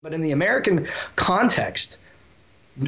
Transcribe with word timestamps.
But 0.00 0.14
in 0.14 0.20
the 0.20 0.30
American 0.30 0.86
context, 1.16 1.98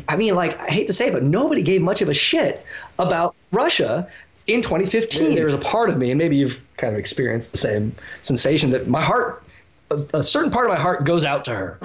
I 0.09 0.17
mean, 0.17 0.37
like, 0.37 0.57
I 0.61 0.69
hate 0.69 0.87
to 0.87 0.93
say 0.93 1.09
it, 1.09 1.13
but 1.13 1.25
nobody 1.25 1.63
gave 1.63 1.83
much 1.83 2.03
of 2.03 2.09
a 2.09 2.15
shit 2.15 2.65
about 3.01 3.35
Russia 3.51 4.09
in 4.47 4.63
2015. 4.63 5.35
There 5.35 5.45
was 5.45 5.55
a 5.55 5.59
part 5.59 5.91
of 5.91 5.99
me, 5.99 6.13
and 6.13 6.19
maybe 6.19 6.37
you've 6.37 6.63
kind 6.77 6.93
of 6.93 7.01
experienced 7.01 7.51
the 7.51 7.59
same 7.59 7.97
sensation, 8.23 8.71
that 8.71 8.87
my 8.87 9.03
heart, 9.03 9.43
a, 9.91 10.05
a 10.15 10.23
certain 10.23 10.53
part 10.53 10.67
of 10.67 10.73
my 10.73 10.81
heart 10.81 11.03
goes 11.03 11.25
out 11.25 11.47
to 11.47 11.51
her. 11.51 11.79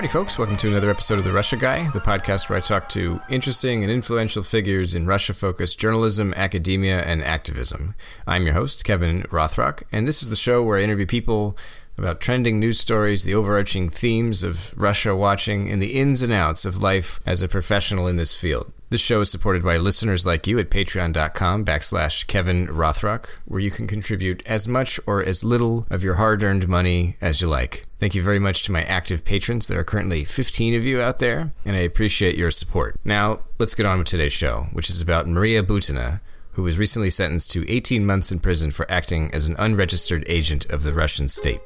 Howdy, 0.00 0.08
folks. 0.08 0.38
Welcome 0.38 0.56
to 0.56 0.68
another 0.68 0.88
episode 0.88 1.18
of 1.18 1.26
The 1.26 1.32
Russia 1.34 1.58
Guy, 1.58 1.90
the 1.90 2.00
podcast 2.00 2.48
where 2.48 2.56
I 2.56 2.62
talk 2.62 2.88
to 2.88 3.20
interesting 3.28 3.82
and 3.82 3.92
influential 3.92 4.42
figures 4.42 4.94
in 4.94 5.06
Russia 5.06 5.34
focused 5.34 5.78
journalism, 5.78 6.32
academia, 6.38 7.02
and 7.02 7.20
activism. 7.22 7.94
I'm 8.26 8.46
your 8.46 8.54
host, 8.54 8.82
Kevin 8.82 9.24
Rothrock, 9.24 9.82
and 9.92 10.08
this 10.08 10.22
is 10.22 10.30
the 10.30 10.36
show 10.36 10.62
where 10.62 10.78
I 10.78 10.84
interview 10.84 11.04
people 11.04 11.54
about 11.98 12.18
trending 12.18 12.58
news 12.58 12.80
stories, 12.80 13.24
the 13.24 13.34
overarching 13.34 13.90
themes 13.90 14.42
of 14.42 14.72
Russia 14.74 15.14
watching, 15.14 15.68
and 15.68 15.82
the 15.82 16.00
ins 16.00 16.22
and 16.22 16.32
outs 16.32 16.64
of 16.64 16.82
life 16.82 17.20
as 17.26 17.42
a 17.42 17.46
professional 17.46 18.06
in 18.06 18.16
this 18.16 18.34
field. 18.34 18.72
This 18.90 19.00
show 19.00 19.20
is 19.20 19.30
supported 19.30 19.62
by 19.62 19.76
listeners 19.76 20.26
like 20.26 20.48
you 20.48 20.58
at 20.58 20.68
patreon.com 20.68 21.64
backslash 21.64 22.26
Kevin 22.26 22.66
Rothrock, 22.66 23.28
where 23.44 23.60
you 23.60 23.70
can 23.70 23.86
contribute 23.86 24.44
as 24.46 24.66
much 24.66 24.98
or 25.06 25.24
as 25.24 25.44
little 25.44 25.86
of 25.90 26.02
your 26.02 26.14
hard 26.14 26.42
earned 26.42 26.68
money 26.68 27.16
as 27.20 27.40
you 27.40 27.46
like. 27.46 27.86
Thank 28.00 28.16
you 28.16 28.22
very 28.24 28.40
much 28.40 28.64
to 28.64 28.72
my 28.72 28.82
active 28.82 29.24
patrons. 29.24 29.68
There 29.68 29.78
are 29.78 29.84
currently 29.84 30.24
15 30.24 30.74
of 30.74 30.84
you 30.84 31.00
out 31.00 31.20
there, 31.20 31.52
and 31.64 31.76
I 31.76 31.80
appreciate 31.80 32.36
your 32.36 32.50
support. 32.50 32.96
Now, 33.04 33.44
let's 33.60 33.74
get 33.74 33.86
on 33.86 33.98
with 33.98 34.08
today's 34.08 34.32
show, 34.32 34.66
which 34.72 34.90
is 34.90 35.00
about 35.00 35.28
Maria 35.28 35.62
Butina, 35.62 36.20
who 36.54 36.64
was 36.64 36.76
recently 36.76 37.10
sentenced 37.10 37.52
to 37.52 37.64
18 37.72 38.04
months 38.04 38.32
in 38.32 38.40
prison 38.40 38.72
for 38.72 38.90
acting 38.90 39.32
as 39.32 39.46
an 39.46 39.54
unregistered 39.56 40.24
agent 40.26 40.68
of 40.68 40.82
the 40.82 40.92
Russian 40.92 41.28
state. 41.28 41.60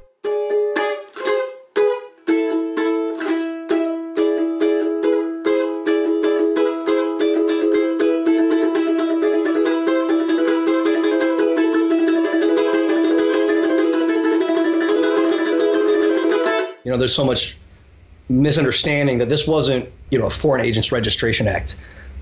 Know, 16.95 16.98
there's 16.98 17.14
so 17.14 17.25
much 17.25 17.56
misunderstanding 18.28 19.19
that 19.19 19.28
this 19.28 19.48
wasn't, 19.48 19.89
you 20.12 20.19
know, 20.20 20.27
a 20.27 20.31
Foreign 20.31 20.64
Agents 20.64 20.92
Registration 20.92 21.48
Act 21.48 21.75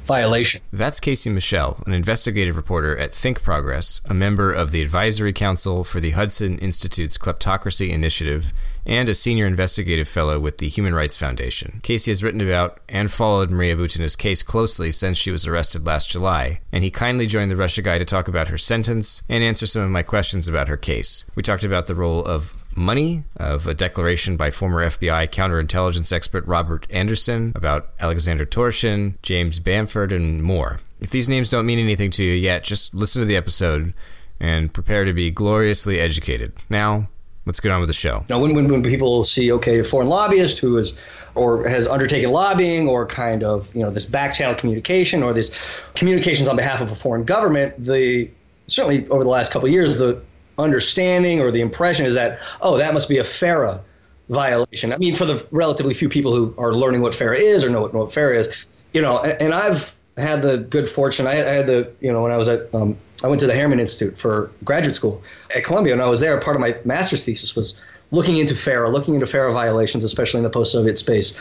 violation. 0.07 0.63
That's 0.73 0.99
Casey 0.99 1.29
Michel, 1.29 1.83
an 1.87 1.93
investigative 1.93 2.57
reporter 2.57 2.97
at 2.97 3.15
Think 3.15 3.43
Progress, 3.43 4.01
a 4.09 4.15
member 4.15 4.51
of 4.51 4.73
the 4.73 4.81
Advisory 4.81 5.35
Council 5.35 5.85
for 5.85 6.01
the 6.01 6.13
Hudson 6.13 6.57
Institute's 6.59 7.19
Kleptocracy 7.19 7.91
Initiative, 7.91 8.51
and 8.87 9.11
a 9.11 9.15
senior 9.15 9.47
investigative 9.47 10.09
fellow 10.09 10.41
with 10.41 10.57
the 10.57 10.69
Human 10.69 10.95
Rights 10.95 11.19
Foundation. 11.19 11.81
Casey 11.83 12.11
has 12.11 12.25
written 12.25 12.41
about 12.41 12.81
and 12.89 13.13
followed 13.13 13.51
Maria 13.51 13.77
Butina's 13.77 14.17
case 14.17 14.43
closely 14.43 14.91
since 14.91 15.19
she 15.19 15.31
was 15.31 15.47
arrested 15.47 15.87
last 15.87 16.11
July, 16.11 16.61
and 16.73 16.83
he 16.83 16.91
kindly 16.91 17.27
joined 17.27 17.51
the 17.51 17.57
Russia 17.57 17.83
Guy 17.83 17.99
to 17.99 18.07
talk 18.07 18.27
about 18.27 18.49
her 18.49 18.59
sentence 18.59 19.23
and 19.29 19.45
answer 19.45 19.67
some 19.67 19.83
of 19.83 19.91
my 19.91 20.03
questions 20.03 20.49
about 20.49 20.69
her 20.69 20.79
case. 20.79 21.27
We 21.35 21.43
talked 21.43 21.63
about 21.63 21.87
the 21.87 21.95
role 21.95 22.25
of 22.25 22.62
money 22.77 23.25
of 23.37 23.67
a 23.67 23.75
declaration 23.75 24.37
by 24.37 24.51
former 24.51 24.85
FBI 24.87 25.29
counterintelligence 25.29 26.13
expert 26.13 26.47
Robert 26.47 26.87
Anderson 26.91 27.53
about 27.55 27.91
Alexander 28.01 28.45
Torshin, 28.45 29.15
James 29.23 29.59
Bamford, 29.59 30.13
and 30.13 30.43
more. 30.43 30.79
If 31.01 31.11
these 31.11 31.29
names 31.29 31.51
don't 31.51 31.67
mean 31.67 31.79
anything 31.79 32.11
to 32.13 32.25
you 32.25 32.33
yet, 32.33 32.65
just 32.65 32.95
listen 32.95 33.21
to 33.21 33.27
the 33.27 33.37
episode 33.37 33.93
and 34.39 34.73
prepare 34.73 35.05
to 35.05 35.13
be 35.13 35.31
gloriously 35.31 36.01
educated. 36.01 36.53
Now, 36.69 37.09
let's 37.47 37.61
get 37.61 37.73
on 37.73 37.81
with 37.81 37.89
the 37.89 37.95
show. 37.95 38.25
Now, 38.29 38.41
when, 38.41 38.55
when, 38.55 38.69
when 38.69 38.83
people 38.83 39.25
see, 39.25 39.53
okay, 39.53 39.81
a 39.81 39.85
foreign 39.85 40.09
lobbyist 40.09 40.59
who 40.59 40.79
is 40.79 40.95
or 41.35 41.67
has 41.69 41.89
undertaken 41.89 42.31
lobbying 42.31 42.89
or 42.89 43.07
kind 43.07 43.43
of, 43.43 43.75
you 43.75 43.83
know, 43.83 43.91
this 43.91 44.07
back 44.07 44.35
channel 44.35 44.55
communication 44.55 45.23
or 45.23 45.33
this 45.33 45.51
communications 45.95 46.49
on 46.49 46.57
behalf 46.57 46.81
of 46.81 46.91
a 46.91 46.95
foreign 46.95 47.25
government, 47.25 47.83
the 47.83 48.31
certainly 48.67 49.09
over 49.09 49.25
the 49.25 49.31
last 49.31 49.53
couple 49.53 49.69
years, 49.69 49.99
the 49.99 50.23
understanding 50.63 51.41
or 51.41 51.51
the 51.51 51.61
impression 51.61 52.07
is 52.07 52.15
that, 52.15 52.39
oh, 52.61 52.79
that 52.79 52.95
must 52.95 53.09
be 53.09 53.19
a 53.19 53.25
FARA 53.25 53.81
violation. 54.29 54.93
I 54.93 54.99
mean, 54.99 55.15
for 55.15 55.27
the 55.27 55.47
relatively 55.51 55.95
few 55.95 56.09
people 56.09 56.35
who 56.35 56.55
are 56.59 56.73
learning 56.73 57.03
what 57.03 57.15
FARA 57.15 57.39
is 57.39 57.65
or 57.65 57.71
know 57.71 57.83
what, 57.83 57.93
know 57.93 58.01
what 58.01 58.13
FARA 58.13 58.39
is, 58.39 58.83
you 58.93 59.03
know, 59.03 59.19
and, 59.19 59.41
and 59.41 59.55
I've 59.55 59.95
had 60.17 60.43
the 60.43 60.59
good 60.59 60.89
fortune, 60.89 61.27
I, 61.27 61.33
I, 61.33 61.55
had 61.55 61.67
the, 61.67 61.93
you 62.01 62.13
know, 62.13 62.23
when 62.23 62.33
I 62.33 62.37
was 62.37 62.49
at, 62.49 62.75
um, 62.75 62.97
I 63.25 63.29
went 63.29 63.41
to 63.41 63.47
the 63.47 63.55
Harriman 63.55 63.81
Institute 63.81 64.19
for 64.19 64.51
graduate 64.65 64.97
school 64.97 65.23
at 65.55 65.65
Columbia, 65.65 65.93
and 65.93 66.03
I 66.03 66.07
was 66.07 66.21
there. 66.21 66.39
Part 66.41 66.57
of 66.57 66.61
my 66.61 66.77
master's 66.85 67.25
thesis 67.25 67.55
was 67.55 67.79
looking 68.11 68.39
into 68.39 68.55
FARA, 68.55 68.91
looking 68.91 69.15
into 69.15 69.27
FARA 69.27 69.53
violations, 69.53 70.05
especially 70.05 70.39
in 70.39 70.45
the 70.45 70.51
post 70.51 70.73
Soviet 70.73 70.99
space, 70.99 71.39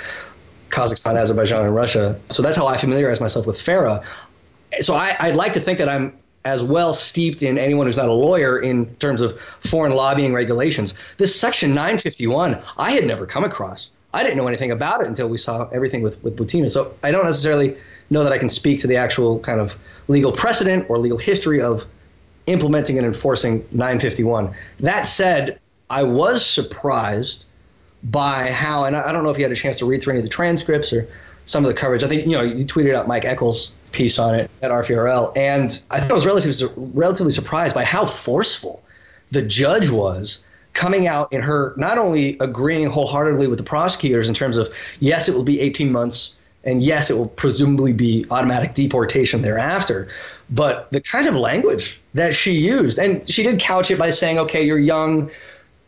Kazakhstan, 0.69 1.15
Azerbaijan, 1.15 1.65
and 1.65 1.75
Russia. 1.75 2.19
So 2.29 2.43
that's 2.43 2.55
how 2.55 2.67
I 2.67 2.77
familiarized 2.77 3.19
myself 3.19 3.47
with 3.47 3.59
FARA. 3.59 4.03
So 4.79 4.93
I, 4.93 5.15
I'd 5.19 5.35
like 5.35 5.53
to 5.53 5.59
think 5.59 5.79
that 5.79 5.89
I'm 5.89 6.17
as 6.43 6.63
well 6.63 6.93
steeped 6.93 7.43
in 7.43 7.57
anyone 7.57 7.85
who's 7.85 7.97
not 7.97 8.09
a 8.09 8.13
lawyer 8.13 8.57
in 8.59 8.95
terms 8.95 9.21
of 9.21 9.39
foreign 9.59 9.93
lobbying 9.93 10.33
regulations. 10.33 10.93
This 11.17 11.39
Section 11.39 11.71
951, 11.71 12.61
I 12.77 12.91
had 12.91 13.05
never 13.05 13.25
come 13.25 13.43
across. 13.43 13.91
I 14.13 14.23
didn't 14.23 14.37
know 14.37 14.47
anything 14.47 14.71
about 14.71 15.01
it 15.01 15.07
until 15.07 15.29
we 15.29 15.37
saw 15.37 15.69
everything 15.69 16.01
with, 16.01 16.21
with 16.23 16.35
Butina. 16.35 16.69
So 16.69 16.95
I 17.03 17.11
don't 17.11 17.25
necessarily 17.25 17.77
know 18.09 18.23
that 18.23 18.33
I 18.33 18.37
can 18.37 18.49
speak 18.49 18.81
to 18.81 18.87
the 18.87 18.97
actual 18.97 19.39
kind 19.39 19.59
of 19.59 19.77
legal 20.07 20.31
precedent 20.31 20.89
or 20.89 20.97
legal 20.97 21.17
history 21.17 21.61
of 21.61 21.85
implementing 22.47 22.97
and 22.97 23.05
enforcing 23.05 23.65
951. 23.71 24.53
That 24.81 25.05
said, 25.05 25.59
I 25.89 26.03
was 26.03 26.45
surprised 26.45 27.45
by 28.03 28.51
how, 28.51 28.85
and 28.85 28.97
I 28.97 29.11
don't 29.11 29.23
know 29.23 29.29
if 29.29 29.37
you 29.37 29.43
had 29.43 29.51
a 29.51 29.55
chance 29.55 29.79
to 29.79 29.85
read 29.85 30.01
through 30.01 30.13
any 30.13 30.19
of 30.19 30.25
the 30.25 30.29
transcripts 30.29 30.91
or 30.91 31.07
some 31.45 31.63
of 31.63 31.69
the 31.69 31.79
coverage. 31.79 32.03
I 32.03 32.07
think, 32.07 32.25
you 32.25 32.31
know, 32.31 32.41
you 32.41 32.65
tweeted 32.65 32.95
out 32.95 33.07
Mike 33.07 33.23
Eckel's 33.23 33.71
piece 33.91 34.19
on 34.19 34.35
it 34.35 34.49
at 34.61 34.71
RFRL, 34.71 35.35
and 35.37 35.81
I 35.89 35.99
think 35.99 36.11
I 36.11 36.13
was 36.13 36.25
relatively 36.25 36.67
relatively 36.75 37.31
surprised 37.31 37.75
by 37.75 37.83
how 37.83 38.05
forceful 38.05 38.83
the 39.31 39.41
judge 39.41 39.89
was 39.89 40.43
coming 40.73 41.07
out 41.07 41.33
in 41.33 41.41
her 41.41 41.73
not 41.77 41.97
only 41.97 42.37
agreeing 42.39 42.87
wholeheartedly 42.87 43.47
with 43.47 43.57
the 43.57 43.63
prosecutors 43.63 44.29
in 44.29 44.35
terms 44.35 44.57
of 44.57 44.73
yes, 44.99 45.27
it 45.27 45.35
will 45.35 45.43
be 45.43 45.59
18 45.59 45.91
months, 45.91 46.35
and 46.63 46.83
yes, 46.83 47.09
it 47.09 47.17
will 47.17 47.27
presumably 47.27 47.93
be 47.93 48.25
automatic 48.29 48.73
deportation 48.73 49.41
thereafter, 49.41 50.09
but 50.49 50.89
the 50.91 51.01
kind 51.01 51.27
of 51.27 51.35
language 51.35 51.99
that 52.13 52.35
she 52.35 52.53
used, 52.53 52.99
and 52.99 53.29
she 53.29 53.43
did 53.43 53.59
couch 53.59 53.91
it 53.91 53.97
by 53.97 54.09
saying, 54.09 54.39
okay, 54.39 54.65
you're 54.65 54.79
young 54.79 55.31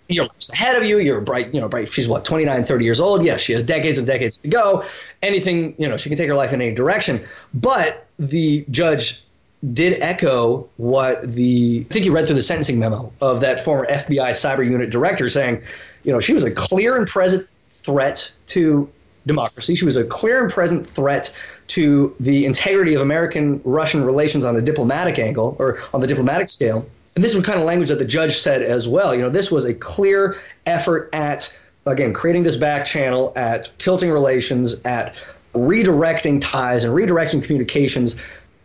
you're 0.07 0.27
ahead 0.51 0.75
of 0.75 0.83
you. 0.83 0.99
You're 0.99 1.21
bright, 1.21 1.53
you 1.53 1.61
know, 1.61 1.67
bright. 1.67 1.89
She's 1.89 2.07
what, 2.07 2.25
29, 2.25 2.63
30 2.63 2.85
years 2.85 2.99
old. 2.99 3.23
Yes, 3.23 3.41
she 3.41 3.53
has 3.53 3.63
decades 3.63 3.97
and 3.97 4.07
decades 4.07 4.39
to 4.39 4.47
go. 4.47 4.83
Anything, 5.21 5.75
you 5.77 5.87
know, 5.87 5.97
she 5.97 6.09
can 6.09 6.17
take 6.17 6.27
her 6.27 6.35
life 6.35 6.53
in 6.53 6.61
any 6.61 6.73
direction. 6.73 7.23
But 7.53 8.05
the 8.17 8.65
judge 8.69 9.23
did 9.71 10.01
echo 10.01 10.67
what 10.75 11.33
the, 11.33 11.85
I 11.89 11.93
think 11.93 12.05
you 12.05 12.13
read 12.13 12.27
through 12.27 12.35
the 12.35 12.43
sentencing 12.43 12.79
memo 12.79 13.13
of 13.21 13.41
that 13.41 13.63
former 13.63 13.87
FBI 13.87 14.31
cyber 14.31 14.65
unit 14.65 14.89
director 14.89 15.29
saying, 15.29 15.63
you 16.03 16.11
know, 16.11 16.19
she 16.19 16.33
was 16.33 16.43
a 16.43 16.51
clear 16.51 16.97
and 16.97 17.07
present 17.07 17.47
threat 17.71 18.31
to 18.47 18.89
democracy. 19.25 19.75
She 19.75 19.85
was 19.85 19.95
a 19.95 20.03
clear 20.03 20.41
and 20.41 20.51
present 20.51 20.85
threat 20.85 21.33
to 21.67 22.13
the 22.19 22.45
integrity 22.45 22.93
of 22.95 23.01
American 23.01 23.61
Russian 23.63 24.03
relations 24.03 24.43
on 24.43 24.57
a 24.57 24.61
diplomatic 24.61 25.17
angle 25.17 25.55
or 25.59 25.79
on 25.93 26.01
the 26.01 26.07
diplomatic 26.07 26.49
scale 26.49 26.85
and 27.15 27.23
this 27.23 27.35
was 27.35 27.45
kind 27.45 27.59
of 27.59 27.65
language 27.65 27.89
that 27.89 27.99
the 27.99 28.05
judge 28.05 28.37
said 28.37 28.63
as 28.63 28.87
well. 28.87 29.13
You 29.13 29.21
know, 29.21 29.29
this 29.29 29.51
was 29.51 29.65
a 29.65 29.73
clear 29.73 30.37
effort 30.65 31.09
at, 31.13 31.55
again, 31.85 32.13
creating 32.13 32.43
this 32.43 32.57
back 32.57 32.85
channel, 32.85 33.33
at 33.35 33.71
tilting 33.77 34.09
relations, 34.11 34.81
at 34.83 35.15
redirecting 35.53 36.41
ties 36.41 36.83
and 36.83 36.93
redirecting 36.93 37.43
communications 37.43 38.15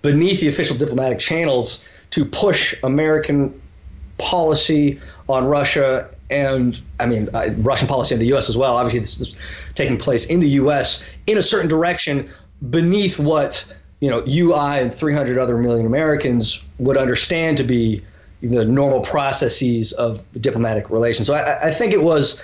beneath 0.00 0.40
the 0.40 0.48
official 0.48 0.76
diplomatic 0.76 1.18
channels 1.18 1.84
to 2.10 2.24
push 2.24 2.74
American 2.82 3.60
policy 4.16 5.00
on 5.28 5.44
Russia 5.44 6.08
and 6.30 6.80
I 6.98 7.06
mean 7.06 7.28
uh, 7.32 7.50
Russian 7.58 7.88
policy 7.88 8.14
in 8.14 8.20
the 8.20 8.26
U.S. 8.28 8.48
as 8.48 8.56
well. 8.56 8.76
Obviously, 8.76 9.00
this 9.00 9.20
is 9.20 9.36
taking 9.74 9.98
place 9.98 10.26
in 10.26 10.40
the 10.40 10.48
U.S. 10.50 11.02
in 11.26 11.38
a 11.38 11.42
certain 11.42 11.68
direction 11.68 12.30
beneath 12.70 13.18
what 13.18 13.64
you 14.00 14.10
know 14.10 14.22
UI 14.26 14.80
and 14.80 14.92
300 14.92 15.38
other 15.38 15.56
million 15.56 15.86
Americans 15.86 16.62
would 16.78 16.96
understand 16.96 17.58
to 17.58 17.64
be 17.64 18.02
the 18.40 18.64
normal 18.64 19.00
processes 19.00 19.92
of 19.92 20.24
diplomatic 20.40 20.90
relations. 20.90 21.26
So 21.26 21.34
I, 21.34 21.68
I 21.68 21.70
think 21.70 21.92
it 21.92 22.02
was 22.02 22.42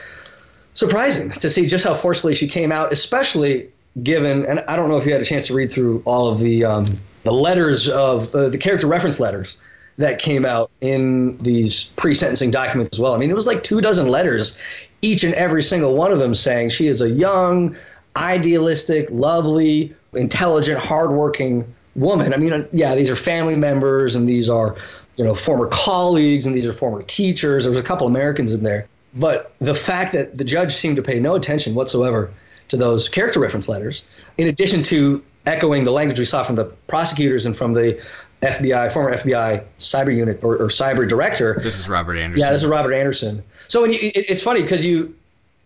surprising 0.74 1.30
to 1.30 1.50
see 1.50 1.66
just 1.66 1.84
how 1.84 1.94
forcefully 1.94 2.34
she 2.34 2.48
came 2.48 2.72
out, 2.72 2.92
especially 2.92 3.70
given, 4.02 4.44
and 4.46 4.60
I 4.60 4.76
don't 4.76 4.88
know 4.88 4.96
if 4.96 5.06
you 5.06 5.12
had 5.12 5.22
a 5.22 5.24
chance 5.24 5.46
to 5.46 5.54
read 5.54 5.70
through 5.72 6.02
all 6.04 6.28
of 6.28 6.40
the 6.40 6.64
um, 6.64 6.86
the 7.22 7.32
letters 7.32 7.88
of 7.88 8.34
uh, 8.34 8.48
the 8.48 8.58
character 8.58 8.86
reference 8.86 9.18
letters 9.18 9.56
that 9.96 10.18
came 10.18 10.44
out 10.44 10.70
in 10.80 11.38
these 11.38 11.84
pre-sentencing 11.84 12.50
documents 12.50 12.90
as 12.92 13.00
well. 13.00 13.14
I 13.14 13.18
mean, 13.18 13.30
it 13.30 13.34
was 13.34 13.46
like 13.46 13.62
two 13.62 13.80
dozen 13.80 14.08
letters, 14.08 14.58
each 15.02 15.22
and 15.22 15.32
every 15.34 15.62
single 15.62 15.94
one 15.94 16.10
of 16.10 16.18
them 16.18 16.34
saying 16.34 16.70
she 16.70 16.88
is 16.88 17.00
a 17.00 17.08
young, 17.08 17.76
idealistic, 18.16 19.08
lovely, 19.10 19.94
intelligent, 20.12 20.80
hardworking 20.80 21.72
woman. 21.94 22.34
I 22.34 22.38
mean, 22.38 22.66
yeah, 22.72 22.96
these 22.96 23.08
are 23.08 23.16
family 23.16 23.54
members 23.54 24.16
and 24.16 24.28
these 24.28 24.50
are, 24.50 24.76
you 25.16 25.24
know, 25.24 25.34
former 25.34 25.68
colleagues 25.68 26.46
and 26.46 26.54
these 26.54 26.66
are 26.66 26.72
former 26.72 27.02
teachers. 27.02 27.64
There 27.64 27.70
was 27.70 27.80
a 27.80 27.84
couple 27.84 28.06
Americans 28.06 28.52
in 28.52 28.62
there. 28.62 28.88
But 29.14 29.54
the 29.60 29.74
fact 29.74 30.12
that 30.12 30.36
the 30.36 30.44
judge 30.44 30.74
seemed 30.74 30.96
to 30.96 31.02
pay 31.02 31.20
no 31.20 31.36
attention 31.36 31.74
whatsoever 31.74 32.32
to 32.68 32.76
those 32.76 33.08
character 33.08 33.38
reference 33.40 33.68
letters, 33.68 34.04
in 34.36 34.48
addition 34.48 34.82
to 34.84 35.22
echoing 35.46 35.84
the 35.84 35.92
language 35.92 36.18
we 36.18 36.24
saw 36.24 36.42
from 36.42 36.56
the 36.56 36.64
prosecutors 36.64 37.46
and 37.46 37.56
from 37.56 37.74
the 37.74 38.02
FBI, 38.42 38.92
former 38.92 39.16
FBI 39.16 39.64
cyber 39.78 40.14
unit 40.14 40.42
or, 40.42 40.56
or 40.56 40.68
cyber 40.68 41.08
director. 41.08 41.58
This 41.62 41.78
is 41.78 41.88
Robert 41.88 42.16
Anderson. 42.16 42.46
Yeah, 42.46 42.52
this 42.52 42.62
is 42.62 42.68
Robert 42.68 42.92
Anderson. 42.92 43.44
So 43.68 43.82
when 43.82 43.92
you, 43.92 43.98
it, 44.02 44.26
it's 44.28 44.42
funny 44.42 44.62
because 44.62 44.84
you, 44.84 45.14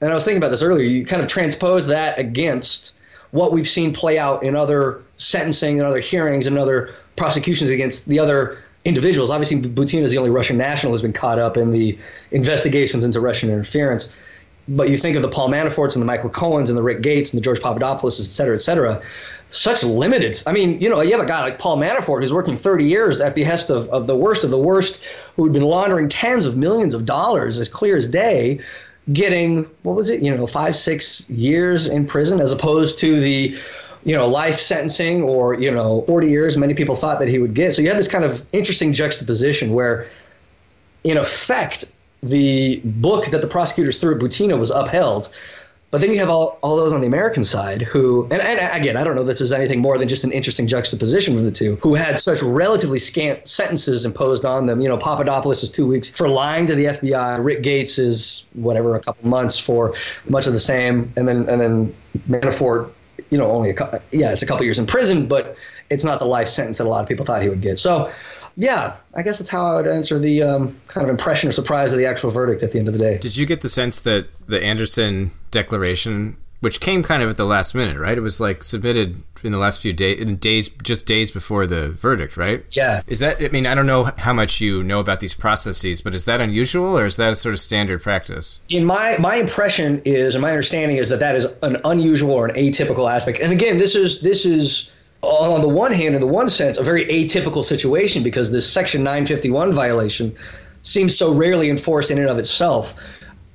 and 0.00 0.10
I 0.10 0.14
was 0.14 0.24
thinking 0.24 0.38
about 0.38 0.50
this 0.50 0.62
earlier, 0.62 0.84
you 0.84 1.04
kind 1.06 1.22
of 1.22 1.28
transpose 1.28 1.86
that 1.86 2.18
against 2.18 2.94
what 3.30 3.52
we've 3.52 3.68
seen 3.68 3.94
play 3.94 4.18
out 4.18 4.42
in 4.42 4.56
other 4.56 5.02
sentencing 5.16 5.78
and 5.78 5.88
other 5.88 6.00
hearings 6.00 6.46
and 6.46 6.58
other 6.58 6.94
prosecutions 7.16 7.70
against 7.70 8.06
the 8.06 8.20
other 8.20 8.58
individuals. 8.84 9.30
Obviously, 9.30 9.60
Butina 9.60 10.02
is 10.02 10.10
the 10.10 10.18
only 10.18 10.30
Russian 10.30 10.56
national 10.56 10.92
who's 10.92 11.02
been 11.02 11.12
caught 11.12 11.38
up 11.38 11.56
in 11.56 11.70
the 11.70 11.98
investigations 12.30 13.04
into 13.04 13.20
Russian 13.20 13.50
interference. 13.50 14.08
But 14.68 14.90
you 14.90 14.98
think 14.98 15.16
of 15.16 15.22
the 15.22 15.28
Paul 15.28 15.48
Manaforts 15.48 15.94
and 15.94 16.02
the 16.02 16.06
Michael 16.06 16.30
Cohens 16.30 16.68
and 16.68 16.76
the 16.76 16.82
Rick 16.82 17.00
Gates 17.00 17.32
and 17.32 17.40
the 17.40 17.44
George 17.44 17.60
Papadopoulos, 17.60 18.20
et 18.20 18.24
cetera, 18.24 18.54
et 18.54 18.60
cetera. 18.60 19.02
Such 19.50 19.82
limited. 19.82 20.42
I 20.46 20.52
mean, 20.52 20.80
you 20.80 20.90
know, 20.90 21.00
you 21.00 21.12
have 21.12 21.20
a 21.20 21.26
guy 21.26 21.40
like 21.40 21.58
Paul 21.58 21.78
Manafort 21.78 22.20
who's 22.20 22.34
working 22.34 22.58
30 22.58 22.84
years 22.84 23.22
at 23.22 23.34
behest 23.34 23.70
of, 23.70 23.88
of 23.88 24.06
the 24.06 24.14
worst 24.14 24.44
of 24.44 24.50
the 24.50 24.58
worst, 24.58 25.02
who 25.36 25.44
had 25.44 25.54
been 25.54 25.62
laundering 25.62 26.10
tens 26.10 26.44
of 26.44 26.54
millions 26.54 26.92
of 26.92 27.06
dollars 27.06 27.58
as 27.58 27.70
clear 27.70 27.96
as 27.96 28.06
day, 28.06 28.60
getting, 29.10 29.64
what 29.82 29.96
was 29.96 30.10
it, 30.10 30.22
you 30.22 30.34
know, 30.34 30.46
five, 30.46 30.76
six 30.76 31.28
years 31.30 31.88
in 31.88 32.06
prison 32.06 32.40
as 32.40 32.52
opposed 32.52 32.98
to 32.98 33.20
the 33.20 33.56
you 34.08 34.16
know, 34.16 34.26
life 34.26 34.58
sentencing 34.58 35.22
or, 35.22 35.52
you 35.52 35.70
know, 35.70 36.00
40 36.06 36.30
years, 36.30 36.56
many 36.56 36.72
people 36.72 36.96
thought 36.96 37.18
that 37.18 37.28
he 37.28 37.38
would 37.38 37.52
get. 37.52 37.74
So 37.74 37.82
you 37.82 37.88
have 37.88 37.98
this 37.98 38.08
kind 38.08 38.24
of 38.24 38.42
interesting 38.54 38.94
juxtaposition 38.94 39.74
where, 39.74 40.06
in 41.04 41.18
effect, 41.18 41.84
the 42.22 42.80
book 42.82 43.26
that 43.26 43.42
the 43.42 43.46
prosecutors 43.46 44.00
threw 44.00 44.14
at 44.14 44.18
Butina 44.18 44.58
was 44.58 44.70
upheld. 44.70 45.28
But 45.90 46.00
then 46.00 46.10
you 46.10 46.20
have 46.20 46.30
all, 46.30 46.58
all 46.62 46.76
those 46.76 46.94
on 46.94 47.02
the 47.02 47.06
American 47.06 47.44
side 47.44 47.82
who, 47.82 48.24
and, 48.30 48.40
and 48.40 48.82
again, 48.82 48.96
I 48.96 49.04
don't 49.04 49.14
know 49.14 49.24
this 49.24 49.42
is 49.42 49.52
anything 49.52 49.80
more 49.80 49.98
than 49.98 50.08
just 50.08 50.24
an 50.24 50.32
interesting 50.32 50.68
juxtaposition 50.68 51.36
of 51.36 51.44
the 51.44 51.50
two, 51.50 51.76
who 51.76 51.94
had 51.94 52.18
such 52.18 52.42
relatively 52.42 52.98
scant 52.98 53.46
sentences 53.46 54.06
imposed 54.06 54.46
on 54.46 54.64
them. 54.64 54.80
You 54.80 54.88
know, 54.88 54.96
Papadopoulos 54.96 55.62
is 55.62 55.70
two 55.70 55.86
weeks 55.86 56.08
for 56.08 56.30
lying 56.30 56.64
to 56.66 56.74
the 56.74 56.86
FBI. 56.86 57.44
Rick 57.44 57.62
Gates 57.62 57.98
is 57.98 58.46
whatever, 58.54 58.96
a 58.96 59.00
couple 59.00 59.28
months 59.28 59.58
for 59.58 59.94
much 60.26 60.46
of 60.46 60.54
the 60.54 60.58
same. 60.58 61.12
And 61.14 61.28
then, 61.28 61.46
and 61.46 61.60
then 61.60 61.94
Manafort 62.26 62.92
you 63.30 63.38
know, 63.38 63.50
only 63.50 63.70
a 63.70 63.74
couple, 63.74 64.00
yeah, 64.10 64.32
it's 64.32 64.42
a 64.42 64.46
couple 64.46 64.64
years 64.64 64.78
in 64.78 64.86
prison, 64.86 65.26
but 65.26 65.56
it's 65.90 66.04
not 66.04 66.18
the 66.18 66.24
life 66.24 66.48
sentence 66.48 66.78
that 66.78 66.84
a 66.84 66.88
lot 66.88 67.02
of 67.02 67.08
people 67.08 67.24
thought 67.24 67.42
he 67.42 67.48
would 67.48 67.60
get. 67.60 67.78
So, 67.78 68.10
yeah, 68.56 68.96
I 69.14 69.22
guess 69.22 69.38
that's 69.38 69.50
how 69.50 69.66
I 69.66 69.76
would 69.76 69.86
answer 69.86 70.18
the 70.18 70.42
um, 70.42 70.80
kind 70.88 71.04
of 71.04 71.10
impression 71.10 71.48
or 71.48 71.52
surprise 71.52 71.92
of 71.92 71.98
the 71.98 72.06
actual 72.06 72.30
verdict 72.30 72.62
at 72.62 72.72
the 72.72 72.78
end 72.78 72.88
of 72.88 72.94
the 72.94 72.98
day. 72.98 73.18
Did 73.18 73.36
you 73.36 73.46
get 73.46 73.60
the 73.60 73.68
sense 73.68 74.00
that 74.00 74.26
the 74.46 74.62
Anderson 74.62 75.30
declaration, 75.50 76.36
which 76.60 76.80
came 76.80 77.02
kind 77.02 77.22
of 77.22 77.30
at 77.30 77.36
the 77.36 77.44
last 77.44 77.74
minute, 77.74 77.98
right? 77.98 78.18
It 78.18 78.22
was 78.22 78.40
like 78.40 78.64
submitted 78.64 79.22
in 79.44 79.52
the 79.52 79.58
last 79.58 79.82
few 79.82 79.92
days, 79.92 80.20
in 80.20 80.36
days, 80.36 80.68
just 80.82 81.06
days 81.06 81.30
before 81.30 81.66
the 81.66 81.90
verdict, 81.90 82.36
right? 82.36 82.64
Yeah. 82.72 83.02
Is 83.06 83.20
that? 83.20 83.42
I 83.42 83.48
mean, 83.48 83.66
I 83.66 83.74
don't 83.74 83.86
know 83.86 84.10
how 84.18 84.32
much 84.32 84.60
you 84.60 84.82
know 84.82 85.00
about 85.00 85.20
these 85.20 85.34
processes, 85.34 86.00
but 86.00 86.14
is 86.14 86.24
that 86.24 86.40
unusual 86.40 86.98
or 86.98 87.06
is 87.06 87.16
that 87.16 87.32
a 87.32 87.34
sort 87.34 87.52
of 87.54 87.60
standard 87.60 88.02
practice? 88.02 88.60
In 88.68 88.84
my 88.84 89.16
my 89.18 89.36
impression 89.36 90.02
is, 90.04 90.34
and 90.34 90.42
my 90.42 90.50
understanding 90.50 90.96
is 90.96 91.08
that 91.10 91.20
that 91.20 91.36
is 91.36 91.46
an 91.62 91.78
unusual 91.84 92.32
or 92.32 92.46
an 92.46 92.56
atypical 92.56 93.10
aspect. 93.10 93.40
And 93.40 93.52
again, 93.52 93.78
this 93.78 93.94
is 93.94 94.20
this 94.20 94.46
is 94.46 94.90
on 95.22 95.60
the 95.60 95.68
one 95.68 95.92
hand, 95.92 96.14
in 96.14 96.20
the 96.20 96.26
one 96.26 96.48
sense, 96.48 96.78
a 96.78 96.82
very 96.82 97.04
atypical 97.06 97.64
situation 97.64 98.22
because 98.22 98.52
this 98.52 98.70
Section 98.70 99.02
951 99.02 99.72
violation 99.72 100.36
seems 100.82 101.16
so 101.16 101.34
rarely 101.34 101.70
enforced 101.70 102.10
in 102.10 102.18
and 102.18 102.28
of 102.28 102.38
itself. 102.38 102.94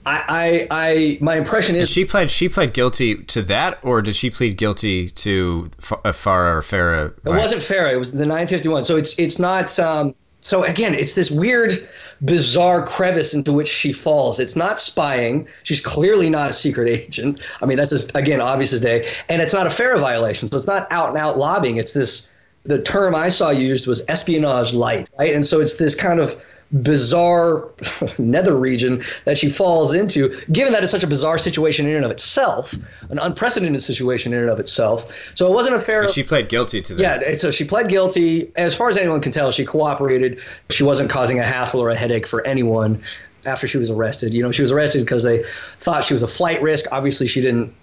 I, 0.06 0.24
I, 0.28 0.68
I, 0.70 1.18
my 1.22 1.36
impression 1.36 1.76
is 1.76 1.90
she 1.90 2.06
pled. 2.06 2.30
She 2.30 2.50
pled 2.50 2.74
guilty 2.74 3.16
to 3.16 3.42
that, 3.44 3.80
or 3.84 4.02
did 4.02 4.16
she 4.16 4.30
plead 4.30 4.58
guilty 4.58 5.10
to 5.10 5.70
a 6.04 6.14
FARA 6.14 6.58
or 6.58 6.62
FARA? 6.62 7.14
It 7.26 7.30
wasn't 7.30 7.64
FARA. 7.64 7.94
It 7.94 7.98
was 7.98 8.12
the 8.12 8.26
951. 8.26 8.84
So 8.84 8.98
it's 8.98 9.18
it's 9.18 9.40
not. 9.40 9.78
Um, 9.80 10.16
so 10.42 10.64
again, 10.64 10.94
it's 10.94 11.14
this 11.14 11.32
weird, 11.32 11.88
bizarre 12.24 12.86
crevice 12.86 13.34
into 13.34 13.54
which 13.54 13.70
she 13.70 13.94
falls. 13.94 14.40
It's 14.42 14.58
not 14.58 14.80
spying. 14.80 15.48
She's 15.64 15.80
clearly 15.80 16.30
not 16.30 16.50
a 16.50 16.54
secret 16.54 16.90
agent. 16.90 17.42
I 17.62 17.66
mean, 17.66 17.78
that's 17.78 17.92
just, 17.92 18.16
again 18.16 18.42
obvious 18.42 18.74
as 18.74 18.82
day. 18.82 19.10
And 19.30 19.42
it's 19.42 19.54
not 19.54 19.68
a 19.68 19.70
FARA 19.70 20.00
violation. 20.00 20.50
So 20.50 20.58
it's 20.58 20.68
not 20.68 20.92
out 20.92 21.10
and 21.10 21.18
out 21.18 21.38
lobbying. 21.38 21.78
It's 21.78 21.94
this. 21.94 22.28
The 22.66 22.82
term 22.82 23.14
I 23.14 23.28
saw 23.28 23.50
used 23.50 23.88
was 23.88 24.04
espionage 24.08 24.74
light, 24.74 25.10
right? 25.20 25.34
And 25.34 25.46
so 25.46 25.60
it's 25.60 25.76
this 25.76 25.96
kind 25.96 26.22
of 26.22 26.42
bizarre 26.72 27.70
nether 28.18 28.56
region 28.56 29.04
that 29.26 29.38
she 29.38 29.50
falls 29.50 29.94
into, 29.94 30.40
given 30.52 30.74
that 30.74 30.84
it's 30.84 30.92
such 30.92 31.04
a 31.04 31.08
bizarre 31.08 31.38
situation 31.38 31.88
in 31.88 31.96
and 31.96 32.06
of 32.06 32.12
itself, 32.12 32.74
an 33.10 33.20
unprecedented 33.20 33.82
situation 33.82 34.34
in 34.34 34.40
and 34.40 34.50
of 34.50 34.60
itself. 34.60 35.12
So 35.36 35.48
it 35.48 35.54
wasn't 35.54 35.76
a 35.76 35.80
fair. 35.80 36.08
She 36.08 36.24
pled 36.24 36.50
guilty 36.50 36.82
to 36.82 36.96
that. 36.96 37.22
Yeah, 37.22 37.34
so 37.34 37.52
she 37.52 37.66
pled 37.66 37.90
guilty. 37.90 38.52
As 38.56 38.76
far 38.76 38.90
as 38.90 38.98
anyone 38.98 39.22
can 39.22 39.32
tell, 39.32 39.52
she 39.52 39.66
cooperated. 39.66 40.40
She 40.70 40.84
wasn't 40.84 41.10
causing 41.10 41.40
a 41.40 41.44
hassle 41.44 41.82
or 41.82 41.90
a 41.90 41.96
headache 41.96 42.28
for 42.28 42.46
anyone 42.46 43.04
after 43.46 43.68
she 43.68 43.78
was 43.78 43.90
arrested. 43.90 44.34
You 44.34 44.44
know, 44.44 44.52
she 44.52 44.62
was 44.62 44.72
arrested 44.72 45.02
because 45.02 45.24
they 45.24 45.44
thought 45.80 46.04
she 46.04 46.14
was 46.14 46.24
a 46.24 46.28
flight 46.28 46.62
risk. 46.62 46.86
Obviously, 46.92 47.28
she 47.28 47.42
didn't. 47.42 47.74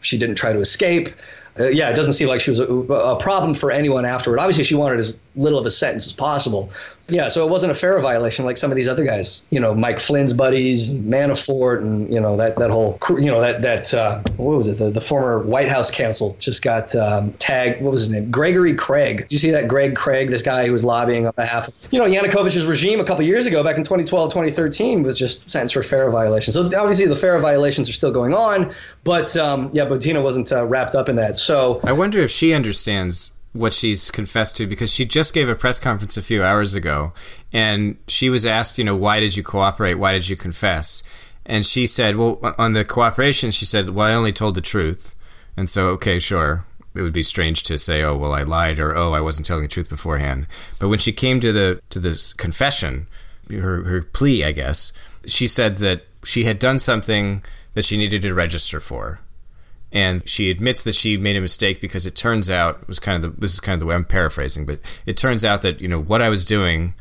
She 0.00 0.16
didn't 0.16 0.36
try 0.36 0.52
to 0.52 0.60
escape. 0.60 1.08
Uh, 1.58 1.64
yeah, 1.64 1.90
it 1.90 1.96
doesn't 1.96 2.14
seem 2.14 2.28
like 2.28 2.40
she 2.40 2.50
was 2.50 2.60
a, 2.60 2.66
a, 2.66 3.20
problem 3.20 3.54
for 3.54 3.70
anyone 3.70 4.06
afterward. 4.06 4.38
Obviously, 4.38 4.64
she 4.64 4.74
wanted 4.74 4.98
as 5.00 5.16
little 5.36 5.58
of 5.58 5.66
a 5.66 5.70
sentence 5.70 6.06
as 6.06 6.12
possible. 6.12 6.70
Yeah, 7.12 7.28
so 7.28 7.46
it 7.46 7.50
wasn't 7.50 7.72
a 7.72 7.74
FARA 7.74 8.00
violation 8.00 8.46
like 8.46 8.56
some 8.56 8.70
of 8.70 8.76
these 8.76 8.88
other 8.88 9.04
guys. 9.04 9.44
You 9.50 9.60
know, 9.60 9.74
Mike 9.74 10.00
Flynn's 10.00 10.32
buddies, 10.32 10.88
Manafort, 10.90 11.80
and 11.80 12.12
you 12.12 12.20
know 12.20 12.36
that 12.38 12.56
that 12.56 12.70
whole 12.70 12.94
crew, 12.94 13.20
you 13.20 13.30
know 13.30 13.40
that 13.40 13.62
that 13.62 13.92
uh, 13.92 14.22
what 14.36 14.56
was 14.56 14.68
it? 14.68 14.78
The, 14.78 14.90
the 14.90 15.00
former 15.00 15.40
White 15.40 15.68
House 15.68 15.90
counsel 15.90 16.36
just 16.38 16.62
got 16.62 16.94
um, 16.96 17.32
tagged. 17.34 17.82
What 17.82 17.90
was 17.90 18.00
his 18.00 18.10
name? 18.10 18.30
Gregory 18.30 18.74
Craig. 18.74 19.18
Did 19.18 19.32
you 19.32 19.38
see 19.38 19.50
that? 19.50 19.68
Greg 19.68 19.94
Craig, 19.94 20.30
this 20.30 20.42
guy 20.42 20.66
who 20.66 20.72
was 20.72 20.84
lobbying 20.84 21.26
on 21.26 21.32
behalf 21.36 21.68
of 21.68 21.74
you 21.90 21.98
know 21.98 22.06
Yanukovych's 22.06 22.64
regime 22.64 23.00
a 23.00 23.04
couple 23.04 23.24
years 23.24 23.44
ago, 23.44 23.62
back 23.62 23.76
in 23.76 23.84
2012, 23.84 24.30
2013, 24.30 25.02
was 25.02 25.18
just 25.18 25.50
sentenced 25.50 25.74
for 25.74 25.82
FARA 25.82 26.10
violations. 26.10 26.54
So 26.54 26.64
obviously 26.78 27.06
the 27.06 27.16
FARA 27.16 27.40
violations 27.40 27.90
are 27.90 27.92
still 27.92 28.10
going 28.10 28.34
on, 28.34 28.74
but 29.04 29.36
um, 29.36 29.70
yeah, 29.72 29.84
Butina 29.84 30.22
wasn't 30.22 30.50
uh, 30.50 30.64
wrapped 30.64 30.94
up 30.94 31.08
in 31.08 31.16
that. 31.16 31.38
So 31.38 31.80
I 31.84 31.92
wonder 31.92 32.20
if 32.20 32.30
she 32.30 32.54
understands 32.54 33.32
what 33.52 33.72
she's 33.72 34.10
confessed 34.10 34.56
to 34.56 34.66
because 34.66 34.92
she 34.92 35.04
just 35.04 35.34
gave 35.34 35.48
a 35.48 35.54
press 35.54 35.78
conference 35.78 36.16
a 36.16 36.22
few 36.22 36.42
hours 36.42 36.74
ago 36.74 37.12
and 37.52 37.96
she 38.08 38.30
was 38.30 38.46
asked, 38.46 38.78
you 38.78 38.84
know, 38.84 38.96
why 38.96 39.20
did 39.20 39.36
you 39.36 39.42
cooperate? 39.42 39.94
Why 39.94 40.12
did 40.12 40.28
you 40.28 40.36
confess? 40.36 41.02
And 41.44 41.66
she 41.66 41.86
said, 41.86 42.16
well, 42.16 42.40
on 42.56 42.72
the 42.72 42.84
cooperation, 42.84 43.50
she 43.50 43.64
said, 43.64 43.90
well, 43.90 44.06
I 44.06 44.14
only 44.14 44.32
told 44.32 44.54
the 44.54 44.60
truth. 44.60 45.14
And 45.56 45.68
so, 45.68 45.88
okay, 45.90 46.18
sure. 46.18 46.64
It 46.94 47.02
would 47.02 47.12
be 47.12 47.22
strange 47.22 47.62
to 47.64 47.78
say, 47.78 48.02
oh, 48.02 48.16
well, 48.16 48.32
I 48.32 48.42
lied 48.42 48.78
or, 48.78 48.96
oh, 48.96 49.12
I 49.12 49.20
wasn't 49.20 49.46
telling 49.46 49.62
the 49.62 49.68
truth 49.68 49.88
beforehand. 49.88 50.46
But 50.78 50.88
when 50.88 50.98
she 50.98 51.12
came 51.12 51.40
to 51.40 51.52
the, 51.52 51.80
to 51.90 51.98
the 51.98 52.34
confession, 52.36 53.06
her, 53.50 53.82
her 53.84 54.02
plea, 54.02 54.44
I 54.44 54.52
guess, 54.52 54.92
she 55.26 55.46
said 55.46 55.78
that 55.78 56.02
she 56.24 56.44
had 56.44 56.58
done 56.58 56.78
something 56.78 57.42
that 57.74 57.84
she 57.84 57.96
needed 57.96 58.22
to 58.22 58.34
register 58.34 58.78
for 58.78 59.20
and 59.92 60.26
she 60.28 60.50
admits 60.50 60.84
that 60.84 60.94
she 60.94 61.16
made 61.16 61.36
a 61.36 61.40
mistake 61.40 61.80
because 61.80 62.06
it 62.06 62.14
turns 62.14 62.48
out 62.48 62.82
it 62.82 62.88
was 62.88 62.98
kind 62.98 63.22
of 63.22 63.34
the, 63.34 63.40
this 63.40 63.52
is 63.52 63.60
kind 63.60 63.74
of 63.74 63.80
the 63.80 63.86
way 63.86 63.94
I'm 63.94 64.04
paraphrasing, 64.04 64.66
but 64.66 64.80
it 65.06 65.16
turns 65.16 65.44
out 65.44 65.62
that 65.62 65.80
you 65.80 65.88
know 65.88 66.00
what 66.00 66.22
I 66.22 66.28
was 66.28 66.44
doing 66.44 66.94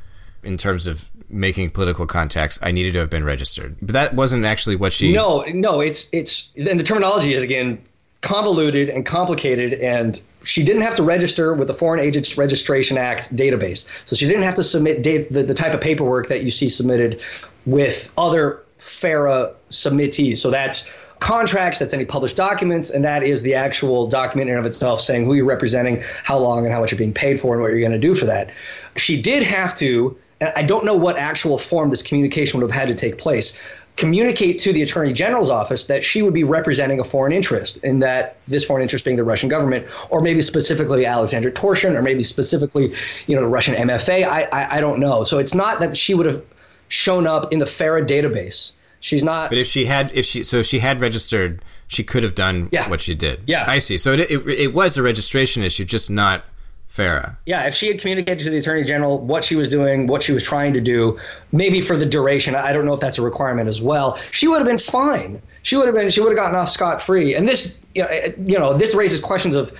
in 0.43 0.57
terms 0.57 0.87
of 0.87 1.09
making 1.29 1.69
political 1.69 2.05
contacts, 2.05 2.59
I 2.61 2.71
needed 2.71 2.93
to 2.93 2.99
have 2.99 3.09
been 3.09 3.23
registered. 3.23 3.77
But 3.81 3.93
that 3.93 4.13
wasn't 4.13 4.45
actually 4.45 4.75
what 4.75 4.93
she. 4.93 5.13
No, 5.13 5.43
no, 5.47 5.79
it's 5.79 6.07
it's 6.11 6.51
and 6.55 6.79
the 6.79 6.83
terminology 6.83 7.33
is 7.33 7.43
again 7.43 7.81
convoluted 8.21 8.89
and 8.89 9.05
complicated 9.05 9.73
and 9.73 10.21
she 10.43 10.63
didn't 10.63 10.81
have 10.81 10.95
to 10.95 11.03
register 11.03 11.53
with 11.53 11.67
the 11.67 11.73
Foreign 11.73 11.99
Agents 11.99 12.37
Registration 12.37 12.97
Act 12.97 13.35
database. 13.35 13.87
So 14.07 14.15
she 14.15 14.27
didn't 14.27 14.43
have 14.43 14.55
to 14.55 14.63
submit 14.63 15.03
date, 15.03 15.31
the, 15.31 15.43
the 15.43 15.53
type 15.53 15.73
of 15.73 15.81
paperwork 15.81 16.29
that 16.29 16.43
you 16.43 16.51
see 16.51 16.69
submitted 16.69 17.21
with 17.65 18.11
other 18.17 18.61
FARA 18.79 19.53
submittees. 19.69 20.41
So 20.41 20.49
that's 20.49 20.89
contracts, 21.21 21.77
that's 21.79 21.93
any 21.93 22.03
published 22.03 22.35
documents, 22.35 22.89
and 22.89 23.05
that 23.05 23.23
is 23.23 23.43
the 23.43 23.53
actual 23.53 24.07
document 24.07 24.49
in 24.49 24.55
and 24.57 24.65
of 24.65 24.65
itself 24.65 24.99
saying 24.99 25.23
who 25.23 25.35
you're 25.35 25.45
representing, 25.45 26.03
how 26.23 26.37
long, 26.37 26.65
and 26.65 26.73
how 26.73 26.81
much 26.81 26.91
you're 26.91 26.97
being 26.97 27.13
paid 27.13 27.39
for, 27.39 27.53
and 27.53 27.61
what 27.61 27.69
you're 27.71 27.79
going 27.79 27.91
to 27.91 27.99
do 27.99 28.15
for 28.15 28.25
that. 28.25 28.49
She 28.97 29.21
did 29.21 29.43
have 29.43 29.75
to, 29.75 30.17
and 30.41 30.51
I 30.55 30.63
don't 30.63 30.83
know 30.83 30.95
what 30.95 31.17
actual 31.17 31.59
form 31.59 31.91
this 31.91 32.01
communication 32.01 32.59
would 32.59 32.69
have 32.69 32.77
had 32.77 32.89
to 32.89 32.95
take 32.95 33.19
place. 33.19 33.57
Communicate 33.97 34.59
to 34.59 34.73
the 34.73 34.81
Attorney 34.81 35.13
General's 35.13 35.51
office 35.51 35.85
that 35.85 36.03
she 36.03 36.23
would 36.23 36.33
be 36.33 36.43
representing 36.43 36.99
a 36.99 37.03
foreign 37.03 37.33
interest, 37.33 37.83
and 37.83 38.01
that 38.01 38.37
this 38.47 38.65
foreign 38.65 38.81
interest 38.81 39.05
being 39.05 39.15
the 39.15 39.23
Russian 39.23 39.47
government, 39.47 39.85
or 40.09 40.21
maybe 40.21 40.41
specifically 40.41 41.05
Alexander 41.05 41.51
Torshin, 41.51 41.93
or 41.93 42.01
maybe 42.01 42.23
specifically, 42.23 42.93
you 43.27 43.35
know, 43.35 43.43
the 43.43 43.47
Russian 43.47 43.75
MFA. 43.75 44.27
I, 44.27 44.43
I, 44.51 44.77
I 44.77 44.81
don't 44.81 44.99
know. 44.99 45.23
So 45.23 45.37
it's 45.37 45.53
not 45.53 45.81
that 45.81 45.95
she 45.95 46.15
would 46.15 46.25
have 46.25 46.43
shown 46.87 47.27
up 47.27 47.53
in 47.53 47.59
the 47.59 47.67
FARA 47.67 48.05
database 48.05 48.71
She's 49.01 49.23
not. 49.23 49.49
But 49.49 49.57
if 49.57 49.67
she 49.67 49.85
had, 49.85 50.11
if 50.13 50.25
she, 50.25 50.43
so 50.43 50.57
if 50.57 50.65
she 50.67 50.79
had 50.79 51.01
registered, 51.01 51.61
she 51.87 52.03
could 52.03 52.23
have 52.23 52.35
done 52.35 52.69
Yeah. 52.71 52.89
what 52.89 53.01
she 53.01 53.15
did. 53.15 53.41
Yeah. 53.47 53.65
I 53.67 53.79
see. 53.79 53.97
So 53.97 54.13
it, 54.13 54.21
it, 54.31 54.47
it 54.47 54.73
was 54.73 54.95
a 54.97 55.03
registration 55.03 55.63
issue, 55.63 55.83
just 55.83 56.09
not 56.09 56.45
FARA. 56.87 57.37
Yeah, 57.45 57.67
if 57.67 57.73
she 57.73 57.87
had 57.87 57.99
communicated 57.99 58.43
to 58.43 58.49
the 58.51 58.57
attorney 58.57 58.83
general 58.83 59.17
what 59.17 59.43
she 59.43 59.55
was 59.55 59.69
doing, 59.69 60.07
what 60.07 60.21
she 60.23 60.33
was 60.33 60.43
trying 60.43 60.73
to 60.73 60.81
do, 60.81 61.19
maybe 61.51 61.81
for 61.81 61.97
the 61.97 62.05
duration, 62.05 62.53
I 62.53 62.73
don't 62.73 62.85
know 62.85 62.93
if 62.93 62.99
that's 62.99 63.17
a 63.17 63.21
requirement 63.21 63.67
as 63.69 63.81
well. 63.81 64.19
She 64.31 64.47
would 64.47 64.57
have 64.59 64.67
been 64.67 64.77
fine. 64.77 65.41
She 65.63 65.75
would 65.77 65.85
have 65.85 65.95
been. 65.95 66.09
She 66.09 66.19
would 66.21 66.29
have 66.29 66.37
gotten 66.37 66.55
off 66.57 66.69
scot 66.69 67.01
free. 67.01 67.33
And 67.35 67.47
this, 67.47 67.77
you 67.95 68.03
know, 68.03 68.09
you 68.45 68.59
know, 68.59 68.73
this 68.77 68.93
raises 68.93 69.19
questions 69.19 69.55
of. 69.55 69.71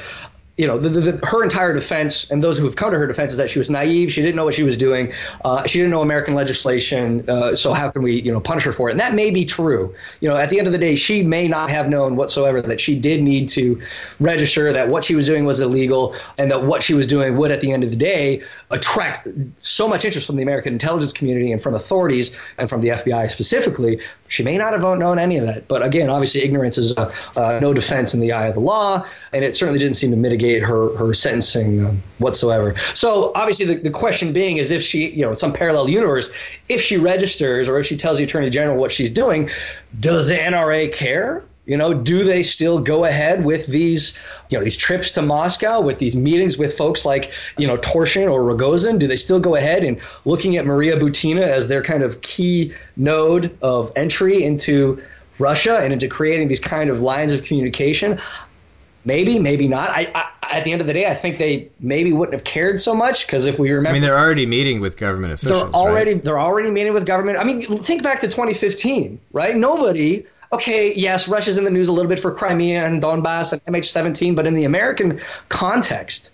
You 0.62 0.68
know, 0.68 0.77
the, 0.77 0.89
the, 0.89 1.25
her 1.25 1.41
entire 1.41 1.74
defense 1.74 2.30
and 2.30 2.44
those 2.44 2.60
who 2.60 2.65
have 2.65 2.75
come 2.75 2.91
to 2.91 2.98
her 3.00 3.08
defense 3.08 3.32
is 3.32 3.39
that 3.39 3.50
she 3.50 3.58
was 3.58 3.72
naive. 3.72 4.13
She 4.13 4.22
didn't 4.22 4.36
know 4.36 4.46
what 4.46 4.53
she 4.53 4.62
was 4.62 4.77
doing. 4.77 5.12
Uh, 5.44 5.65
she 5.65 5.80
didn't 5.80 5.89
know 5.89 6.03
American 6.03 6.36
legislation. 6.36 7.27
Uh, 7.27 7.56
so 7.56 7.74
how 7.74 7.89
can 7.89 8.03
we, 8.03 8.22
you 8.22 8.32
know, 8.32 8.39
punish 8.39 8.65
her 8.65 8.72
for 8.72 8.88
it? 8.88 8.91
And 8.91 9.00
that 9.00 9.15
may 9.15 9.32
be 9.32 9.46
true. 9.46 9.96
You 10.20 10.30
know, 10.30 10.38
at 10.38 10.51
the 10.51 10.60
end 10.60 10.68
of 10.68 10.72
the 10.72 10.77
day, 10.77 10.94
she 10.94 11.24
may 11.24 11.48
not 11.48 11.72
have 11.72 11.89
known 11.89 12.15
whatsoever 12.15 12.62
that 12.62 12.80
she 12.80 13.00
did 13.00 13.24
need 13.24 13.50
to 13.50 13.82
register, 14.20 14.72
that 14.72 14.89
what 14.89 15.03
she 15.03 15.15
was 15.15 15.25
doing 15.25 15.46
was 15.46 15.62
illegal, 15.62 16.13
and 16.38 16.51
that 16.51 16.62
what 16.62 16.84
she 16.84 16.94
was 16.94 17.08
doing 17.08 17.38
would, 17.38 17.50
at 17.50 17.62
the 17.62 17.72
end 17.72 17.84
of 17.84 17.89
the 17.89 17.96
day, 17.96 18.44
attract 18.70 19.27
so 19.58 19.88
much 19.88 20.06
interest 20.06 20.27
from 20.27 20.36
the 20.36 20.44
American 20.44 20.74
intelligence 20.74 21.12
community 21.12 21.51
and 21.51 21.60
from 21.60 21.74
authorities 21.74 22.38
and 22.60 22.70
from 22.70 22.82
the 22.82 22.89
FBI 22.89 23.32
specifically. 23.32 24.00
She 24.27 24.44
may 24.44 24.60
not 24.60 24.74
have 24.74 24.84
known 24.84 25.18
any 25.18 25.39
of 25.39 25.48
that. 25.48 25.68
But 25.68 25.84
again, 25.84 26.08
obviously, 26.08 26.44
ignorance 26.44 26.77
is 26.77 26.96
uh, 26.96 27.60
no 27.60 27.74
defense 27.74 28.13
in 28.13 28.20
the 28.20 28.34
eye 28.34 28.46
of 28.46 28.53
the 28.53 28.62
law, 28.62 29.08
and 29.34 29.44
it 29.44 29.56
certainly 29.56 29.80
didn't 29.80 29.96
seem 29.96 30.12
to 30.12 30.18
mitigate 30.18 30.50
her 30.60 30.96
her 30.98 31.13
sentencing 31.13 31.86
um, 31.86 32.03
whatsoever. 32.20 32.75
So 32.93 33.31
obviously, 33.34 33.65
the, 33.65 33.75
the 33.75 33.89
question 33.89 34.34
being 34.34 34.58
is 34.58 34.72
if 34.72 34.84
she, 34.84 35.10
you 35.10 35.22
know, 35.22 35.29
in 35.29 35.36
some 35.36 35.53
parallel 35.53 35.89
universe, 35.89 36.31
if 36.70 36.81
she 36.81 36.98
registers 36.98 37.67
or 37.70 37.79
if 37.79 37.86
she 37.86 37.98
tells 37.98 38.17
the 38.17 38.24
attorney 38.24 38.50
general 38.50 38.77
what 38.77 38.91
she's 38.91 39.12
doing, 39.12 39.50
does 40.00 40.27
the 40.27 40.36
NRA 40.36 40.93
care? 40.93 41.43
You 41.65 41.77
know, 41.77 41.93
do 41.93 42.24
they 42.24 42.41
still 42.41 42.79
go 42.79 43.05
ahead 43.05 43.46
with 43.46 43.67
these, 43.67 44.17
you 44.50 44.58
know, 44.58 44.63
these 44.63 44.75
trips 44.75 45.12
to 45.12 45.22
Moscow, 45.22 45.79
with 45.79 46.00
these 46.00 46.15
meetings 46.15 46.58
with 46.58 46.75
folks 46.75 47.05
like, 47.05 47.31
you 47.58 47.67
know, 47.67 47.77
Torshin 47.77 48.29
or 48.29 48.41
Rogozin? 48.41 48.98
Do 48.98 49.08
they 49.08 49.15
still 49.15 49.39
go 49.39 49.55
ahead 49.55 49.84
and 49.84 50.00
looking 50.25 50.58
at 50.58 50.65
Maria 50.65 50.98
Butina 50.98 51.43
as 51.43 51.67
their 51.67 51.84
kind 51.84 52.01
of 52.01 52.22
key 52.22 52.74
node 52.98 53.55
of 53.62 53.91
entry 53.96 54.43
into 54.43 55.03
Russia 55.38 55.77
and 55.77 55.93
into 55.93 56.08
creating 56.08 56.48
these 56.48 56.60
kind 56.60 56.89
of 56.89 57.01
lines 57.01 57.31
of 57.31 57.43
communication? 57.43 58.20
Maybe, 59.03 59.39
maybe 59.39 59.67
not. 59.67 59.89
I, 59.89 60.12
I, 60.13 60.58
at 60.58 60.63
the 60.63 60.72
end 60.72 60.81
of 60.81 60.88
the 60.88 60.93
day, 60.93 61.08
I 61.08 61.15
think 61.15 61.38
they 61.38 61.70
maybe 61.79 62.13
wouldn't 62.13 62.34
have 62.34 62.43
cared 62.43 62.79
so 62.79 62.93
much 62.93 63.25
because 63.25 63.46
if 63.46 63.58
we 63.58 63.72
remember, 63.72 63.89
I 63.89 63.93
mean, 63.93 64.01
they're 64.01 64.20
already 64.20 64.46
meeting 64.46 64.79
with 64.79 64.98
government 64.98 65.34
officials. 65.34 65.63
they're 65.63 65.74
already 65.74 66.13
right? 66.13 66.24
they're 66.24 66.39
already 66.39 66.70
meeting 66.70 66.93
with 66.93 67.05
government. 67.05 67.39
I 67.39 67.43
mean, 67.43 67.62
think 67.62 68.03
back 68.03 68.22
to 68.22 68.27
2015, 68.27 69.20
right? 69.31 69.55
Nobody. 69.55 70.25
Okay, 70.53 70.93
yes, 70.93 71.27
Russia's 71.27 71.58
in 71.58 71.63
the 71.63 71.70
news 71.72 71.88
a 71.88 71.93
little 71.93 72.10
bit 72.10 72.20
for 72.20 72.31
Crimea 72.31 72.86
and 72.86 73.01
Donbass 73.01 73.53
and 73.53 73.62
MH17, 73.63 74.36
but 74.36 74.46
in 74.46 74.53
the 74.53 74.65
American 74.65 75.22
context, 75.48 76.31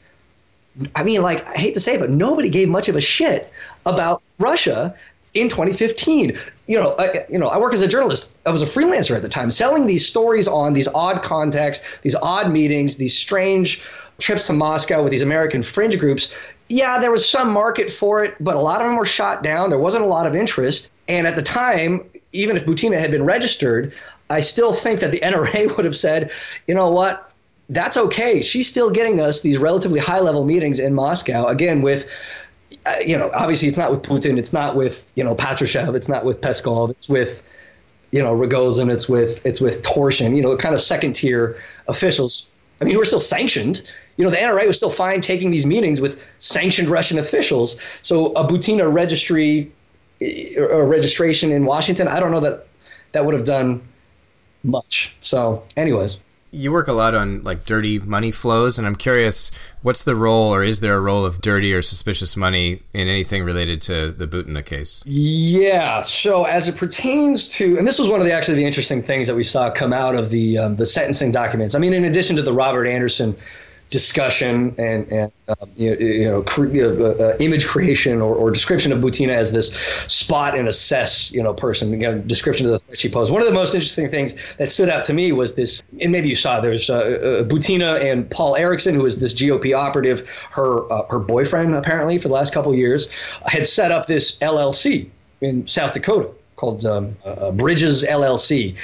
I 0.96 1.04
mean, 1.04 1.22
like 1.22 1.46
I 1.46 1.54
hate 1.54 1.76
to 1.76 1.80
say 1.80 1.96
it, 1.96 2.00
but 2.00 2.10
nobody 2.10 2.50
gave 2.50 2.68
much 2.68 2.90
of 2.90 2.96
a 2.96 3.02
shit 3.02 3.52
about 3.86 4.22
Russia 4.40 4.96
in 5.34 5.50
2015. 5.50 6.38
You 6.68 6.80
know, 6.80 6.96
I, 6.98 7.26
you 7.30 7.38
know, 7.38 7.48
I 7.48 7.58
work 7.58 7.74
as 7.74 7.82
a 7.82 7.88
journalist. 7.88 8.36
I 8.46 8.52
was 8.52 8.62
a 8.62 8.66
freelancer 8.66 9.16
at 9.16 9.22
the 9.22 9.30
time, 9.30 9.52
selling 9.52 9.86
these 9.86 10.06
stories 10.06 10.48
on 10.48 10.74
these 10.74 10.88
odd 10.88 11.24
contexts, 11.24 11.86
these 12.02 12.16
odd 12.16 12.52
meetings, 12.52 12.98
these 12.98 13.18
strange 13.18 13.82
trips 14.20 14.48
to 14.48 14.54
Moscow 14.54 15.02
with 15.04 15.12
these 15.12 15.22
American 15.22 15.62
fringe 15.64 15.98
groups. 16.00 16.34
Yeah, 16.68 17.00
there 17.00 17.12
was 17.12 17.28
some 17.28 17.52
market 17.52 17.90
for 17.90 18.24
it, 18.24 18.36
but 18.40 18.56
a 18.56 18.60
lot 18.60 18.82
of 18.82 18.88
them 18.88 18.98
were 18.98 19.06
shot 19.06 19.44
down. 19.44 19.70
There 19.70 19.80
wasn't 19.80 20.04
a 20.04 20.08
lot 20.08 20.28
of 20.28 20.36
interest. 20.36 20.92
And 21.08 21.26
at 21.26 21.36
the 21.36 21.42
time, 21.42 22.10
even 22.34 22.58
if 22.58 22.66
Butina 22.66 23.00
had 23.00 23.12
been 23.12 23.24
registered, 23.24 23.94
I 24.30 24.42
still 24.42 24.74
think 24.74 25.00
that 25.00 25.12
the 25.12 25.20
NRA 25.24 25.76
would 25.76 25.86
have 25.86 25.96
said, 25.96 26.32
you 26.68 26.76
know 26.76 26.92
what, 26.92 27.32
that's 27.70 27.98
okay. 27.98 28.42
She's 28.42 28.68
still 28.68 28.90
getting 28.90 29.20
us 29.20 29.42
these 29.42 29.58
relatively 29.58 30.00
high 30.00 30.20
level 30.20 30.46
meetings 30.46 30.80
in 30.80 30.94
Moscow, 30.94 31.48
again, 31.48 31.82
with 31.82 32.10
Uh, 32.88 33.00
you 33.00 33.18
know, 33.18 33.30
obviously 33.34 33.68
it's 33.68 33.78
not 33.78 33.92
with 33.92 34.02
Putin, 34.02 34.38
it's 34.38 34.54
not 34.54 34.76
with, 34.76 35.06
you 35.16 35.24
know, 35.24 35.36
Patrushev, 35.36 35.96
it's 35.96 36.08
not 36.08 36.24
with 36.24 36.40
Peskov, 36.40 36.90
it's 36.90 37.10
with, 37.10 37.44
you 38.12 38.24
know, 38.24 38.34
Rogozin, 38.34 38.90
it's 38.90 39.10
with, 39.10 39.46
it's 39.46 39.60
with 39.60 39.84
Torshin, 39.84 40.36
you 40.36 40.42
know, 40.42 40.56
kind 40.56 40.74
of 40.74 40.80
second 40.80 41.14
tier 41.14 41.58
officials. 41.88 42.50
I 42.80 42.86
mean, 42.86 42.94
who 42.94 43.02
are 43.02 43.06
still 43.06 43.20
sanctioned. 43.20 43.82
You 44.16 44.24
know, 44.24 44.30
the 44.30 44.38
NRA 44.38 44.68
was 44.68 44.78
still 44.78 44.92
fine 44.92 45.20
taking 45.20 45.52
these 45.52 45.66
meetings 45.66 46.00
with 46.00 46.24
sanctioned 46.40 46.88
Russian 46.88 47.20
officials. 47.20 47.78
So 48.02 48.28
a 48.34 48.48
Butina 48.48 48.92
registry 48.92 49.72
eh, 50.22 50.58
or 50.58 50.86
registration 50.86 51.52
in 51.52 51.66
Washington, 51.66 52.08
I 52.08 52.20
don't 52.20 52.32
know 52.32 52.42
that 52.42 52.68
that 53.12 53.26
would 53.26 53.34
have 53.34 53.46
done 53.46 53.82
much. 54.64 55.14
So, 55.20 55.64
anyways 55.76 56.20
you 56.52 56.72
work 56.72 56.88
a 56.88 56.94
lot 56.94 57.14
on 57.14 57.44
like 57.44 57.66
dirty 57.66 58.00
money 58.00 58.32
flows 58.32 58.78
and 58.78 58.88
i'm 58.88 58.96
curious 58.96 59.52
what's 59.82 60.04
the 60.04 60.16
role 60.16 60.54
or 60.54 60.64
is 60.64 60.80
there 60.80 60.96
a 60.96 61.00
role 61.00 61.26
of 61.26 61.42
dirty 61.42 61.74
or 61.74 61.82
suspicious 61.82 62.38
money 62.38 62.82
in 62.94 63.08
anything 63.08 63.44
related 63.44 63.82
to 63.82 64.12
the 64.12 64.28
butina 64.28 64.66
case? 64.66 65.04
Yeah 65.06 66.02
so 66.02 66.46
as 66.46 66.68
it 66.68 66.78
pertains 66.78 67.48
to 67.50 67.78
and 67.78 67.88
this 67.88 68.00
was 68.00 68.10
one 68.10 68.20
of 68.20 68.26
the 68.26 68.32
actually 68.32 68.56
the 68.56 68.66
interesting 68.66 69.04
things 69.04 69.28
that 69.28 69.36
we 69.36 69.44
saw 69.44 69.70
come 69.70 69.94
out 69.94 70.16
of 70.16 70.30
the 70.30 70.58
um, 70.58 70.76
the 70.76 70.86
sentencing 70.86 71.32
documents. 71.32 71.76
I 71.76 71.80
mean 71.80 71.94
in 71.94 72.06
addition 72.06 72.36
to 72.38 72.42
the 72.42 72.54
robert 72.54 72.86
anderson 72.86 73.36
discussion 73.90 74.76
and, 74.78 75.08
and 75.12 75.32
uh, 75.48 75.56
you 75.76 75.96
you 75.96 76.28
know 76.28 76.42
cre- 76.42 76.66
uh, 76.66 77.38
image 77.40 77.66
creation 77.66 78.22
or, 78.22 78.36
or, 78.36 78.52
description 78.52 78.92
of 78.92 79.00
Butina 79.00 79.30
as 79.30 79.52
this 79.52 79.74
spot 80.08 80.58
and 80.58 80.68
assess 80.68 81.32
you 81.32 81.42
know 81.42 81.54
person 81.54 82.28
description 82.28 82.66
of 82.66 82.74
the 82.74 82.80
threat 82.80 83.00
she 83.00 83.10
posed. 83.10 83.32
One 83.32 83.42
of 83.42 83.48
the 83.48 83.54
most 83.54 83.74
interesting 83.74 84.10
things 84.10 84.36
that 84.58 84.72
stood 84.72 84.90
out 84.90 85.06
to 85.06 85.14
me 85.14 85.32
was 85.32 85.56
this, 85.56 85.84
and 86.02 86.12
maybe 86.12 86.28
you 86.28 86.36
saw 86.36 86.60
there's 86.60 86.90
uh, 86.90 86.98
uh, 86.98 87.44
Butina 87.44 88.12
and 88.12 88.30
Paul 88.30 88.56
Erickson, 88.56 88.94
who 88.94 89.06
is 89.06 89.18
this 89.20 89.34
GOP 89.34 89.78
operative. 89.78 90.30
Her 90.52 90.92
uh, 90.92 91.08
her 91.08 91.20
boyfriend 91.20 91.74
apparently 91.76 92.18
for 92.18 92.28
the 92.28 92.34
last 92.34 92.54
couple 92.54 92.76
years 92.76 93.08
had 93.46 93.66
set 93.66 93.92
up 93.92 94.08
this 94.08 94.38
LLC 94.40 95.10
in 95.40 95.68
South 95.68 95.94
Dakota 95.94 96.32
called 96.58 96.86
um, 96.86 97.16
uh, 97.24 97.52
Bridges 97.52 98.04
LLC. 98.04 98.76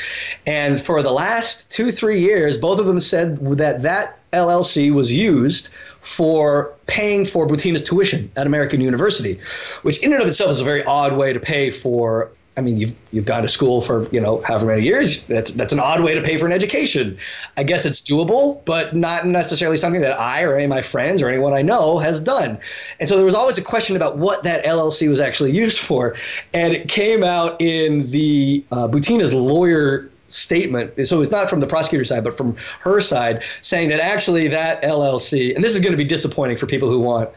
And 0.45 0.81
for 0.81 1.03
the 1.03 1.11
last 1.11 1.71
two, 1.71 1.91
three 1.91 2.21
years, 2.21 2.57
both 2.57 2.79
of 2.79 2.85
them 2.85 2.99
said 3.01 3.39
that 3.57 3.81
that 3.81 4.19
LLC 4.31 4.93
was 4.93 5.13
used 5.13 5.69
for 5.99 6.73
paying 6.85 7.25
for 7.25 7.47
Butina's 7.47 7.83
tuition 7.83 8.31
at 8.35 8.47
American 8.47 8.79
University, 8.79 9.39
which 9.81 10.01
in 10.03 10.13
and 10.13 10.21
of 10.21 10.27
itself 10.27 10.51
is 10.51 10.59
a 10.59 10.63
very 10.63 10.85
odd 10.85 11.17
way 11.17 11.33
to 11.33 11.39
pay 11.39 11.71
for. 11.71 12.31
I 12.55 12.61
mean, 12.61 12.77
you've 12.77 12.95
you've 13.11 13.25
gone 13.25 13.41
to 13.41 13.47
school 13.47 13.81
for 13.81 14.07
you 14.09 14.19
know 14.19 14.41
however 14.41 14.67
many 14.67 14.83
years. 14.83 15.23
That's 15.25 15.51
that's 15.51 15.73
an 15.73 15.79
odd 15.79 16.03
way 16.03 16.13
to 16.13 16.21
pay 16.21 16.37
for 16.37 16.45
an 16.45 16.51
education. 16.51 17.17
I 17.57 17.63
guess 17.63 17.85
it's 17.85 18.01
doable, 18.01 18.63
but 18.65 18.95
not 18.95 19.25
necessarily 19.25 19.77
something 19.77 20.01
that 20.01 20.19
I 20.19 20.43
or 20.43 20.53
any 20.53 20.65
of 20.65 20.69
my 20.69 20.83
friends 20.83 21.21
or 21.21 21.29
anyone 21.29 21.53
I 21.53 21.63
know 21.63 21.97
has 21.97 22.19
done. 22.19 22.59
And 22.99 23.09
so 23.09 23.15
there 23.15 23.25
was 23.25 23.33
always 23.33 23.57
a 23.57 23.63
question 23.63 23.95
about 23.95 24.17
what 24.17 24.43
that 24.43 24.65
LLC 24.65 25.09
was 25.09 25.19
actually 25.19 25.51
used 25.57 25.79
for, 25.79 26.15
and 26.53 26.73
it 26.73 26.89
came 26.89 27.23
out 27.23 27.59
in 27.59 28.11
the 28.11 28.63
uh, 28.71 28.87
Butina's 28.87 29.33
lawyer 29.33 30.11
statement. 30.27 31.07
So 31.07 31.21
it's 31.21 31.31
not 31.31 31.49
from 31.49 31.59
the 31.59 31.67
prosecutor 31.67 32.05
side, 32.05 32.23
but 32.23 32.37
from 32.37 32.55
her 32.81 33.01
side, 33.01 33.43
saying 33.61 33.89
that 33.89 33.99
actually 33.99 34.49
that 34.49 34.83
LLC, 34.83 35.55
and 35.55 35.63
this 35.63 35.73
is 35.73 35.79
going 35.79 35.91
to 35.91 35.97
be 35.97 36.05
disappointing 36.05 36.57
for 36.57 36.67
people 36.67 36.89
who 36.89 36.99
want 36.99 37.29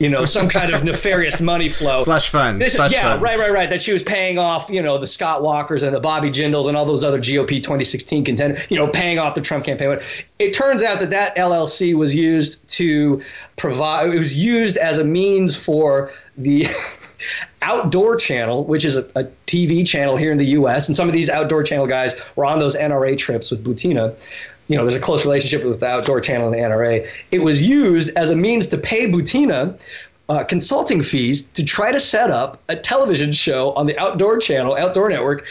you 0.00 0.08
know, 0.08 0.24
some 0.24 0.48
kind 0.48 0.72
of 0.72 0.82
nefarious 0.84 1.40
money 1.40 1.68
flow. 1.68 2.02
Slush 2.02 2.30
fund. 2.30 2.60
This, 2.60 2.72
Slush 2.72 2.92
yeah, 2.92 3.02
fund. 3.02 3.22
right, 3.22 3.38
right, 3.38 3.52
right. 3.52 3.68
That 3.68 3.82
she 3.82 3.92
was 3.92 4.02
paying 4.02 4.38
off, 4.38 4.70
you 4.70 4.82
know, 4.82 4.96
the 4.98 5.06
Scott 5.06 5.42
Walkers 5.42 5.82
and 5.82 5.94
the 5.94 6.00
Bobby 6.00 6.30
Jindals 6.30 6.68
and 6.68 6.76
all 6.76 6.86
those 6.86 7.04
other 7.04 7.18
GOP 7.18 7.62
2016 7.62 8.24
contenders, 8.24 8.66
you 8.70 8.78
know, 8.78 8.88
paying 8.88 9.18
off 9.18 9.34
the 9.34 9.42
Trump 9.42 9.64
campaign. 9.64 9.90
But 9.90 10.02
It 10.38 10.54
turns 10.54 10.82
out 10.82 11.00
that 11.00 11.10
that 11.10 11.36
LLC 11.36 11.94
was 11.94 12.14
used 12.14 12.66
to 12.70 13.22
provide, 13.56 14.12
it 14.14 14.18
was 14.18 14.36
used 14.36 14.78
as 14.78 14.96
a 14.96 15.04
means 15.04 15.54
for 15.54 16.10
the 16.38 16.66
Outdoor 17.62 18.16
Channel, 18.16 18.64
which 18.64 18.86
is 18.86 18.96
a, 18.96 19.04
a, 19.14 19.24
TV 19.46 19.86
channel 19.86 20.16
here 20.16 20.30
in 20.30 20.38
the 20.38 20.46
U.S., 20.46 20.86
and 20.86 20.96
some 20.96 21.08
of 21.08 21.12
these 21.12 21.28
Outdoor 21.28 21.62
Channel 21.64 21.88
guys 21.88 22.14
were 22.36 22.46
on 22.46 22.60
those 22.60 22.76
NRA 22.76 23.18
trips 23.18 23.50
with 23.50 23.64
Butina. 23.64 24.14
You 24.70 24.76
know, 24.76 24.84
there's 24.84 24.94
a 24.94 25.00
close 25.00 25.24
relationship 25.24 25.66
with 25.66 25.80
the 25.80 25.88
Outdoor 25.88 26.20
Channel 26.20 26.46
and 26.46 26.54
the 26.54 26.60
NRA. 26.60 27.08
It 27.32 27.40
was 27.40 27.60
used 27.60 28.10
as 28.16 28.30
a 28.30 28.36
means 28.36 28.68
to 28.68 28.78
pay 28.78 29.08
Butina 29.08 29.76
uh, 30.28 30.44
consulting 30.44 31.02
fees 31.02 31.42
to 31.42 31.64
try 31.64 31.90
to 31.90 31.98
set 31.98 32.30
up 32.30 32.60
a 32.68 32.76
television 32.76 33.32
show 33.32 33.72
on 33.72 33.86
the 33.86 33.98
Outdoor 33.98 34.38
Channel, 34.38 34.76
Outdoor 34.76 35.08
Network, 35.08 35.44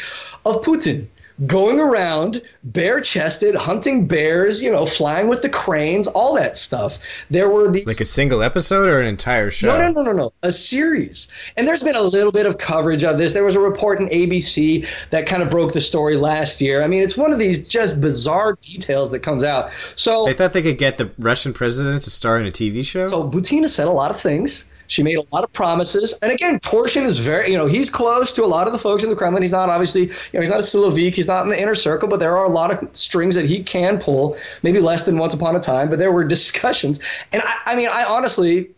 of 0.46 0.62
Putin 0.62 1.08
going 1.46 1.79
around 1.79 2.41
bare 2.63 3.01
chested, 3.01 3.55
hunting 3.55 4.08
bears, 4.08 4.62
you 4.62 4.72
know, 4.72 4.86
flying 4.86 5.27
with 5.27 5.41
the 5.41 5.50
cranes, 5.50 6.08
all 6.08 6.36
that 6.36 6.58
stuff. 6.58 7.00
There 7.29 7.50
were 7.50 7.72
these. 7.72 7.88
Like 7.88 8.01
a 8.01 8.05
single 8.05 8.43
episode 8.43 8.89
or 8.89 9.00
an 9.00 9.08
entire 9.08 9.50
show? 9.50 9.67
No, 9.67 9.91
no, 9.91 9.91
no, 9.91 10.12
no, 10.12 10.12
no. 10.12 10.34
A 10.43 10.51
series. 10.51 11.27
And 11.55 11.67
there's 11.67 11.84
been 11.84 11.96
a 11.96 12.01
little 12.01 12.31
bit 12.31 12.46
of 12.46 12.58
coverage 12.58 13.03
of 13.03 13.17
this. 13.17 13.34
There 13.34 13.43
was 13.43 13.55
a 13.55 13.60
report 13.60 14.00
in 14.00 14.10
ABC 14.10 14.88
that 15.10 15.25
kind 15.25 15.41
of 15.41 15.50
broke 15.50 15.74
the 15.74 15.81
story 15.81 16.17
last 16.17 16.62
year. 16.62 16.84
I 16.84 16.88
mean, 16.88 17.01
it's 17.01 17.17
one 17.17 17.31
of 17.31 17.39
these 17.39 17.65
just 17.65 18.01
bizarre 18.01 18.58
details 18.62 19.12
that 19.12 19.19
comes 19.19 19.43
out. 19.43 19.72
So. 19.96 20.25
They 20.25 20.34
thought 20.34 20.53
they 20.53 20.62
could 20.62 20.77
get 20.77 20.98
the 20.98 21.12
Russian 21.17 21.53
president 21.53 22.03
to 22.03 22.10
star 22.10 22.39
in 22.39 22.46
a 22.46 22.51
TV 22.51 22.86
show? 22.86 23.08
So 23.08 23.29
Butina 23.29 23.69
said 23.69 23.88
a 23.88 23.91
lot 23.91 24.12
of 24.12 24.19
things 24.19 24.69
She 24.89 25.03
made 25.03 25.17
a 25.17 25.24
lot 25.31 25.43
of 25.43 25.53
promises. 25.53 26.13
And 26.13 26.31
again, 26.31 26.60
Torshin 26.60 27.05
is 27.05 27.19
very, 27.19 27.51
you 27.51 27.58
know, 27.58 27.67
he's 27.67 27.91
close 27.91 28.34
to 28.34 28.43
a 28.43 28.48
lot 28.48 28.65
of 28.65 28.74
the 28.74 28.79
folks 28.79 29.03
in 29.03 29.12
the 29.12 29.15
Kremlin. 29.15 29.43
He's 29.43 29.51
not 29.51 29.69
obviously, 29.69 30.08
you 30.08 30.34
know, 30.34 30.39
he's 30.39 30.50
not 30.50 30.60
a 30.60 30.63
Silovik. 30.63 31.13
He's 31.13 31.27
not 31.27 31.43
in 31.43 31.50
the 31.50 31.62
inner 31.62 31.75
circle, 31.75 32.10
but 32.10 32.19
there 32.19 32.36
are 32.38 32.46
a 32.46 32.50
lot 32.50 32.72
of 32.72 32.98
strings 32.98 33.36
that 33.36 33.46
he 33.46 33.62
can 33.63 34.00
pull, 34.00 34.36
maybe 34.63 34.79
less 34.79 35.05
than 35.05 35.19
once 35.19 35.36
upon 35.36 35.55
a 35.55 35.60
time. 35.60 35.91
But 35.91 36.00
there 36.00 36.12
were 36.12 36.24
discussions. 36.38 37.01
And 37.31 37.43
I, 37.43 37.53
I 37.67 37.75
mean, 37.75 37.88
I 37.88 38.05
honestly, 38.05 38.72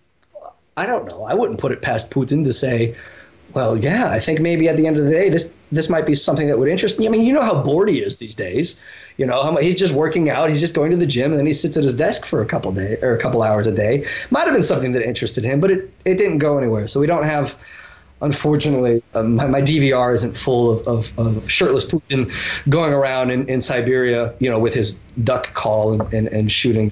I 0.76 0.86
don't 0.86 1.10
know. 1.10 1.24
I 1.24 1.34
wouldn't 1.34 1.62
put 1.62 1.72
it 1.72 1.82
past 1.82 2.10
Putin 2.10 2.44
to 2.44 2.52
say, 2.52 2.98
well, 3.54 3.78
yeah, 3.78 4.10
I 4.10 4.20
think 4.20 4.42
maybe 4.42 4.68
at 4.68 4.76
the 4.76 4.88
end 4.88 4.98
of 4.98 5.06
the 5.06 5.12
day, 5.12 5.30
this 5.30 5.52
this 5.72 5.90
might 5.90 6.06
be 6.06 6.16
something 6.16 6.48
that 6.48 6.60
would 6.60 6.68
interest 6.68 7.00
me. 7.00 7.08
I 7.08 7.10
mean, 7.10 7.24
you 7.24 7.34
know 7.34 7.42
how 7.42 7.64
bored 7.64 7.90
he 7.90 8.00
is 8.00 8.18
these 8.18 8.36
days. 8.36 8.78
You 9.22 9.28
know, 9.28 9.56
he's 9.58 9.76
just 9.76 9.94
working 9.94 10.32
out. 10.32 10.50
He's 10.50 10.60
just 10.60 10.74
going 10.74 10.90
to 10.90 10.98
the 10.98 11.06
gym, 11.06 11.32
and 11.32 11.38
then 11.38 11.46
he 11.46 11.54
sits 11.54 11.78
at 11.78 11.84
his 11.84 11.94
desk 11.94 12.26
for 12.26 12.42
a 12.42 12.46
couple 12.48 12.72
day 12.72 12.98
or 13.04 13.14
a 13.14 13.22
couple 13.22 13.44
hours 13.44 13.68
a 13.68 13.72
day. 13.72 14.08
Might 14.32 14.46
have 14.46 14.54
been 14.54 14.64
something 14.64 14.94
that 14.94 15.08
interested 15.08 15.44
him, 15.44 15.60
but 15.60 15.70
it, 15.70 15.94
it 16.06 16.16
didn't 16.16 16.40
go 16.40 16.58
anywhere. 16.58 16.88
So 16.88 17.00
we 17.00 17.06
don't 17.06 17.26
have 17.26 17.56
unfortunately, 18.20 19.04
um, 19.14 19.36
my, 19.36 19.46
my, 19.46 19.62
DVR 19.62 20.14
isn't 20.14 20.36
full 20.38 20.72
of, 20.72 20.88
of, 20.88 21.20
of, 21.20 21.52
shirtless 21.52 21.86
Putin 21.86 22.32
going 22.70 22.94
around 22.94 23.32
in, 23.32 23.48
in 23.50 23.62
Siberia, 23.62 24.34
you 24.40 24.50
know, 24.50 24.60
with 24.60 24.76
his 24.76 24.96
duck 25.24 25.54
call 25.54 25.94
and, 25.94 26.14
and, 26.14 26.28
and 26.28 26.52
shooting, 26.52 26.92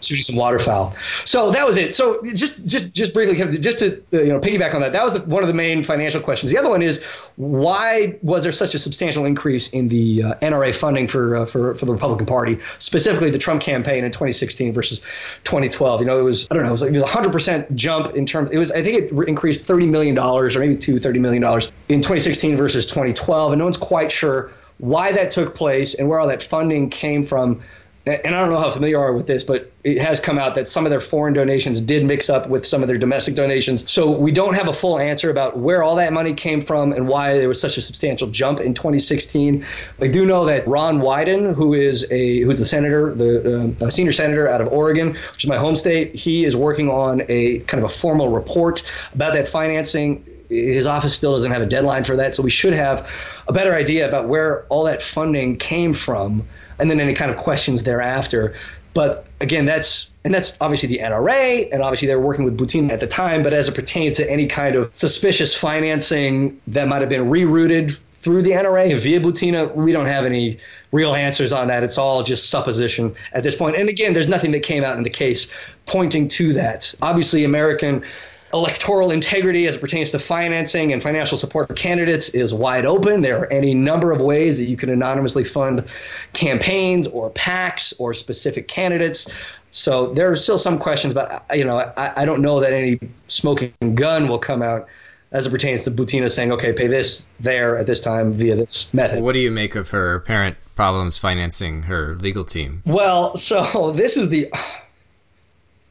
shooting 0.00 0.22
some 0.22 0.36
waterfowl. 0.36 0.94
So 1.24 1.50
that 1.50 1.66
was 1.66 1.76
it. 1.76 1.94
So 1.94 2.22
just 2.22 2.64
just 2.64 2.92
just 2.92 3.12
briefly, 3.12 3.58
just 3.58 3.80
to 3.80 4.02
uh, 4.12 4.22
you 4.22 4.32
know 4.32 4.40
piggyback 4.40 4.74
on 4.74 4.80
that, 4.80 4.92
that 4.92 5.04
was 5.04 5.12
the, 5.14 5.20
one 5.22 5.42
of 5.42 5.48
the 5.48 5.54
main 5.54 5.84
financial 5.84 6.20
questions. 6.20 6.52
The 6.52 6.58
other 6.58 6.70
one 6.70 6.82
is 6.82 7.04
why 7.36 8.18
was 8.22 8.44
there 8.44 8.52
such 8.52 8.74
a 8.74 8.78
substantial 8.78 9.24
increase 9.24 9.68
in 9.70 9.88
the 9.88 10.22
uh, 10.22 10.34
NRA 10.36 10.74
funding 10.74 11.06
for, 11.06 11.36
uh, 11.36 11.46
for 11.46 11.74
for 11.74 11.86
the 11.86 11.92
Republican 11.92 12.26
Party, 12.26 12.58
specifically 12.78 13.30
the 13.30 13.38
Trump 13.38 13.62
campaign 13.62 14.04
in 14.04 14.10
2016 14.10 14.72
versus 14.72 15.00
2012? 15.44 16.00
You 16.00 16.06
know, 16.06 16.18
it 16.18 16.22
was 16.22 16.48
I 16.50 16.54
don't 16.54 16.62
know, 16.62 16.70
it 16.70 16.72
was 16.72 16.82
like, 16.82 16.90
it 16.90 16.94
was 16.94 17.02
a 17.02 17.06
hundred 17.06 17.32
percent 17.32 17.74
jump 17.74 18.14
in 18.14 18.26
terms. 18.26 18.50
It 18.50 18.58
was 18.58 18.72
I 18.72 18.82
think 18.82 19.12
it 19.12 19.28
increased 19.28 19.62
30 19.62 19.86
million 19.86 20.14
dollars 20.14 20.56
or 20.56 20.60
maybe 20.60 20.76
two 20.76 20.94
$30 20.94 21.20
million 21.20 21.42
in 21.88 22.00
2016 22.00 22.56
versus 22.56 22.86
2012. 22.86 23.52
And 23.52 23.58
no 23.58 23.64
one's 23.64 23.76
quite 23.76 24.10
sure 24.10 24.50
why 24.78 25.12
that 25.12 25.30
took 25.30 25.54
place 25.54 25.94
and 25.94 26.08
where 26.08 26.18
all 26.18 26.28
that 26.28 26.42
funding 26.42 26.90
came 26.90 27.24
from. 27.24 27.60
And 28.04 28.34
I 28.34 28.40
don't 28.40 28.50
know 28.50 28.58
how 28.58 28.72
familiar 28.72 28.96
you 28.96 29.00
are 29.00 29.12
with 29.12 29.28
this, 29.28 29.44
but 29.44 29.70
it 29.84 29.98
has 29.98 30.18
come 30.18 30.36
out 30.36 30.56
that 30.56 30.68
some 30.68 30.86
of 30.86 30.90
their 30.90 31.00
foreign 31.00 31.34
donations 31.34 31.80
did 31.80 32.04
mix 32.04 32.28
up 32.28 32.48
with 32.48 32.66
some 32.66 32.82
of 32.82 32.88
their 32.88 32.98
domestic 32.98 33.36
donations. 33.36 33.88
So 33.90 34.10
we 34.10 34.32
don't 34.32 34.54
have 34.54 34.66
a 34.66 34.72
full 34.72 34.98
answer 34.98 35.30
about 35.30 35.56
where 35.56 35.84
all 35.84 35.96
that 35.96 36.12
money 36.12 36.34
came 36.34 36.60
from 36.60 36.92
and 36.92 37.06
why 37.06 37.38
there 37.38 37.46
was 37.46 37.60
such 37.60 37.76
a 37.76 37.80
substantial 37.80 38.28
jump 38.28 38.58
in 38.58 38.74
2016. 38.74 39.64
I 40.00 40.08
do 40.08 40.26
know 40.26 40.46
that 40.46 40.66
Ron 40.66 40.98
Wyden, 40.98 41.54
who 41.54 41.74
is 41.74 42.04
a 42.10 42.40
who's 42.40 42.58
the 42.58 42.66
senator, 42.66 43.14
the 43.14 43.76
uh, 43.80 43.90
senior 43.90 44.12
senator 44.12 44.48
out 44.48 44.60
of 44.60 44.68
Oregon, 44.68 45.10
which 45.10 45.44
is 45.44 45.48
my 45.48 45.58
home 45.58 45.76
state, 45.76 46.12
he 46.12 46.44
is 46.44 46.56
working 46.56 46.90
on 46.90 47.22
a 47.28 47.60
kind 47.60 47.84
of 47.84 47.88
a 47.88 47.94
formal 47.94 48.30
report 48.30 48.82
about 49.14 49.34
that 49.34 49.46
financing 49.46 50.24
his 50.52 50.86
office 50.86 51.14
still 51.14 51.32
doesn't 51.32 51.50
have 51.50 51.62
a 51.62 51.66
deadline 51.66 52.04
for 52.04 52.16
that, 52.16 52.34
so 52.34 52.42
we 52.42 52.50
should 52.50 52.74
have 52.74 53.10
a 53.48 53.52
better 53.52 53.74
idea 53.74 54.06
about 54.06 54.28
where 54.28 54.64
all 54.64 54.84
that 54.84 55.02
funding 55.02 55.56
came 55.56 55.94
from, 55.94 56.46
and 56.78 56.90
then 56.90 57.00
any 57.00 57.14
kind 57.14 57.30
of 57.30 57.36
questions 57.36 57.82
thereafter. 57.82 58.54
But 58.94 59.26
again, 59.40 59.64
that's 59.64 60.10
and 60.24 60.32
that's 60.32 60.56
obviously 60.60 60.88
the 60.90 60.98
NRA, 60.98 61.68
and 61.72 61.82
obviously 61.82 62.08
they 62.08 62.14
were 62.14 62.22
working 62.22 62.44
with 62.44 62.58
Butina 62.58 62.90
at 62.90 63.00
the 63.00 63.06
time. 63.06 63.42
But 63.42 63.54
as 63.54 63.68
it 63.68 63.74
pertains 63.74 64.16
to 64.16 64.30
any 64.30 64.46
kind 64.46 64.76
of 64.76 64.90
suspicious 64.94 65.54
financing 65.54 66.60
that 66.68 66.88
might 66.88 67.00
have 67.00 67.08
been 67.08 67.30
rerouted 67.30 67.96
through 68.18 68.42
the 68.42 68.50
NRA 68.52 68.96
via 69.00 69.20
Butina, 69.20 69.74
we 69.74 69.92
don't 69.92 70.06
have 70.06 70.26
any 70.26 70.60
real 70.92 71.14
answers 71.14 71.52
on 71.52 71.68
that. 71.68 71.82
It's 71.82 71.98
all 71.98 72.22
just 72.22 72.50
supposition 72.50 73.16
at 73.32 73.42
this 73.42 73.56
point. 73.56 73.76
And 73.76 73.88
again, 73.88 74.12
there's 74.12 74.28
nothing 74.28 74.52
that 74.52 74.62
came 74.62 74.84
out 74.84 74.96
in 74.96 75.02
the 75.02 75.10
case 75.10 75.52
pointing 75.86 76.28
to 76.28 76.52
that. 76.52 76.94
Obviously, 77.02 77.44
American 77.44 78.04
electoral 78.52 79.10
integrity 79.10 79.66
as 79.66 79.76
it 79.76 79.80
pertains 79.80 80.10
to 80.10 80.18
financing 80.18 80.92
and 80.92 81.02
financial 81.02 81.38
support 81.38 81.68
for 81.68 81.74
candidates 81.74 82.30
is 82.30 82.52
wide 82.52 82.84
open. 82.84 83.22
There 83.22 83.40
are 83.40 83.52
any 83.52 83.74
number 83.74 84.12
of 84.12 84.20
ways 84.20 84.58
that 84.58 84.64
you 84.64 84.76
can 84.76 84.90
anonymously 84.90 85.44
fund 85.44 85.84
campaigns 86.32 87.06
or 87.06 87.30
PACs 87.30 87.94
or 87.98 88.14
specific 88.14 88.68
candidates. 88.68 89.28
So 89.70 90.12
there 90.12 90.30
are 90.30 90.36
still 90.36 90.58
some 90.58 90.78
questions, 90.78 91.14
but 91.14 91.44
uh, 91.50 91.54
you 91.54 91.64
know, 91.64 91.78
I, 91.78 92.22
I 92.22 92.24
don't 92.24 92.42
know 92.42 92.60
that 92.60 92.72
any 92.72 93.00
smoking 93.28 93.72
gun 93.94 94.28
will 94.28 94.38
come 94.38 94.62
out 94.62 94.88
as 95.32 95.46
it 95.46 95.50
pertains 95.50 95.84
to 95.84 95.90
Butina 95.90 96.30
saying, 96.30 96.52
okay, 96.52 96.74
pay 96.74 96.88
this 96.88 97.24
there 97.40 97.78
at 97.78 97.86
this 97.86 98.00
time 98.00 98.34
via 98.34 98.54
this 98.54 98.92
method. 98.92 99.22
What 99.22 99.32
do 99.32 99.38
you 99.38 99.50
make 99.50 99.74
of 99.74 99.90
her 99.90 100.14
apparent 100.14 100.58
problems 100.76 101.16
financing 101.16 101.84
her 101.84 102.14
legal 102.16 102.44
team? 102.44 102.82
Well, 102.84 103.34
so 103.36 103.92
this 103.96 104.18
is 104.18 104.28
the 104.28 104.52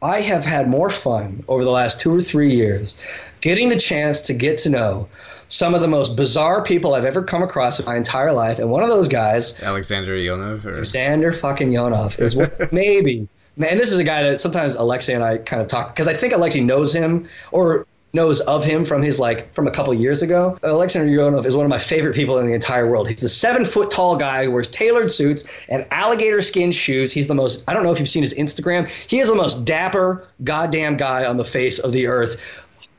I 0.01 0.21
have 0.21 0.43
had 0.43 0.67
more 0.67 0.89
fun 0.89 1.43
over 1.47 1.63
the 1.63 1.69
last 1.69 1.99
two 1.99 2.15
or 2.15 2.21
three 2.21 2.55
years 2.55 2.97
getting 3.39 3.69
the 3.69 3.77
chance 3.77 4.21
to 4.21 4.33
get 4.33 4.59
to 4.59 4.69
know 4.69 5.07
some 5.47 5.75
of 5.75 5.81
the 5.81 5.87
most 5.87 6.15
bizarre 6.15 6.63
people 6.63 6.95
I've 6.95 7.05
ever 7.05 7.21
come 7.23 7.43
across 7.43 7.79
in 7.79 7.85
my 7.85 7.97
entire 7.97 8.31
life. 8.31 8.57
And 8.57 8.71
one 8.71 8.83
of 8.83 8.89
those 8.89 9.09
guys, 9.09 9.59
Alexander 9.61 10.15
Ionov, 10.15 10.65
or? 10.65 10.71
Alexander 10.75 11.33
fucking 11.33 11.71
Ionov, 11.71 12.19
is 12.19 12.35
what, 12.35 12.71
maybe. 12.73 13.27
Man, 13.57 13.77
this 13.77 13.91
is 13.91 13.97
a 13.97 14.03
guy 14.03 14.23
that 14.23 14.39
sometimes 14.39 14.75
Alexei 14.75 15.13
and 15.13 15.23
I 15.23 15.37
kind 15.37 15.61
of 15.61 15.67
talk 15.67 15.93
because 15.93 16.07
I 16.07 16.13
think 16.13 16.33
Alexei 16.33 16.61
knows 16.61 16.95
him, 16.95 17.27
or 17.51 17.85
knows 18.13 18.41
of 18.41 18.63
him 18.63 18.85
from 18.85 19.01
his 19.01 19.19
like 19.19 19.53
from 19.53 19.67
a 19.67 19.71
couple 19.71 19.93
years 19.93 20.21
ago. 20.21 20.57
Alexander 20.63 21.11
Ionov 21.11 21.45
is 21.45 21.55
one 21.55 21.65
of 21.65 21.69
my 21.69 21.79
favorite 21.79 22.15
people 22.15 22.37
in 22.39 22.45
the 22.45 22.53
entire 22.53 22.87
world. 22.89 23.07
He's 23.09 23.21
the 23.21 23.29
seven 23.29 23.65
foot 23.65 23.91
tall 23.91 24.17
guy 24.17 24.45
who 24.45 24.51
wears 24.51 24.67
tailored 24.67 25.11
suits 25.11 25.49
and 25.69 25.85
alligator 25.91 26.41
skin 26.41 26.71
shoes. 26.71 27.11
He's 27.11 27.27
the 27.27 27.35
most 27.35 27.63
I 27.67 27.73
don't 27.73 27.83
know 27.83 27.91
if 27.91 27.99
you've 27.99 28.09
seen 28.09 28.23
his 28.23 28.33
Instagram. 28.33 28.87
He 29.07 29.19
is 29.19 29.29
the 29.29 29.35
most 29.35 29.65
dapper 29.65 30.27
goddamn 30.43 30.97
guy 30.97 31.25
on 31.25 31.37
the 31.37 31.45
face 31.45 31.79
of 31.79 31.91
the 31.91 32.07
earth. 32.07 32.39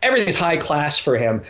Everything's 0.02 0.36
high 0.36 0.56
class 0.56 0.98
for 0.98 1.16
him. 1.16 1.42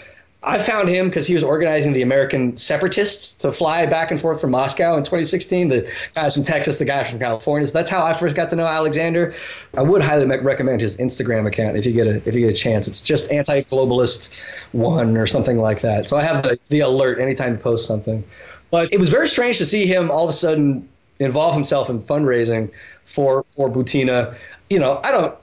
I 0.44 0.59
found 0.59 0.88
him 0.88 1.09
because 1.09 1.26
he 1.26 1.35
was 1.35 1.44
organizing 1.44 1.92
the 1.92 2.02
American 2.02 2.57
separatists 2.57 3.35
to 3.35 3.52
fly 3.52 3.87
back 3.87 4.11
and 4.11 4.20
forth 4.20 4.40
from 4.40 4.50
Moscow 4.50 4.96
in 4.96 5.05
2016. 5.05 5.68
The 5.68 5.92
guys 6.14 6.35
from 6.35 6.42
Texas, 6.42 6.78
the 6.78 6.85
guys 6.85 7.11
from 7.11 7.20
California. 7.20 7.66
So 7.68 7.74
that's 7.74 7.90
how 7.90 8.05
I 8.05 8.12
first 8.14 8.35
got 8.35 8.50
to 8.50 8.57
know 8.57 8.66
Alexander. 8.66 9.35
I 9.76 9.83
would 9.83 10.02
highly 10.02 10.26
recommend 10.26 10.81
his 10.81 10.96
Instagram 10.96 11.46
account 11.46 11.76
if 11.76 11.87
you 11.87 11.92
get 11.92 12.09
a 12.09 12.16
if 12.28 12.35
you 12.35 12.40
get 12.40 12.50
a 12.50 12.57
chance. 12.57 12.88
It's 12.88 13.02
just 13.02 13.31
anti-globalist 13.31 14.35
one 14.72 15.16
or 15.16 15.28
something 15.28 15.59
like 15.59 15.83
that. 15.83 16.09
So 16.09 16.16
I 16.16 16.22
have 16.22 16.42
the, 16.42 16.59
the 16.68 16.81
alert 16.81 17.20
anytime 17.20 17.52
you 17.52 17.59
post 17.59 17.87
something. 17.87 18.24
But 18.70 18.92
it 18.92 18.98
was 18.98 19.11
very 19.11 19.28
strange 19.28 19.59
to 19.59 19.66
see 19.66 19.87
him 19.87 20.11
all 20.11 20.24
of 20.24 20.31
a 20.31 20.33
sudden 20.33 20.88
involve 21.20 21.55
himself 21.55 21.88
in 21.88 22.02
fundraising 22.02 22.72
for 23.05 23.44
for 23.44 23.70
Butina. 23.70 24.35
You 24.68 24.81
know, 24.81 25.00
I 25.02 25.12
don't 25.12 25.37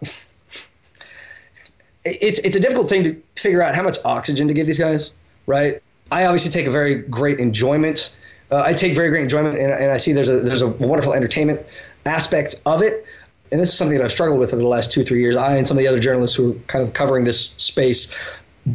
it's 2.03 2.39
it's 2.39 2.55
a 2.55 2.59
difficult 2.59 2.89
thing 2.89 3.03
to 3.03 3.21
figure 3.35 3.61
out 3.61 3.75
how 3.75 3.83
much 3.83 3.97
oxygen 4.05 4.47
to 4.47 4.53
give 4.53 4.67
these 4.67 4.79
guys, 4.79 5.11
right? 5.45 5.81
I 6.11 6.25
obviously 6.25 6.51
take 6.51 6.67
a 6.67 6.71
very 6.71 6.95
great 6.95 7.39
enjoyment. 7.39 8.13
Uh, 8.51 8.61
I 8.61 8.73
take 8.73 8.95
very 8.95 9.09
great 9.09 9.21
enjoyment, 9.21 9.59
and, 9.59 9.71
and 9.71 9.91
I 9.91 9.97
see 9.97 10.13
there's 10.13 10.29
a 10.29 10.39
there's 10.39 10.61
a 10.61 10.67
wonderful 10.67 11.13
entertainment 11.13 11.61
aspect 12.05 12.55
of 12.65 12.81
it. 12.81 13.05
And 13.51 13.59
this 13.59 13.69
is 13.69 13.77
something 13.77 13.97
that 13.97 14.03
I've 14.03 14.11
struggled 14.11 14.39
with 14.39 14.53
over 14.53 14.61
the 14.61 14.67
last 14.67 14.91
two 14.91 15.03
three 15.03 15.21
years. 15.21 15.35
I 15.35 15.57
and 15.57 15.67
some 15.67 15.77
of 15.77 15.79
the 15.79 15.87
other 15.87 15.99
journalists 15.99 16.35
who 16.35 16.51
are 16.51 16.59
kind 16.67 16.83
of 16.83 16.93
covering 16.93 17.25
this 17.25 17.41
space 17.41 18.15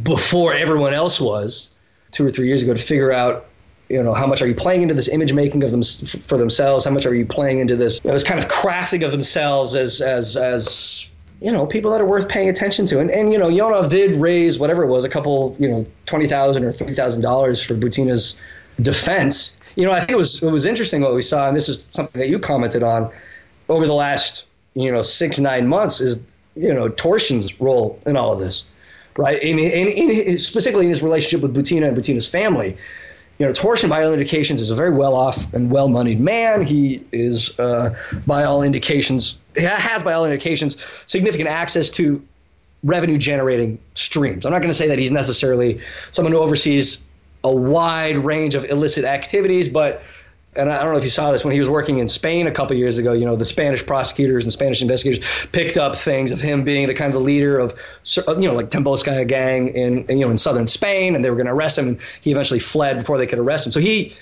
before 0.02 0.54
everyone 0.54 0.94
else 0.94 1.20
was 1.20 1.70
two 2.10 2.26
or 2.26 2.30
three 2.30 2.46
years 2.46 2.62
ago 2.62 2.74
to 2.74 2.80
figure 2.80 3.12
out 3.12 3.46
you 3.88 4.02
know 4.02 4.14
how 4.14 4.26
much 4.26 4.40
are 4.42 4.46
you 4.46 4.54
playing 4.54 4.82
into 4.82 4.94
this 4.94 5.08
image 5.08 5.32
making 5.32 5.62
of 5.62 5.70
them 5.70 5.82
for 5.82 6.38
themselves 6.38 6.84
how 6.84 6.90
much 6.90 7.04
are 7.04 7.14
you 7.14 7.26
playing 7.26 7.58
into 7.58 7.76
this 7.76 8.00
you 8.02 8.08
know, 8.08 8.14
this 8.14 8.24
kind 8.24 8.42
of 8.42 8.48
crafting 8.48 9.04
of 9.04 9.12
themselves 9.12 9.74
as 9.74 10.00
as 10.00 10.36
as 10.36 11.06
you 11.40 11.52
know, 11.52 11.66
people 11.66 11.90
that 11.92 12.00
are 12.00 12.06
worth 12.06 12.28
paying 12.28 12.48
attention 12.48 12.86
to. 12.86 13.00
And, 13.00 13.10
and 13.10 13.32
you 13.32 13.38
know, 13.38 13.48
Ionov 13.48 13.88
did 13.88 14.20
raise 14.20 14.58
whatever 14.58 14.82
it 14.84 14.88
was, 14.88 15.04
a 15.04 15.08
couple, 15.08 15.56
you 15.58 15.68
know, 15.68 15.86
twenty 16.06 16.28
thousand 16.28 16.64
or 16.64 16.72
thirty 16.72 16.94
thousand 16.94 17.22
dollars 17.22 17.62
for 17.62 17.74
Butina's 17.74 18.40
defense. 18.80 19.56
You 19.76 19.86
know, 19.86 19.92
I 19.92 20.00
think 20.00 20.12
it 20.12 20.16
was 20.16 20.42
it 20.42 20.50
was 20.50 20.66
interesting 20.66 21.02
what 21.02 21.14
we 21.14 21.22
saw, 21.22 21.48
and 21.48 21.56
this 21.56 21.68
is 21.68 21.82
something 21.90 22.20
that 22.20 22.28
you 22.28 22.38
commented 22.38 22.82
on 22.82 23.10
over 23.68 23.86
the 23.86 23.94
last, 23.94 24.46
you 24.74 24.90
know, 24.92 25.02
six 25.02 25.38
nine 25.38 25.66
months 25.66 26.00
is 26.00 26.20
you 26.56 26.72
know 26.72 26.88
Torshin's 26.88 27.60
role 27.60 28.00
in 28.06 28.16
all 28.16 28.32
of 28.32 28.38
this, 28.38 28.64
right? 29.16 29.42
In, 29.42 29.58
in, 29.58 29.88
in 29.88 30.38
specifically 30.38 30.86
in 30.86 30.90
his 30.90 31.02
relationship 31.02 31.42
with 31.42 31.54
Butina 31.54 31.88
and 31.88 31.96
Butina's 31.96 32.28
family 32.28 32.76
you 33.38 33.46
know, 33.46 33.52
Torshin, 33.52 33.88
by 33.88 34.04
all 34.04 34.12
indications, 34.12 34.60
is 34.60 34.70
a 34.70 34.76
very 34.76 34.92
well 34.92 35.14
off 35.14 35.52
and 35.52 35.70
well 35.70 35.88
moneyed 35.88 36.20
man. 36.20 36.62
He 36.62 37.04
is, 37.10 37.58
uh, 37.58 37.96
by 38.26 38.44
all 38.44 38.62
indications, 38.62 39.38
has, 39.56 40.02
by 40.02 40.12
all 40.12 40.24
indications, 40.24 40.76
significant 41.06 41.48
access 41.48 41.90
to 41.90 42.26
revenue 42.82 43.18
generating 43.18 43.78
streams. 43.94 44.44
I'm 44.44 44.52
not 44.52 44.58
going 44.58 44.70
to 44.70 44.76
say 44.76 44.88
that 44.88 44.98
he's 44.98 45.12
necessarily 45.12 45.80
someone 46.10 46.32
who 46.32 46.38
oversees 46.38 47.02
a 47.42 47.50
wide 47.50 48.18
range 48.18 48.54
of 48.54 48.64
illicit 48.64 49.04
activities, 49.04 49.68
but 49.68 50.02
and 50.56 50.72
I 50.72 50.82
don't 50.82 50.92
know 50.92 50.98
if 50.98 51.04
you 51.04 51.10
saw 51.10 51.32
this 51.32 51.44
when 51.44 51.52
he 51.52 51.58
was 51.58 51.68
working 51.68 51.98
in 51.98 52.06
Spain 52.06 52.46
a 52.46 52.52
couple 52.52 52.76
years 52.76 52.98
ago. 52.98 53.12
You 53.12 53.26
know, 53.26 53.36
the 53.36 53.44
Spanish 53.44 53.84
prosecutors 53.84 54.44
and 54.44 54.52
Spanish 54.52 54.82
investigators 54.82 55.24
picked 55.50 55.76
up 55.76 55.96
things 55.96 56.30
of 56.30 56.40
him 56.40 56.62
being 56.62 56.86
the 56.86 56.94
kind 56.94 57.08
of 57.08 57.14
the 57.14 57.24
leader 57.24 57.58
of, 57.58 57.74
you 58.16 58.48
know, 58.48 58.54
like 58.54 58.70
Tambovskaya 58.70 59.26
gang 59.26 59.68
in, 59.68 60.06
you 60.08 60.24
know, 60.24 60.30
in 60.30 60.36
southern 60.36 60.68
Spain, 60.68 61.16
and 61.16 61.24
they 61.24 61.30
were 61.30 61.36
going 61.36 61.46
to 61.46 61.52
arrest 61.52 61.78
him, 61.78 61.88
and 61.88 61.98
he 62.20 62.30
eventually 62.30 62.60
fled 62.60 62.98
before 62.98 63.18
they 63.18 63.26
could 63.26 63.40
arrest 63.40 63.66
him. 63.66 63.72
So 63.72 63.80
he 63.80 64.14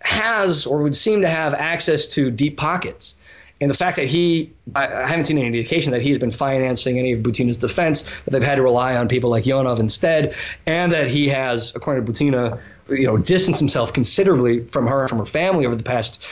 has, 0.00 0.64
or 0.66 0.82
would 0.82 0.96
seem 0.96 1.20
to 1.22 1.28
have, 1.28 1.52
access 1.52 2.06
to 2.08 2.30
deep 2.30 2.56
pockets. 2.56 3.14
And 3.64 3.70
the 3.70 3.74
fact 3.74 3.96
that 3.96 4.08
he, 4.08 4.52
I, 4.74 4.88
I 4.88 5.06
haven't 5.06 5.24
seen 5.24 5.38
any 5.38 5.46
indication 5.46 5.92
that 5.92 6.02
he's 6.02 6.18
been 6.18 6.30
financing 6.30 6.98
any 6.98 7.12
of 7.12 7.20
Butina's 7.20 7.56
defense, 7.56 8.02
that 8.02 8.30
they've 8.32 8.42
had 8.42 8.56
to 8.56 8.62
rely 8.62 8.94
on 8.94 9.08
people 9.08 9.30
like 9.30 9.44
Ionov 9.44 9.78
instead, 9.78 10.34
and 10.66 10.92
that 10.92 11.08
he 11.08 11.30
has, 11.30 11.74
according 11.74 12.04
to 12.04 12.12
Butina, 12.12 12.60
you 12.90 13.06
know, 13.06 13.16
distanced 13.16 13.60
himself 13.60 13.94
considerably 13.94 14.66
from 14.66 14.86
her 14.86 15.00
and 15.00 15.08
from 15.08 15.18
her 15.18 15.24
family 15.24 15.64
over 15.64 15.76
the 15.76 15.82
past 15.82 16.22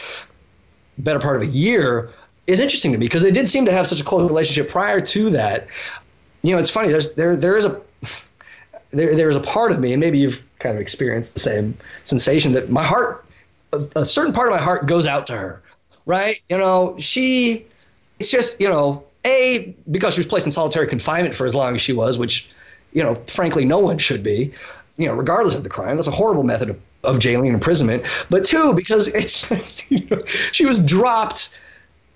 better 0.99 1.21
part 1.21 1.37
of 1.37 1.41
a 1.41 1.47
year 1.47 2.11
is 2.47 2.61
interesting 2.61 2.93
to 2.93 2.99
me 2.99 3.07
because 3.07 3.23
they 3.23 3.31
did 3.31 3.49
seem 3.49 3.65
to 3.65 3.73
have 3.73 3.87
such 3.87 4.03
a 4.03 4.05
close 4.05 4.29
relationship 4.29 4.71
prior 4.71 5.01
to 5.01 5.31
that. 5.31 5.69
You 6.43 6.53
know, 6.53 6.59
it's 6.59 6.69
funny. 6.69 6.91
There's 6.91 7.15
there 7.15 7.35
there 7.35 7.57
is 7.57 7.65
a 7.65 7.81
there 8.91 9.17
there 9.17 9.31
is 9.31 9.37
a 9.37 9.41
part 9.41 9.73
of 9.73 9.81
me, 9.81 9.95
and 9.95 10.01
maybe 10.01 10.19
you've 10.19 10.45
kind 10.59 10.75
of 10.75 10.83
experienced 10.83 11.33
the 11.33 11.41
same 11.41 11.79
sensation 12.05 12.53
that 12.53 12.69
my 12.69 12.85
heart, 12.85 13.25
a, 13.73 13.87
a 13.97 14.05
certain 14.05 14.35
part 14.35 14.49
of 14.49 14.55
my 14.55 14.63
heart 14.63 14.85
goes 14.85 15.07
out 15.07 15.29
to 15.29 15.33
her, 15.33 15.63
right? 16.07 16.41
You 16.49 16.59
know, 16.59 16.97
she, 16.99 17.67
it's 18.19 18.31
just 18.31 18.61
you 18.61 18.69
know, 18.69 19.05
a 19.25 19.75
because 19.91 20.15
she 20.15 20.21
was 20.21 20.27
placed 20.27 20.47
in 20.47 20.53
solitary 20.53 20.87
confinement 20.89 21.35
for 21.35 21.47
as 21.47 21.55
long 21.55 21.75
as 21.75 21.81
she 21.81 21.93
was, 21.93 22.19
which, 22.19 22.49
you 22.93 23.03
know, 23.03 23.15
frankly, 23.27 23.65
no 23.65 23.79
one 23.79 23.99
should 23.99 24.23
be, 24.23 24.53
you 24.97 25.07
know, 25.07 25.15
regardless 25.15 25.55
of 25.55 25.63
the 25.63 25.69
crime. 25.69 25.97
That's 25.97 26.09
a 26.09 26.13
horrible 26.13 26.45
method 26.45 26.71
of 26.71 26.81
of 27.05 27.19
jailing 27.19 27.49
and 27.49 27.55
imprisonment. 27.55 28.05
But 28.31 28.45
two, 28.45 28.73
because 28.75 29.09
it's 29.09 29.49
just, 29.49 29.91
you 29.91 30.07
know, 30.07 30.25
she 30.53 30.67
was 30.67 30.81
dropped 30.81 31.59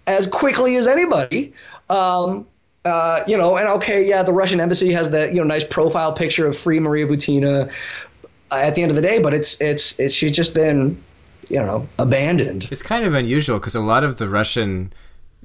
as 0.07 0.27
quickly 0.27 0.77
as 0.77 0.87
anybody. 0.87 1.55
Um, 1.91 2.47
uh, 2.85 3.25
you 3.27 3.37
know, 3.37 3.57
and 3.57 3.69
okay, 3.69 4.07
yeah, 4.07 4.23
the 4.23 4.33
Russian 4.33 4.61
embassy 4.61 4.93
has 4.93 5.11
that 5.11 5.31
you 5.31 5.39
know 5.39 5.45
nice 5.45 5.65
profile 5.65 6.13
picture 6.13 6.47
of 6.47 6.57
free 6.57 6.79
Maria 6.79 7.07
Butina 7.07 7.73
at 8.51 8.77
the 8.77 8.83
end 8.83 8.91
of 8.91 8.97
the 8.97 9.03
day, 9.03 9.19
but 9.19 9.35
it's 9.35 9.61
it's 9.61 9.99
it's 9.99 10.15
she's 10.15 10.31
just 10.31 10.55
been 10.55 11.03
you 11.49 11.59
know 11.59 11.89
abandoned. 11.99 12.69
It's 12.71 12.83
kind 12.83 13.05
of 13.05 13.15
unusual 13.15 13.59
because 13.59 13.75
a 13.75 13.83
lot 13.83 14.05
of 14.05 14.19
the 14.19 14.29
Russian 14.29 14.93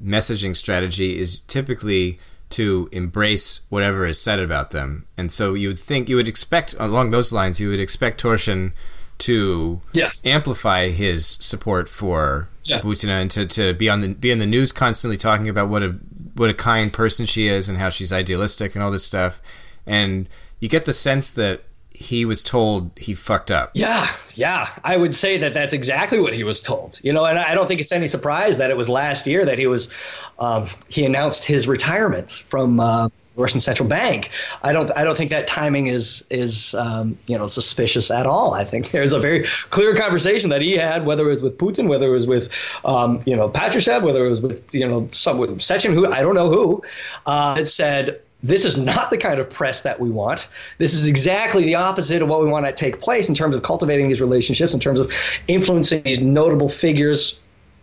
messaging 0.03 0.55
strategy 0.55 1.17
is 1.17 1.41
typically 1.41 2.19
to 2.49 2.89
embrace 2.91 3.61
whatever 3.69 4.05
is 4.05 4.19
said 4.19 4.39
about 4.39 4.71
them, 4.71 5.05
and 5.17 5.31
so 5.31 5.53
you 5.53 5.69
would 5.69 5.79
think 5.79 6.09
you 6.09 6.15
would 6.15 6.27
expect 6.27 6.75
along 6.79 7.11
those 7.11 7.31
lines 7.31 7.59
you 7.59 7.69
would 7.69 7.79
expect 7.79 8.21
Torshin 8.21 8.73
to 9.21 9.81
yeah. 9.93 10.11
amplify 10.25 10.87
his 10.87 11.27
support 11.39 11.87
for 11.87 12.49
yeah. 12.63 12.79
Butina 12.81 13.21
and 13.21 13.31
to, 13.31 13.45
to 13.45 13.73
be 13.73 13.87
on 13.87 14.01
the 14.01 14.15
be 14.15 14.31
in 14.31 14.39
the 14.39 14.47
news 14.47 14.71
constantly 14.71 15.17
talking 15.17 15.47
about 15.47 15.69
what 15.69 15.83
a 15.83 15.95
what 16.35 16.49
a 16.49 16.53
kind 16.53 16.91
person 16.91 17.25
she 17.25 17.47
is 17.47 17.69
and 17.69 17.77
how 17.77 17.89
she's 17.89 18.11
idealistic 18.11 18.73
and 18.75 18.83
all 18.83 18.91
this 18.91 19.05
stuff. 19.05 19.39
And 19.85 20.27
you 20.59 20.69
get 20.69 20.85
the 20.85 20.93
sense 20.93 21.31
that 21.31 21.63
he 22.01 22.25
was 22.25 22.43
told 22.43 22.91
he 22.97 23.13
fucked 23.13 23.51
up. 23.51 23.71
Yeah, 23.73 24.07
yeah. 24.35 24.69
I 24.83 24.97
would 24.97 25.13
say 25.13 25.37
that 25.39 25.53
that's 25.53 25.73
exactly 25.73 26.19
what 26.19 26.33
he 26.33 26.43
was 26.43 26.61
told. 26.61 26.99
You 27.03 27.13
know, 27.13 27.25
and 27.25 27.37
I 27.37 27.53
don't 27.53 27.67
think 27.67 27.79
it's 27.79 27.91
any 27.91 28.07
surprise 28.07 28.57
that 28.57 28.71
it 28.71 28.77
was 28.77 28.89
last 28.89 29.27
year 29.27 29.45
that 29.45 29.59
he 29.59 29.67
was 29.67 29.93
um, 30.39 30.67
he 30.87 31.05
announced 31.05 31.45
his 31.45 31.67
retirement 31.67 32.31
from 32.47 32.79
uh, 32.79 33.09
Russian 33.35 33.59
central 33.59 33.87
bank. 33.87 34.29
I 34.63 34.73
don't 34.73 34.91
I 34.95 35.03
don't 35.03 35.17
think 35.17 35.29
that 35.29 35.47
timing 35.47 35.87
is 35.87 36.25
is 36.29 36.73
um, 36.73 37.17
you 37.27 37.37
know 37.37 37.47
suspicious 37.47 38.09
at 38.09 38.25
all. 38.25 38.53
I 38.53 38.65
think 38.65 38.91
there's 38.91 39.13
a 39.13 39.19
very 39.19 39.43
clear 39.69 39.95
conversation 39.95 40.49
that 40.49 40.61
he 40.61 40.75
had, 40.77 41.05
whether 41.05 41.25
it 41.27 41.29
was 41.29 41.43
with 41.43 41.57
Putin, 41.57 41.87
whether 41.87 42.07
it 42.07 42.11
was 42.11 42.27
with 42.27 42.51
um, 42.83 43.21
you 43.25 43.35
know 43.35 43.47
Patrushev, 43.47 44.01
whether 44.01 44.25
it 44.25 44.29
was 44.29 44.41
with 44.41 44.73
you 44.73 44.87
know 44.87 45.07
some 45.11 45.37
with 45.37 45.51
Sechin, 45.59 45.93
who 45.93 46.07
I 46.07 46.21
don't 46.21 46.35
know 46.35 46.49
who, 46.49 46.83
uh, 47.25 47.55
that 47.55 47.67
said. 47.67 48.21
This 48.43 48.65
is 48.65 48.77
not 48.77 49.09
the 49.09 49.17
kind 49.17 49.39
of 49.39 49.49
press 49.49 49.81
that 49.81 49.99
we 49.99 50.09
want. 50.09 50.47
This 50.77 50.93
is 50.93 51.05
exactly 51.05 51.63
the 51.63 51.75
opposite 51.75 52.21
of 52.21 52.27
what 52.27 52.41
we 52.41 52.47
want 52.47 52.65
to 52.65 52.71
take 52.71 52.99
place 52.99 53.29
in 53.29 53.35
terms 53.35 53.55
of 53.55 53.63
cultivating 53.63 54.07
these 54.07 54.21
relationships, 54.21 54.73
in 54.73 54.79
terms 54.79 54.99
of 54.99 55.11
influencing 55.47 56.03
these 56.03 56.21
notable 56.21 56.69
figures 56.69 57.39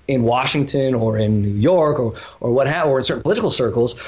in 0.08 0.22
Washington 0.22 0.94
or 0.94 1.18
in 1.18 1.42
New 1.42 1.60
York 1.60 2.00
or 2.00 2.14
or 2.40 2.52
what 2.52 2.66
have, 2.66 2.88
or 2.88 2.98
in 2.98 3.04
certain 3.04 3.22
political 3.22 3.50
circles 3.50 4.00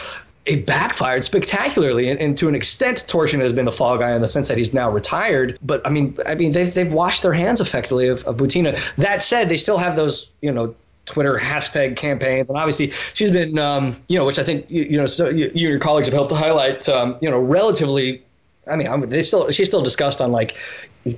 it 0.47 0.65
backfired 0.65 1.23
spectacularly, 1.23 2.09
and, 2.09 2.19
and, 2.19 2.39
to 2.39 2.49
an 2.49 2.55
extent, 2.55 3.05
Torshin 3.07 3.41
has 3.41 3.53
been 3.53 3.67
the 3.67 3.73
fall 3.73 3.99
guy 3.99 4.15
in 4.15 4.23
the 4.23 4.29
sense 4.29 4.49
that 4.49 4.57
he's 4.57 4.73
now 4.73 4.91
retired. 4.91 5.59
But 5.63 5.87
I 5.87 5.91
mean, 5.91 6.17
I 6.25 6.35
mean, 6.35 6.53
they've 6.53 6.73
they've 6.73 6.93
washed 6.93 7.23
their 7.23 7.33
hands 7.33 7.61
effectively 7.61 8.09
of, 8.09 8.25
of 8.25 8.37
Butina. 8.37 8.79
That 8.97 9.23
said, 9.23 9.49
they 9.49 9.59
still 9.59 9.79
have 9.79 9.97
those, 9.97 10.29
you 10.41 10.53
know. 10.53 10.75
Twitter 11.11 11.37
hashtag 11.37 11.97
campaigns, 11.97 12.51
and 12.51 12.59
obviously 12.59 12.93
she's 13.15 13.31
been, 13.31 13.59
um, 13.59 13.97
you 14.09 14.19
know, 14.19 14.25
which 14.25 14.39
I 14.39 14.45
think 14.45 14.71
you, 14.71 14.85
you 14.85 14.97
know, 14.97 15.07
so 15.07 15.29
you, 15.29 15.37
you, 15.37 15.45
and 15.45 15.57
your 15.57 15.79
colleagues 15.79 16.07
have 16.07 16.15
helped 16.15 16.31
to 16.31 16.37
highlight, 16.37 16.89
um, 16.89 17.17
you 17.21 17.29
know, 17.29 17.39
relatively. 17.39 18.23
I 18.67 18.77
mean, 18.77 18.87
I'm, 18.87 19.09
they 19.09 19.23
still 19.23 19.51
she's 19.51 19.69
still 19.69 19.83
discussed 19.83 20.21
on 20.21 20.31
like 20.31 20.57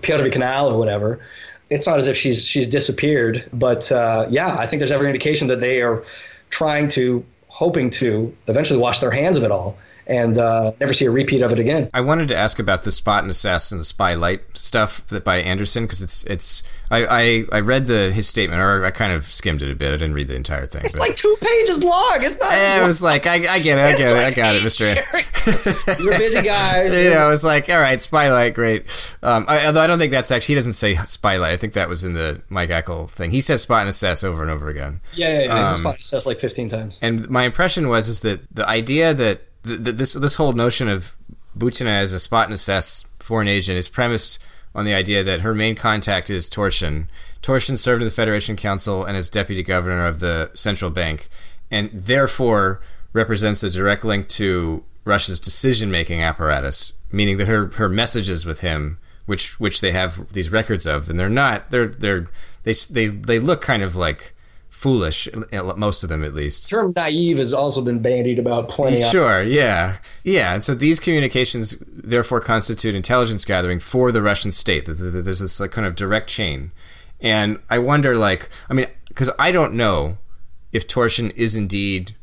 Piotr 0.01 0.29
Canal 0.31 0.73
or 0.73 0.79
whatever. 0.79 1.21
It's 1.69 1.87
not 1.87 1.99
as 1.99 2.09
if 2.09 2.17
she's 2.17 2.47
she's 2.47 2.67
disappeared, 2.67 3.45
but 3.53 3.93
uh, 3.93 4.27
yeah, 4.31 4.57
I 4.57 4.67
think 4.67 4.81
there's 4.81 4.93
every 4.93 5.09
indication 5.09 5.49
that 5.49 5.61
they 5.61 5.83
are 5.83 6.05
trying 6.49 6.89
to 6.89 7.25
hoping 7.49 7.91
to 7.91 8.35
eventually 8.49 8.79
wash 8.79 9.01
their 9.01 9.11
hands 9.11 9.37
of 9.37 9.45
it 9.45 9.51
all 9.51 9.77
and 10.07 10.39
uh, 10.39 10.73
never 10.81 10.93
see 10.93 11.05
a 11.05 11.11
repeat 11.11 11.43
of 11.43 11.53
it 11.53 11.59
again. 11.59 11.91
I 11.95 12.01
wanted 12.01 12.29
to 12.29 12.37
ask 12.37 12.59
about 12.59 12.83
the 12.83 12.91
spot 12.91 13.23
and 13.23 13.31
assess 13.31 13.71
and 13.71 13.81
the 13.81 13.85
spy 13.85 14.15
light 14.15 14.41
stuff 14.55 15.07
that 15.09 15.25
by 15.25 15.39
Anderson 15.39 15.85
because 15.85 16.03
it's 16.03 16.25
it's 16.25 16.63
I, 16.91 17.07
I, 17.07 17.45
I 17.53 17.61
read 17.61 17.87
the 17.87 18.13
his 18.13 18.29
statement 18.29 18.61
or 18.61 18.85
I 18.85 18.91
kind 18.91 19.13
of 19.13 19.25
skimmed 19.25 19.63
it 19.63 19.71
a 19.71 19.75
bit. 19.75 19.89
I 19.89 19.93
didn't 19.93 20.15
read 20.15 20.29
the 20.29 20.35
entire 20.35 20.67
thing. 20.67 20.85
It's 20.85 20.93
but. 20.93 21.01
like 21.01 21.17
two 21.17 21.37
pages 21.41 21.83
long. 21.83 22.19
It's 22.21 22.39
not. 22.39 22.53
It 22.53 22.87
was 22.87 23.01
like 23.01 23.27
I, 23.27 23.55
I 23.55 23.59
get 23.59 23.79
it. 23.79 23.83
I 23.83 23.97
get 23.97 24.17
it. 24.17 24.25
I 24.25 24.31
got 24.31 24.55
it, 24.55 24.63
Mister. 24.63 24.85
You're 26.03 26.15
a 26.15 26.19
busy 26.19 26.43
guy. 26.43 26.85
you 26.85 27.11
know, 27.11 27.27
it 27.27 27.31
was 27.31 27.45
like 27.45 27.69
all 27.69 27.81
right, 27.81 28.01
spy 28.01 28.31
light, 28.31 28.55
great. 28.55 28.85
Um, 29.23 29.45
I, 29.49 29.67
although 29.67 29.81
I 29.81 29.87
don't 29.87 29.99
think 29.99 30.13
that's 30.13 30.31
actually 30.31 30.53
he 30.53 30.57
doesn't 30.57 30.75
say 30.75 30.97
spy 31.07 31.37
light. 31.37 31.53
I 31.53 31.57
think 31.57 31.73
that 31.75 31.89
was 31.89 32.05
in 32.05 32.15
the 32.15 32.43
Mike 32.49 32.71
Eckel 32.71 33.11
thing. 33.11 33.31
He 33.31 33.41
says 33.41 33.63
spot 33.63 33.81
and 33.81 33.89
assess 33.89 34.23
over 34.25 34.43
and 34.43 34.51
over 34.51 34.69
again. 34.69 35.01
Yeah, 35.15 35.41
yeah, 35.41 35.45
yeah. 35.45 35.71
Um, 35.71 35.77
spot 35.77 35.95
and 35.95 36.01
assess 36.01 36.27
like 36.27 36.41
15 36.41 36.69
times. 36.69 36.99
And 37.01 37.29
my 37.31 37.45
impression 37.45 37.89
was 37.89 38.09
is 38.09 38.21
that 38.21 38.55
the 38.55 38.69
idea 38.69 39.15
that 39.15 39.43
the, 39.63 39.77
the, 39.77 39.93
this 39.93 40.13
this 40.15 40.37
whole 40.37 40.53
notion 40.53 40.89
of 40.89 41.15
Butina 41.57 42.01
as 42.01 42.13
a 42.13 42.19
spot 42.19 42.47
and 42.47 42.55
assess 42.55 43.07
foreign 43.19 43.49
agent 43.49 43.79
is 43.79 43.89
premised 43.89 44.43
on 44.75 44.85
the 44.85 44.95
idea 44.95 45.23
that 45.23 45.41
her 45.41 45.55
main 45.55 45.75
contact 45.75 46.31
is 46.31 46.49
Torshin. 46.49 47.07
Torshin 47.43 47.77
served 47.77 48.03
in 48.03 48.07
the 48.07 48.15
Federation 48.15 48.57
Council 48.57 49.05
and 49.05 49.17
as 49.17 49.29
deputy 49.29 49.63
governor 49.63 50.07
of 50.07 50.21
the 50.21 50.51
central 50.55 50.91
bank, 50.91 51.29
and 51.71 51.91
therefore 51.93 52.81
represents 53.13 53.63
a 53.63 53.71
direct 53.71 54.05
link 54.05 54.29
to 54.29 54.85
Russia's 55.05 55.41
decision-making 55.41 56.23
apparatus, 56.23 56.95
meaning 57.11 57.37
that 57.37 57.49
her 57.49 57.69
her 57.73 57.89
messages 57.89 58.47
with 58.47 58.61
him, 58.61 58.99
which 59.27 59.61
which 59.61 59.81
they 59.81 59.93
have 59.93 60.33
these 60.33 60.51
records 60.51 60.87
of, 60.87 61.11
and 61.11 61.19
they're 61.19 61.29
not 61.29 61.71
they're 61.71 61.89
they're 61.89 62.29
they 62.63 62.73
they 62.91 63.07
they 63.07 63.39
look 63.39 63.61
kind 63.61 63.83
of 63.83 63.97
like 63.97 64.35
foolish, 64.83 65.29
most 65.77 66.03
of 66.03 66.09
them 66.09 66.25
at 66.25 66.35
least. 66.35 66.65
The 66.65 66.71
term 66.71 66.93
naive 66.97 67.39
has 67.39 67.55
also 67.55 67.81
been 67.81 68.03
bandied 68.03 68.41
about 68.41 68.69
plenty. 68.69 68.97
Sure, 68.97 69.41
yeah. 69.41 69.99
Yeah, 70.25 70.55
and 70.55 70.65
so 70.65 70.75
these 70.75 70.99
communications 70.99 71.79
therefore 71.87 72.41
constitute 72.41 72.97
intelligence 72.97 73.45
gathering 73.45 73.79
for 73.79 74.11
the 74.11 74.21
Russian 74.21 74.51
state. 74.51 74.87
There's 74.87 75.39
this 75.39 75.61
like 75.61 75.71
kind 75.71 75.87
of 75.87 75.95
direct 75.95 76.29
chain. 76.29 76.73
And 77.21 77.61
I 77.71 77.79
wonder, 77.79 78.17
like, 78.17 78.49
I 78.69 78.75
mean, 78.75 78.87
because 79.07 79.31
I 79.39 79.53
don't 79.53 79.75
know 79.75 80.19
if 80.73 80.89
Torshin 80.89 81.33
is 81.37 81.55
indeed 81.55 82.17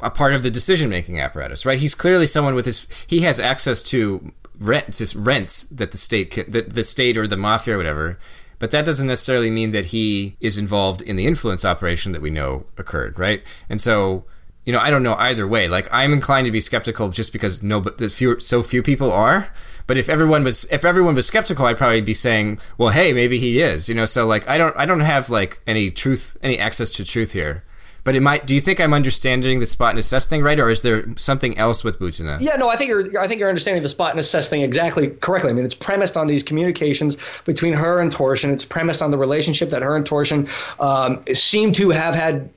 a 0.00 0.10
part 0.10 0.34
of 0.34 0.42
the 0.42 0.50
decision 0.50 0.90
making 0.90 1.18
apparatus, 1.18 1.64
right? 1.64 1.78
He's 1.78 1.94
clearly 1.94 2.26
someone 2.26 2.54
with 2.54 2.66
his, 2.66 2.86
he 3.08 3.20
has 3.22 3.40
access 3.40 3.82
to 3.84 4.32
rents, 4.60 5.14
rents 5.14 5.62
that 5.62 5.92
the 5.92 5.98
state 5.98 6.30
can, 6.30 6.50
that 6.50 6.74
the 6.74 6.82
state 6.82 7.16
or 7.16 7.26
the 7.26 7.38
mafia 7.38 7.74
or 7.74 7.78
whatever 7.78 8.18
but 8.58 8.70
that 8.70 8.84
doesn't 8.84 9.06
necessarily 9.06 9.50
mean 9.50 9.72
that 9.72 9.86
he 9.86 10.36
is 10.40 10.58
involved 10.58 11.02
in 11.02 11.16
the 11.16 11.26
influence 11.26 11.64
operation 11.64 12.12
that 12.12 12.22
we 12.22 12.30
know 12.30 12.66
occurred, 12.76 13.18
right? 13.18 13.42
And 13.68 13.80
so, 13.80 14.24
you 14.64 14.72
know, 14.72 14.80
I 14.80 14.90
don't 14.90 15.02
know 15.02 15.14
either 15.14 15.46
way. 15.46 15.68
Like, 15.68 15.88
I'm 15.92 16.12
inclined 16.12 16.46
to 16.46 16.50
be 16.50 16.60
skeptical 16.60 17.08
just 17.08 17.32
because 17.32 17.62
no, 17.62 17.80
but 17.80 17.98
few, 18.10 18.40
so 18.40 18.62
few 18.62 18.82
people 18.82 19.12
are. 19.12 19.52
But 19.86 19.96
if 19.96 20.10
everyone 20.10 20.44
was 20.44 20.70
if 20.70 20.84
everyone 20.84 21.14
was 21.14 21.26
skeptical, 21.26 21.64
I'd 21.64 21.78
probably 21.78 22.02
be 22.02 22.12
saying, 22.12 22.58
well, 22.76 22.90
hey, 22.90 23.14
maybe 23.14 23.38
he 23.38 23.60
is. 23.60 23.88
You 23.88 23.94
know, 23.94 24.04
so 24.04 24.26
like 24.26 24.46
I 24.46 24.58
don't 24.58 24.76
I 24.76 24.84
don't 24.84 25.00
have 25.00 25.30
like 25.30 25.62
any 25.66 25.90
truth 25.90 26.36
any 26.42 26.58
access 26.58 26.90
to 26.92 27.04
truth 27.04 27.32
here. 27.32 27.64
But 28.08 28.16
it 28.16 28.22
might. 28.22 28.46
Do 28.46 28.54
you 28.54 28.62
think 28.62 28.80
I'm 28.80 28.94
understanding 28.94 29.58
the 29.58 29.66
spot 29.66 29.90
and 29.90 29.98
assess 29.98 30.26
thing 30.26 30.42
right, 30.42 30.58
or 30.58 30.70
is 30.70 30.80
there 30.80 31.04
something 31.16 31.58
else 31.58 31.84
with 31.84 32.00
Butina? 32.00 32.40
Yeah, 32.40 32.56
no, 32.56 32.66
I 32.66 32.76
think 32.76 32.88
you're. 32.88 33.20
I 33.20 33.28
think 33.28 33.38
you're 33.38 33.50
understanding 33.50 33.82
the 33.82 33.90
spot 33.90 34.12
and 34.12 34.18
assess 34.18 34.48
thing 34.48 34.62
exactly 34.62 35.10
correctly. 35.10 35.50
I 35.50 35.52
mean, 35.52 35.66
it's 35.66 35.74
premised 35.74 36.16
on 36.16 36.26
these 36.26 36.42
communications 36.42 37.18
between 37.44 37.74
her 37.74 38.00
and 38.00 38.10
Torshin. 38.10 38.50
It's 38.54 38.64
premised 38.64 39.02
on 39.02 39.10
the 39.10 39.18
relationship 39.18 39.68
that 39.68 39.82
her 39.82 39.94
and 39.94 40.06
Torshin 40.06 40.48
um, 40.80 41.22
seem 41.34 41.72
to 41.72 41.90
have 41.90 42.14
had, 42.14 42.48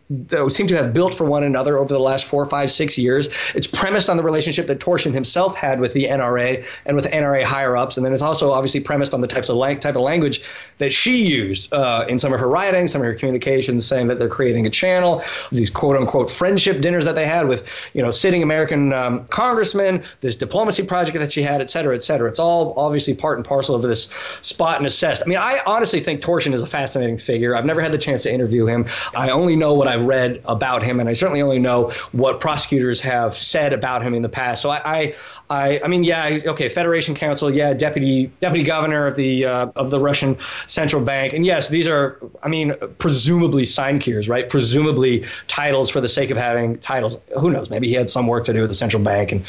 seem 0.48 0.68
to 0.68 0.78
have 0.78 0.94
built 0.94 1.16
for 1.16 1.26
one 1.26 1.44
another 1.44 1.78
over 1.78 1.94
the 1.94 2.00
last 2.00 2.28
four, 2.28 2.46
five, 2.46 2.72
six 2.72 2.98
years. 2.98 3.28
It's 3.54 3.68
premised 3.68 4.10
on 4.10 4.16
the 4.16 4.24
relationship 4.24 4.68
that 4.68 4.80
Torshin 4.80 5.12
himself 5.12 5.56
had 5.56 5.82
with 5.82 5.92
the 5.92 6.06
NRA 6.06 6.66
and 6.86 6.96
with 6.96 7.08
NRA 7.08 7.44
higher 7.44 7.76
ups, 7.76 7.98
and 7.98 8.06
then 8.06 8.14
it's 8.14 8.22
also 8.22 8.54
obviously 8.54 8.80
premised 8.80 9.14
on 9.14 9.20
the 9.20 9.28
types 9.28 9.50
of 9.50 9.58
lang- 9.58 9.82
type 9.82 9.98
of 9.98 10.02
language 10.02 10.44
that 10.78 10.94
she 10.94 11.28
used 11.28 11.74
uh, 11.74 12.06
in 12.08 12.20
some 12.20 12.32
of 12.32 12.40
her 12.40 12.48
writing, 12.48 12.88
some 12.88 13.02
of 13.02 13.06
her 13.06 13.16
communications, 13.16 13.86
saying 13.86 14.08
that 14.08 14.18
they're 14.18 14.30
creating 14.30 14.66
a 14.66 14.70
channel 14.70 15.22
these 15.52 15.70
quote 15.70 15.98
unquote 15.98 16.30
friendship 16.32 16.82
dinners 16.82 17.06
that 17.06 17.16
they 17.16 17.26
had 17.26 17.48
with 17.48 17.68
you 17.94 18.02
know 18.02 18.12
sitting 18.12 18.44
American 18.44 18.94
um, 18.94 19.26
congressmen, 19.26 20.04
this 20.22 20.36
diplomacy 20.36 20.84
project 20.84 21.18
that 21.18 21.32
she 21.32 21.42
had, 21.42 21.62
et 21.62 21.70
cetera, 21.70 21.96
et 21.96 22.04
cetera. 22.04 22.30
It's 22.30 22.40
all 22.40 22.74
obviously 22.78 23.16
part 23.16 23.38
and 23.38 23.46
parcel 23.46 23.76
of 23.76 23.82
this 23.82 24.06
spot 24.42 24.78
and 24.78 24.86
assessed. 24.86 25.24
I 25.26 25.30
mean, 25.30 25.38
I 25.38 25.60
honestly 25.66 26.00
think 26.00 26.22
Torshin 26.22 26.54
is 26.54 26.62
a 26.62 26.68
fascinating 26.68 27.18
figure. 27.18 27.56
I've 27.56 27.66
never 27.66 27.82
had 27.82 27.92
the 27.92 27.98
chance 27.98 28.24
to 28.24 28.34
interview 28.34 28.66
him. 28.66 28.86
I 29.16 29.30
only 29.30 29.56
know 29.56 29.74
what 29.74 29.88
I've 29.88 30.04
read 30.04 30.42
about 30.46 30.84
him, 30.84 31.00
and 31.00 31.10
I 31.10 31.14
certainly 31.14 31.42
only 31.42 31.60
know 31.60 31.92
what 32.12 32.40
prosecutors 32.40 33.02
have 33.02 33.38
said 33.38 33.74
about 33.74 34.04
him 34.04 34.14
in 34.14 34.22
the 34.22 34.30
past. 34.30 34.62
So 34.62 34.70
I, 34.70 34.82
I 34.86 35.16
I, 35.52 35.82
I 35.84 35.90
mean, 35.90 36.06
yeah, 36.06 36.40
okay, 36.46 36.70
Federation 36.70 37.14
Council, 37.14 37.54
yeah, 37.54 37.74
deputy 37.74 38.28
deputy 38.40 38.64
governor 38.64 39.08
of 39.08 39.18
the 39.18 39.46
uh, 39.46 39.72
of 39.76 39.90
the 39.90 40.00
Russian 40.00 40.38
central 40.66 41.04
bank, 41.04 41.34
and 41.34 41.46
yes, 41.46 41.68
these 41.68 41.90
are, 41.90 42.20
I 42.42 42.48
mean, 42.48 42.74
presumably 42.98 43.66
sinecures, 43.66 44.30
right? 44.30 44.48
Presumably 44.48 45.26
titles 45.48 45.90
for 45.90 46.00
the 46.00 46.08
sake 46.08 46.30
of 46.30 46.38
having 46.38 46.80
titles. 46.80 47.18
Who 47.38 47.52
knows? 47.52 47.70
Maybe 47.70 47.90
he 47.90 47.96
had 47.96 48.10
some 48.10 48.28
work 48.28 48.46
to 48.46 48.54
do 48.54 48.62
with 48.62 48.70
the 48.70 48.76
central 48.76 49.04
bank, 49.04 49.34
and 49.34 49.46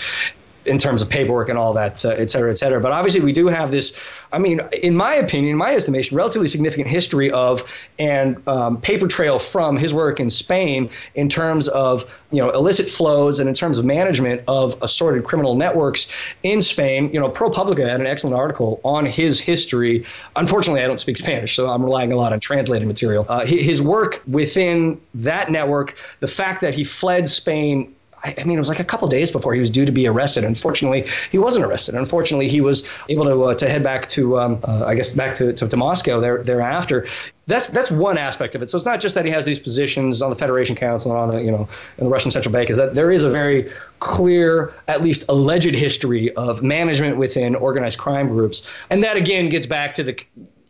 in 0.64 0.78
terms 0.78 1.02
of 1.02 1.08
paperwork 1.08 1.48
and 1.48 1.58
all 1.58 1.74
that, 1.74 2.04
uh, 2.04 2.10
et 2.10 2.30
cetera, 2.30 2.50
et 2.50 2.58
cetera. 2.58 2.80
But 2.80 2.92
obviously, 2.92 3.20
we 3.20 3.32
do 3.32 3.48
have 3.48 3.70
this. 3.70 3.98
I 4.32 4.38
mean, 4.38 4.60
in 4.82 4.94
my 4.94 5.14
opinion, 5.14 5.56
my 5.56 5.74
estimation, 5.74 6.16
relatively 6.16 6.48
significant 6.48 6.88
history 6.88 7.30
of 7.30 7.64
and 7.98 8.46
um, 8.48 8.80
paper 8.80 9.08
trail 9.08 9.38
from 9.38 9.76
his 9.76 9.92
work 9.92 10.20
in 10.20 10.30
Spain 10.30 10.90
in 11.14 11.28
terms 11.28 11.68
of 11.68 12.10
you 12.30 12.38
know 12.38 12.50
illicit 12.50 12.88
flows 12.88 13.40
and 13.40 13.48
in 13.48 13.54
terms 13.54 13.78
of 13.78 13.84
management 13.84 14.42
of 14.48 14.82
assorted 14.82 15.24
criminal 15.24 15.54
networks 15.54 16.08
in 16.42 16.62
Spain. 16.62 17.12
You 17.12 17.20
know, 17.20 17.28
ProPublica 17.28 17.86
had 17.86 18.00
an 18.00 18.06
excellent 18.06 18.36
article 18.36 18.80
on 18.84 19.06
his 19.06 19.40
history. 19.40 20.06
Unfortunately, 20.36 20.82
I 20.82 20.86
don't 20.86 21.00
speak 21.00 21.16
Spanish, 21.16 21.56
so 21.56 21.68
I'm 21.68 21.84
relying 21.84 22.12
a 22.12 22.16
lot 22.16 22.32
on 22.32 22.40
translated 22.40 22.86
material. 22.86 23.26
Uh, 23.28 23.44
his 23.44 23.82
work 23.82 24.22
within 24.26 25.00
that 25.14 25.50
network, 25.50 25.96
the 26.20 26.26
fact 26.26 26.62
that 26.62 26.74
he 26.74 26.84
fled 26.84 27.28
Spain 27.28 27.94
I, 28.24 28.44
mean, 28.44 28.56
it 28.56 28.60
was 28.60 28.68
like 28.68 28.80
a 28.80 28.84
couple 28.84 29.08
days 29.08 29.30
before 29.30 29.52
he 29.54 29.60
was 29.60 29.70
due 29.70 29.84
to 29.84 29.92
be 29.92 30.06
arrested. 30.06 30.44
Unfortunately, 30.44 31.08
he 31.30 31.38
wasn't 31.38 31.64
arrested. 31.64 31.94
Unfortunately, 31.94 32.48
he 32.48 32.60
was 32.60 32.88
able 33.08 33.24
to 33.24 33.42
uh, 33.44 33.54
to 33.54 33.68
head 33.68 33.82
back 33.82 34.08
to, 34.10 34.38
um, 34.38 34.60
uh, 34.62 34.84
I 34.86 34.94
guess, 34.94 35.10
back 35.10 35.34
to, 35.36 35.52
to, 35.52 35.68
to 35.68 35.76
Moscow 35.76 36.20
there, 36.20 36.42
thereafter. 36.42 37.06
That's 37.46 37.68
that's 37.68 37.90
one 37.90 38.18
aspect 38.18 38.54
of 38.54 38.62
it. 38.62 38.70
So 38.70 38.76
it's 38.76 38.86
not 38.86 39.00
just 39.00 39.16
that 39.16 39.24
he 39.24 39.32
has 39.32 39.44
these 39.44 39.58
positions 39.58 40.22
on 40.22 40.30
the 40.30 40.36
Federation 40.36 40.76
Council 40.76 41.10
and 41.10 41.20
on 41.20 41.28
the 41.28 41.42
you 41.42 41.50
know 41.50 41.68
in 41.98 42.04
the 42.04 42.10
Russian 42.10 42.30
Central 42.30 42.52
Bank. 42.52 42.70
Is 42.70 42.76
that 42.76 42.94
there 42.94 43.10
is 43.10 43.24
a 43.24 43.30
very 43.30 43.70
clear, 43.98 44.72
at 44.86 45.02
least 45.02 45.24
alleged 45.28 45.74
history 45.74 46.32
of 46.34 46.62
management 46.62 47.16
within 47.16 47.56
organized 47.56 47.98
crime 47.98 48.28
groups, 48.28 48.68
and 48.90 49.02
that 49.02 49.16
again 49.16 49.48
gets 49.48 49.66
back 49.66 49.94
to 49.94 50.04
the 50.04 50.24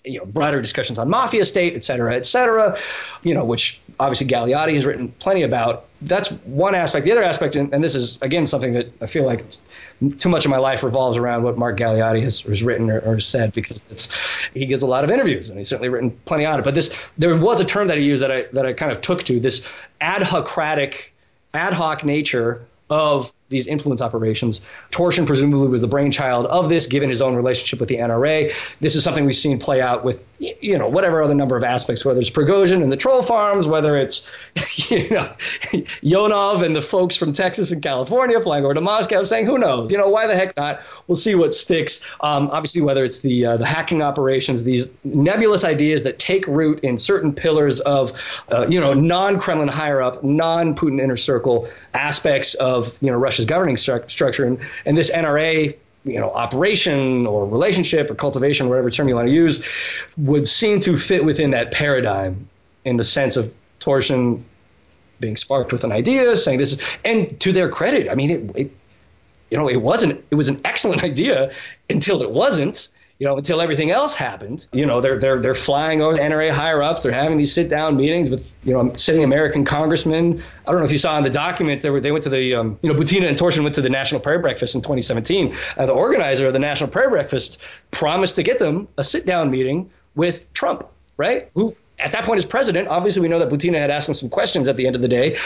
you 0.04 0.18
know 0.18 0.24
broader 0.24 0.60
discussions 0.60 0.98
on 0.98 1.08
mafia 1.08 1.44
state, 1.44 1.74
et 1.74 1.84
cetera, 1.84 2.14
et 2.14 2.26
cetera, 2.26 2.76
you 3.22 3.34
know, 3.34 3.44
which 3.44 3.80
obviously 4.00 4.26
Galeotti 4.26 4.74
has 4.74 4.84
written 4.84 5.08
plenty 5.18 5.42
about. 5.42 5.86
That's 6.00 6.28
one 6.30 6.74
aspect. 6.74 7.04
The 7.04 7.12
other 7.12 7.22
aspect, 7.22 7.54
and, 7.54 7.72
and 7.72 7.84
this 7.84 7.94
is 7.94 8.18
again 8.20 8.46
something 8.46 8.72
that 8.72 8.92
I 9.00 9.06
feel 9.06 9.24
like 9.24 9.44
too 10.18 10.28
much 10.28 10.44
of 10.44 10.50
my 10.50 10.56
life 10.58 10.82
revolves 10.82 11.16
around 11.16 11.44
what 11.44 11.56
Mark 11.56 11.78
Galeotti 11.78 12.22
has, 12.22 12.40
has 12.40 12.62
written 12.62 12.90
or, 12.90 12.98
or, 13.00 13.20
said 13.20 13.52
because 13.52 13.88
it's 13.92 14.08
he 14.52 14.66
gives 14.66 14.82
a 14.82 14.86
lot 14.86 15.04
of 15.04 15.10
interviews 15.10 15.48
and 15.48 15.58
he's 15.58 15.68
certainly 15.68 15.88
written 15.88 16.10
plenty 16.24 16.44
on 16.44 16.58
it. 16.58 16.62
But 16.62 16.74
this 16.74 16.94
there 17.18 17.36
was 17.36 17.60
a 17.60 17.64
term 17.64 17.88
that 17.88 17.98
he 17.98 18.04
used 18.04 18.22
that 18.22 18.32
I 18.32 18.42
that 18.52 18.66
I 18.66 18.72
kind 18.72 18.90
of 18.90 19.00
took 19.00 19.22
to 19.24 19.38
this 19.38 19.68
ad 20.00 20.22
hocratic, 20.22 21.12
ad 21.54 21.72
hoc 21.72 22.04
nature 22.04 22.66
of 22.90 23.32
these 23.52 23.68
influence 23.68 24.02
operations. 24.02 24.60
Torshin 24.90 25.26
presumably 25.26 25.68
was 25.68 25.80
the 25.80 25.86
brainchild 25.86 26.46
of 26.46 26.68
this, 26.68 26.88
given 26.88 27.08
his 27.08 27.22
own 27.22 27.36
relationship 27.36 27.78
with 27.78 27.88
the 27.88 27.98
NRA. 27.98 28.52
This 28.80 28.96
is 28.96 29.04
something 29.04 29.24
we've 29.24 29.36
seen 29.36 29.60
play 29.60 29.80
out 29.80 30.04
with, 30.04 30.24
you 30.38 30.78
know, 30.78 30.88
whatever 30.88 31.22
other 31.22 31.34
number 31.34 31.56
of 31.56 31.62
aspects, 31.62 32.04
whether 32.04 32.20
it's 32.20 32.30
Prigozhin 32.30 32.82
and 32.82 32.90
the 32.90 32.96
troll 32.96 33.22
farms, 33.22 33.66
whether 33.66 33.96
it's, 33.96 34.28
you 34.90 35.10
know, 35.10 35.32
Ionov 36.02 36.62
and 36.62 36.74
the 36.74 36.82
folks 36.82 37.14
from 37.14 37.32
Texas 37.32 37.70
and 37.70 37.82
California 37.82 38.40
flying 38.40 38.64
over 38.64 38.74
to 38.74 38.80
Moscow 38.80 39.22
saying, 39.22 39.46
who 39.46 39.58
knows, 39.58 39.92
you 39.92 39.98
know, 39.98 40.08
why 40.08 40.26
the 40.26 40.34
heck 40.34 40.56
not? 40.56 40.80
We'll 41.06 41.16
see 41.16 41.34
what 41.34 41.54
sticks. 41.54 42.04
Um, 42.20 42.48
obviously, 42.48 42.82
whether 42.82 43.04
it's 43.04 43.20
the 43.20 43.46
uh, 43.46 43.56
the 43.58 43.66
hacking 43.66 44.02
operations, 44.02 44.64
these 44.64 44.88
nebulous 45.04 45.64
ideas 45.64 46.04
that 46.04 46.18
take 46.18 46.46
root 46.46 46.80
in 46.80 46.98
certain 46.98 47.34
pillars 47.34 47.80
of, 47.80 48.12
uh, 48.50 48.66
you 48.68 48.80
know, 48.80 48.94
non-Kremlin 48.94 49.68
higher 49.68 50.02
up, 50.02 50.24
non-Putin 50.24 51.00
inner 51.00 51.16
circle 51.16 51.68
aspects 51.94 52.54
of, 52.54 52.92
you 53.00 53.10
know, 53.10 53.16
Russia's 53.16 53.41
governing 53.46 53.76
stru- 53.76 54.11
structure. 54.11 54.44
And, 54.44 54.59
and 54.85 54.96
this 54.96 55.11
NRA 55.11 55.76
you 56.05 56.18
know 56.18 56.31
operation 56.31 57.26
or 57.26 57.46
relationship 57.46 58.11
or 58.11 58.14
cultivation 58.14 58.68
whatever 58.68 58.90
term 58.90 59.09
you 59.09 59.14
want 59.14 59.28
to 59.28 59.33
use 59.33 59.64
would 60.16 60.46
seem 60.46 60.81
to 60.81 60.96
fit 60.96 61.24
within 61.24 61.50
that 61.50 61.70
paradigm 61.70 62.48
in 62.85 62.96
the 62.96 63.05
sense 63.05 63.37
of 63.37 63.52
Torshin 63.78 64.42
being 65.20 65.37
sparked 65.37 65.72
with 65.72 65.85
an 65.85 65.92
idea 65.92 66.37
saying 66.37 66.59
this 66.59 66.72
is 66.72 66.83
and 67.05 67.38
to 67.40 67.52
their 67.52 67.68
credit 67.68 68.11
i 68.11 68.16
mean 68.16 68.31
it, 68.31 68.57
it 68.57 68.76
you 69.50 69.57
know 69.57 69.68
it 69.68 69.81
wasn't 69.81 70.24
it 70.31 70.35
was 70.35 70.48
an 70.48 70.61
excellent 70.64 71.05
idea 71.11 71.52
until 71.88 72.22
it 72.22 72.31
wasn't 72.31 72.88
you 73.18 73.27
know, 73.27 73.37
until 73.37 73.61
everything 73.61 73.90
else 73.90 74.14
happened. 74.14 74.66
You 74.72 74.87
know, 74.87 75.01
they're 75.01 75.18
they're 75.18 75.40
they're 75.40 75.55
flying 75.55 76.03
over 76.03 76.16
the 76.16 76.22
NRA 76.22 76.51
higher 76.51 76.83
ups. 76.83 77.03
They're 77.03 77.12
having 77.12 77.38
these 77.38 77.53
sit 77.53 77.68
down 77.68 77.96
meetings 77.96 78.31
with 78.31 78.44
you 78.64 78.72
know 78.72 78.94
sitting 78.96 79.22
American 79.25 79.64
congressmen. 79.64 80.42
I 80.66 80.70
don't 80.70 80.81
know 80.81 80.87
if 80.87 80.92
you 80.92 80.98
saw 80.98 81.16
in 81.18 81.25
the 81.25 81.31
documents 81.31 81.83
they 81.83 81.90
were 81.90 82.01
they 82.01 82.12
went 82.12 82.25
to 82.25 82.31
the 82.31 82.55
um, 82.55 82.79
you 82.83 82.92
know 82.92 82.98
Butina 82.98 83.29
and 83.29 83.38
Torshin 83.38 83.62
went 83.62 83.77
to 83.77 83.83
the 83.83 83.90
National 83.90 84.20
Prayer 84.20 84.38
Breakfast 84.38 84.75
in 84.75 84.83
2017. 84.83 85.57
Uh, 85.77 85.87
the 85.87 85.92
organizer 85.92 86.46
of 86.46 86.53
the 86.53 86.59
National 86.59 86.90
Prayer 86.90 87.11
Breakfast 87.11 87.59
promised 87.90 88.37
to 88.37 88.42
get 88.42 88.59
them 88.59 88.88
a 88.96 89.05
sit 89.05 89.27
down 89.27 89.51
meeting 89.51 89.90
with 90.14 90.53
Trump, 90.53 90.87
right? 91.16 91.51
Who 91.55 91.77
at 92.02 92.12
that 92.12 92.24
point 92.24 92.38
as 92.38 92.44
president, 92.44 92.88
obviously 92.88 93.22
we 93.22 93.28
know 93.28 93.38
that 93.38 93.48
Butina 93.48 93.78
had 93.78 93.90
asked 93.90 94.08
him 94.08 94.14
some 94.14 94.28
questions 94.28 94.68
at 94.68 94.76
the 94.76 94.86
end 94.86 94.96
of 94.96 95.02
the 95.02 95.08
day, 95.08 95.38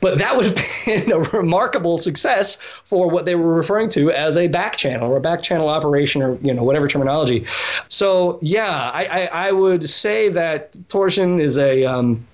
but 0.00 0.18
that 0.18 0.36
would 0.36 0.46
have 0.46 0.66
been 0.86 1.12
a 1.12 1.18
remarkable 1.18 1.98
success 1.98 2.58
for 2.84 3.08
what 3.08 3.24
they 3.24 3.34
were 3.34 3.54
referring 3.54 3.88
to 3.90 4.10
as 4.10 4.36
a 4.36 4.48
back 4.48 4.76
channel 4.76 5.10
or 5.10 5.16
a 5.16 5.20
back 5.20 5.42
channel 5.42 5.68
operation 5.68 6.22
or 6.22 6.36
you 6.36 6.54
know 6.54 6.62
whatever 6.62 6.88
terminology. 6.88 7.46
So 7.88 8.38
yeah, 8.42 8.68
I, 8.68 9.04
I, 9.04 9.24
I 9.48 9.52
would 9.52 9.88
say 9.88 10.28
that 10.30 10.72
Torshin 10.88 11.40
is 11.40 11.58
a 11.58 11.84
um, 11.84 12.26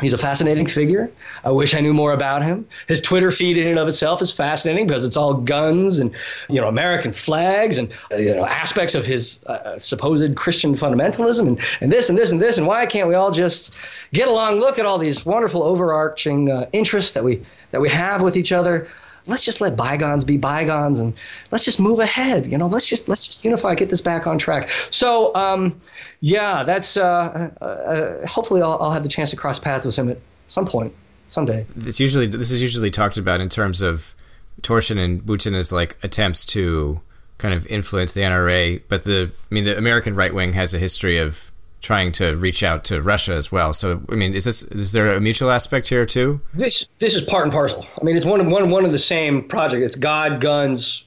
He's 0.00 0.12
a 0.12 0.18
fascinating 0.18 0.66
figure. 0.66 1.10
I 1.44 1.50
wish 1.50 1.74
I 1.74 1.80
knew 1.80 1.92
more 1.92 2.12
about 2.12 2.44
him. 2.44 2.68
His 2.86 3.00
Twitter 3.00 3.32
feed 3.32 3.58
in 3.58 3.66
and 3.66 3.78
of 3.80 3.88
itself 3.88 4.22
is 4.22 4.30
fascinating 4.30 4.86
because 4.86 5.04
it's 5.04 5.16
all 5.16 5.34
guns 5.34 5.98
and 5.98 6.14
you 6.48 6.60
know 6.60 6.68
American 6.68 7.12
flags 7.12 7.78
and 7.78 7.92
uh, 8.12 8.16
you 8.16 8.34
know 8.34 8.46
aspects 8.46 8.94
of 8.94 9.04
his 9.04 9.44
uh, 9.46 9.52
uh, 9.52 9.78
supposed 9.80 10.36
Christian 10.36 10.76
fundamentalism 10.76 11.48
and, 11.48 11.60
and 11.80 11.90
this 11.90 12.10
and 12.10 12.16
this 12.16 12.30
and 12.30 12.40
this 12.40 12.58
and 12.58 12.66
why 12.66 12.86
can't 12.86 13.08
we 13.08 13.14
all 13.14 13.32
just 13.32 13.72
get 14.12 14.28
along? 14.28 14.60
Look 14.60 14.78
at 14.78 14.86
all 14.86 14.98
these 14.98 15.26
wonderful 15.26 15.64
overarching 15.64 16.48
uh, 16.48 16.68
interests 16.72 17.12
that 17.12 17.24
we 17.24 17.42
that 17.72 17.80
we 17.80 17.88
have 17.88 18.22
with 18.22 18.36
each 18.36 18.52
other 18.52 18.88
let's 19.28 19.44
just 19.44 19.60
let 19.60 19.76
bygones 19.76 20.24
be 20.24 20.36
bygones 20.36 20.98
and 20.98 21.14
let's 21.50 21.64
just 21.64 21.78
move 21.78 22.00
ahead. 22.00 22.46
You 22.46 22.58
know, 22.58 22.66
let's 22.66 22.86
just 22.86 23.08
let's 23.08 23.26
just 23.26 23.44
unify, 23.44 23.74
get 23.74 23.90
this 23.90 24.00
back 24.00 24.26
on 24.26 24.38
track. 24.38 24.70
So, 24.90 25.34
um, 25.34 25.80
yeah, 26.20 26.64
that's 26.64 26.96
uh, 26.96 27.50
uh, 27.60 27.64
uh, 27.64 28.26
hopefully 28.26 28.62
I'll, 28.62 28.78
I'll 28.80 28.92
have 28.92 29.02
the 29.02 29.08
chance 29.08 29.30
to 29.30 29.36
cross 29.36 29.58
paths 29.58 29.84
with 29.84 29.96
him 29.96 30.08
at 30.08 30.18
some 30.48 30.66
point 30.66 30.94
someday. 31.28 31.66
This 31.76 32.00
usually 32.00 32.26
this 32.26 32.50
is 32.50 32.62
usually 32.62 32.90
talked 32.90 33.18
about 33.18 33.40
in 33.40 33.48
terms 33.48 33.82
of 33.82 34.14
Torshin 34.62 34.98
and 34.98 35.22
Butina's 35.22 35.70
like 35.70 35.96
attempts 36.02 36.44
to 36.46 37.00
kind 37.36 37.54
of 37.54 37.66
influence 37.66 38.14
the 38.14 38.22
NRA, 38.22 38.82
but 38.88 39.04
the 39.04 39.30
I 39.50 39.54
mean 39.54 39.64
the 39.64 39.78
American 39.78 40.14
right 40.14 40.34
wing 40.34 40.54
has 40.54 40.74
a 40.74 40.78
history 40.78 41.18
of 41.18 41.52
trying 41.80 42.12
to 42.12 42.36
reach 42.36 42.62
out 42.62 42.84
to 42.84 43.00
Russia 43.02 43.32
as 43.32 43.52
well. 43.52 43.72
So, 43.72 44.02
I 44.10 44.14
mean, 44.14 44.34
is 44.34 44.44
this 44.44 44.62
is 44.62 44.92
there 44.92 45.12
a 45.12 45.20
mutual 45.20 45.50
aspect 45.50 45.88
here 45.88 46.04
too? 46.04 46.40
This 46.54 46.86
this 46.98 47.14
is 47.14 47.22
part 47.22 47.44
and 47.44 47.52
parcel. 47.52 47.86
I 48.00 48.04
mean, 48.04 48.16
it's 48.16 48.26
one 48.26 48.40
of 48.40 48.46
one 48.46 48.70
one 48.70 48.84
of 48.84 48.92
the 48.92 48.98
same 48.98 49.44
project. 49.44 49.82
It's 49.82 49.96
God, 49.96 50.40
guns. 50.40 51.04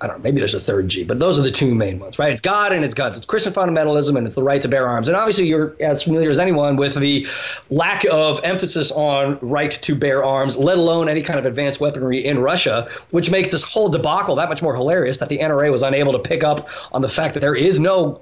I 0.00 0.08
don't 0.08 0.18
know. 0.18 0.24
Maybe 0.24 0.40
there's 0.40 0.54
a 0.54 0.60
third 0.60 0.88
G, 0.88 1.04
but 1.04 1.18
those 1.20 1.38
are 1.38 1.42
the 1.42 1.52
two 1.52 1.72
main 1.74 2.00
ones, 2.00 2.18
right? 2.18 2.32
It's 2.32 2.40
God 2.40 2.72
and 2.72 2.84
it's 2.84 2.94
guns. 2.94 3.16
It's 3.16 3.24
Christian 3.24 3.52
fundamentalism 3.52 4.18
and 4.18 4.26
it's 4.26 4.34
the 4.34 4.42
right 4.42 4.60
to 4.60 4.68
bear 4.68 4.86
arms. 4.88 5.08
And 5.08 5.16
obviously, 5.16 5.46
you're 5.46 5.76
as 5.80 6.02
familiar 6.02 6.30
as 6.30 6.40
anyone 6.40 6.76
with 6.76 6.94
the 6.96 7.26
lack 7.70 8.04
of 8.10 8.40
emphasis 8.42 8.90
on 8.90 9.38
right 9.40 9.70
to 9.70 9.94
bear 9.94 10.24
arms, 10.24 10.58
let 10.58 10.78
alone 10.78 11.08
any 11.08 11.22
kind 11.22 11.38
of 11.38 11.46
advanced 11.46 11.80
weaponry 11.80 12.24
in 12.24 12.40
Russia, 12.40 12.90
which 13.12 13.30
makes 13.30 13.50
this 13.50 13.62
whole 13.62 13.88
debacle 13.88 14.34
that 14.36 14.48
much 14.48 14.62
more 14.62 14.74
hilarious. 14.74 15.18
That 15.18 15.28
the 15.28 15.38
NRA 15.38 15.70
was 15.70 15.82
unable 15.82 16.12
to 16.12 16.18
pick 16.18 16.42
up 16.42 16.68
on 16.92 17.00
the 17.00 17.08
fact 17.08 17.34
that 17.34 17.40
there 17.40 17.54
is 17.54 17.78
no 17.78 18.20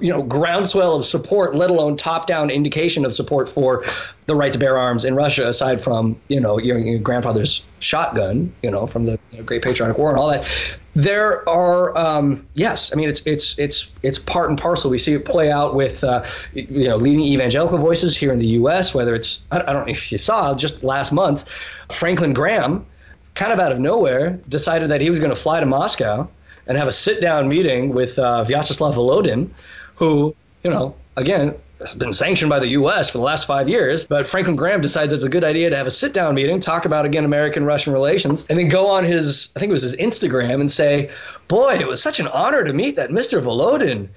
you 0.00 0.10
know 0.10 0.22
groundswell 0.22 0.94
of 0.94 1.04
support, 1.04 1.54
let 1.54 1.70
alone 1.70 1.96
top-down 1.96 2.50
indication 2.50 3.04
of 3.04 3.14
support 3.14 3.48
for 3.48 3.84
the 4.26 4.34
right 4.34 4.52
to 4.52 4.58
bear 4.58 4.78
arms 4.78 5.04
in 5.04 5.14
Russia, 5.14 5.48
aside 5.48 5.80
from 5.80 6.20
you 6.28 6.40
know 6.40 6.58
your, 6.58 6.78
your 6.78 6.98
grandfather's 7.00 7.64
shotgun, 7.80 8.52
you 8.62 8.70
know 8.70 8.86
from 8.86 9.06
the 9.06 9.18
you 9.32 9.38
know, 9.38 9.44
Great 9.44 9.62
Patriotic 9.62 9.98
War 9.98 10.10
and 10.10 10.18
all 10.18 10.28
that. 10.28 10.46
There 10.94 11.46
are 11.48 11.96
um, 11.98 12.46
yes, 12.54 12.92
I 12.92 12.96
mean 12.96 13.08
it's 13.08 13.26
it's 13.26 13.58
it's 13.58 13.90
it's 14.02 14.18
part 14.18 14.50
and 14.50 14.58
parcel. 14.58 14.90
We 14.90 14.98
see 14.98 15.14
it 15.14 15.24
play 15.24 15.50
out 15.50 15.74
with 15.74 16.04
uh, 16.04 16.24
you 16.52 16.88
know 16.88 16.96
leading 16.96 17.24
evangelical 17.24 17.78
voices 17.78 18.16
here 18.16 18.32
in 18.32 18.38
the 18.38 18.48
U.S. 18.48 18.94
Whether 18.94 19.16
it's 19.16 19.42
I, 19.50 19.60
I 19.60 19.72
don't 19.72 19.86
know 19.86 19.92
if 19.92 20.12
you 20.12 20.18
saw 20.18 20.54
just 20.54 20.84
last 20.84 21.10
month, 21.10 21.48
Franklin 21.90 22.34
Graham, 22.34 22.86
kind 23.34 23.52
of 23.52 23.58
out 23.58 23.72
of 23.72 23.80
nowhere, 23.80 24.38
decided 24.48 24.90
that 24.90 25.00
he 25.00 25.10
was 25.10 25.18
going 25.18 25.30
to 25.30 25.40
fly 25.40 25.58
to 25.58 25.66
Moscow 25.66 26.28
and 26.66 26.76
have 26.76 26.88
a 26.88 26.92
sit 26.92 27.20
down 27.20 27.48
meeting 27.48 27.90
with 27.90 28.18
uh, 28.18 28.44
Vyacheslav 28.44 28.94
Volodin, 28.94 29.50
who, 29.96 30.34
you 30.62 30.70
know, 30.70 30.94
again, 31.16 31.54
has 31.78 31.92
been 31.92 32.12
sanctioned 32.12 32.48
by 32.48 32.58
the 32.58 32.68
U.S. 32.68 33.10
for 33.10 33.18
the 33.18 33.24
last 33.24 33.46
five 33.46 33.68
years. 33.68 34.06
But 34.06 34.28
Franklin 34.28 34.56
Graham 34.56 34.80
decides 34.80 35.12
it's 35.12 35.24
a 35.24 35.28
good 35.28 35.44
idea 35.44 35.70
to 35.70 35.76
have 35.76 35.86
a 35.86 35.90
sit 35.90 36.12
down 36.12 36.34
meeting, 36.34 36.60
talk 36.60 36.84
about 36.84 37.04
again 37.04 37.24
American 37.24 37.64
Russian 37.64 37.92
relations, 37.92 38.46
and 38.48 38.58
then 38.58 38.68
go 38.68 38.88
on 38.88 39.04
his, 39.04 39.52
I 39.54 39.60
think 39.60 39.70
it 39.70 39.72
was 39.72 39.82
his 39.82 39.96
Instagram 39.96 40.60
and 40.60 40.70
say, 40.70 41.10
Boy, 41.48 41.74
it 41.74 41.86
was 41.86 42.02
such 42.02 42.20
an 42.20 42.28
honor 42.28 42.64
to 42.64 42.72
meet 42.72 42.96
that 42.96 43.10
Mr. 43.10 43.42
Volodin. 43.42 44.08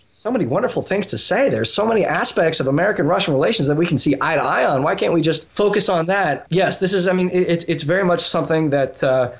So 0.00 0.30
many 0.30 0.46
wonderful 0.46 0.82
things 0.82 1.08
to 1.08 1.18
say. 1.18 1.48
There's 1.48 1.72
so 1.72 1.86
many 1.86 2.04
aspects 2.04 2.60
of 2.60 2.66
American 2.66 3.06
Russian 3.06 3.34
relations 3.34 3.68
that 3.68 3.76
we 3.76 3.86
can 3.86 3.98
see 3.98 4.16
eye 4.20 4.34
to 4.34 4.42
eye 4.42 4.64
on. 4.64 4.82
Why 4.82 4.94
can't 4.94 5.12
we 5.12 5.20
just 5.20 5.48
focus 5.50 5.88
on 5.88 6.06
that? 6.06 6.46
Yes, 6.50 6.78
this 6.78 6.92
is, 6.92 7.06
I 7.06 7.12
mean, 7.12 7.30
it, 7.30 7.68
it's 7.68 7.82
very 7.82 8.04
much 8.04 8.20
something 8.20 8.70
that. 8.70 9.02
Uh, 9.02 9.32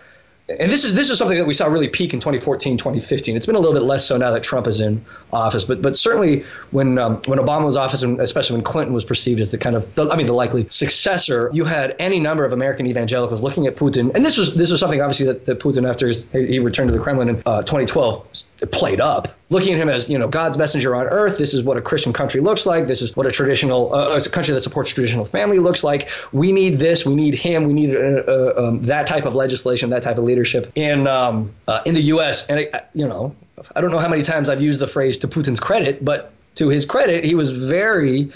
and 0.48 0.72
this 0.72 0.84
is 0.84 0.94
this 0.94 1.10
is 1.10 1.18
something 1.18 1.36
that 1.36 1.46
we 1.46 1.52
saw 1.52 1.66
really 1.66 1.88
peak 1.88 2.14
in 2.14 2.20
2014, 2.20 2.78
2015. 2.78 3.36
It's 3.36 3.44
been 3.44 3.54
a 3.54 3.58
little 3.58 3.74
bit 3.74 3.82
less 3.82 4.06
so 4.06 4.16
now 4.16 4.30
that 4.30 4.42
Trump 4.42 4.66
is 4.66 4.80
in 4.80 5.04
office, 5.30 5.64
but 5.64 5.82
but 5.82 5.94
certainly 5.94 6.44
when 6.70 6.96
um, 6.96 7.16
when 7.26 7.38
Obama 7.38 7.66
was 7.66 7.76
office, 7.76 8.02
and 8.02 8.18
especially 8.18 8.56
when 8.56 8.64
Clinton 8.64 8.94
was 8.94 9.04
perceived 9.04 9.40
as 9.40 9.50
the 9.50 9.58
kind 9.58 9.76
of 9.76 9.94
the, 9.94 10.08
I 10.08 10.16
mean 10.16 10.26
the 10.26 10.32
likely 10.32 10.66
successor, 10.70 11.50
you 11.52 11.66
had 11.66 11.96
any 11.98 12.18
number 12.18 12.46
of 12.46 12.52
American 12.54 12.86
evangelicals 12.86 13.42
looking 13.42 13.66
at 13.66 13.76
Putin, 13.76 14.14
and 14.14 14.24
this 14.24 14.38
was 14.38 14.54
this 14.54 14.70
was 14.70 14.80
something 14.80 15.02
obviously 15.02 15.26
that, 15.26 15.44
that 15.44 15.60
Putin 15.60 15.88
after 15.88 16.06
his, 16.06 16.24
he 16.32 16.58
returned 16.60 16.88
to 16.88 16.96
the 16.96 17.02
Kremlin 17.02 17.28
in 17.28 17.42
uh, 17.44 17.62
2012 17.62 18.26
played 18.72 19.00
up, 19.00 19.36
looking 19.50 19.74
at 19.74 19.78
him 19.78 19.90
as 19.90 20.08
you 20.08 20.18
know 20.18 20.28
God's 20.28 20.56
messenger 20.56 20.96
on 20.96 21.08
earth. 21.08 21.36
This 21.36 21.52
is 21.52 21.62
what 21.62 21.76
a 21.76 21.82
Christian 21.82 22.14
country 22.14 22.40
looks 22.40 22.64
like. 22.64 22.86
This 22.86 23.02
is 23.02 23.14
what 23.14 23.26
a 23.26 23.30
traditional 23.30 23.94
uh, 23.94 24.16
a 24.16 24.28
country 24.30 24.54
that 24.54 24.62
supports 24.62 24.94
traditional 24.94 25.26
family 25.26 25.58
looks 25.58 25.84
like. 25.84 26.08
We 26.32 26.52
need 26.52 26.78
this. 26.78 27.04
We 27.04 27.14
need 27.14 27.34
him. 27.34 27.64
We 27.64 27.74
need 27.74 27.94
uh, 27.94 27.98
uh, 27.98 28.54
um, 28.56 28.82
that 28.84 29.06
type 29.06 29.26
of 29.26 29.34
legislation, 29.34 29.90
that 29.90 30.02
type 30.02 30.16
of 30.16 30.24
leadership 30.24 30.37
in 30.74 31.06
um, 31.06 31.54
uh, 31.66 31.82
in 31.84 31.94
the 31.94 32.02
U.S. 32.02 32.46
And 32.46 32.68
you 32.94 33.08
know, 33.08 33.34
I 33.74 33.80
don't 33.80 33.90
know 33.90 33.98
how 33.98 34.08
many 34.08 34.22
times 34.22 34.48
I've 34.48 34.62
used 34.62 34.80
the 34.80 34.88
phrase 34.88 35.18
to 35.18 35.28
Putin's 35.28 35.60
credit, 35.60 36.04
but 36.04 36.32
to 36.56 36.68
his 36.68 36.84
credit, 36.84 37.24
he 37.24 37.34
was 37.34 37.50
very 37.50 38.32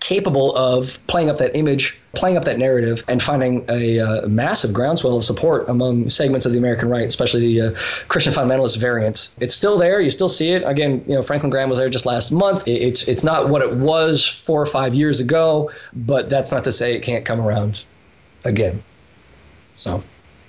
capable 0.00 0.56
of 0.56 0.98
playing 1.06 1.28
up 1.28 1.38
that 1.38 1.54
image, 1.54 1.98
playing 2.14 2.38
up 2.38 2.44
that 2.44 2.58
narrative, 2.58 3.04
and 3.06 3.22
finding 3.22 3.66
a 3.68 4.00
uh, 4.00 4.26
massive 4.26 4.72
groundswell 4.72 5.18
of 5.18 5.24
support 5.24 5.68
among 5.68 6.08
segments 6.08 6.46
of 6.46 6.52
the 6.52 6.58
American 6.58 6.88
right, 6.88 7.06
especially 7.06 7.54
the 7.54 7.60
uh, 7.60 7.74
Christian 8.08 8.32
fundamentalist 8.32 8.78
variants. 8.78 9.30
It's 9.38 9.54
still 9.54 9.76
there. 9.78 10.00
You 10.00 10.10
still 10.10 10.28
see 10.28 10.52
it. 10.52 10.62
Again, 10.64 11.04
you 11.06 11.14
know, 11.14 11.22
Franklin 11.22 11.50
Graham 11.50 11.68
was 11.68 11.78
there 11.78 11.90
just 11.90 12.06
last 12.06 12.32
month. 12.32 12.66
It's 12.66 13.06
it's 13.08 13.22
not 13.22 13.48
what 13.48 13.62
it 13.62 13.72
was 13.72 14.26
four 14.26 14.60
or 14.60 14.66
five 14.66 14.94
years 14.94 15.20
ago, 15.20 15.70
but 15.92 16.30
that's 16.30 16.50
not 16.50 16.64
to 16.64 16.72
say 16.72 16.94
it 16.94 17.02
can't 17.02 17.24
come 17.24 17.40
around 17.40 17.82
again. 18.44 18.82
So 19.76 20.02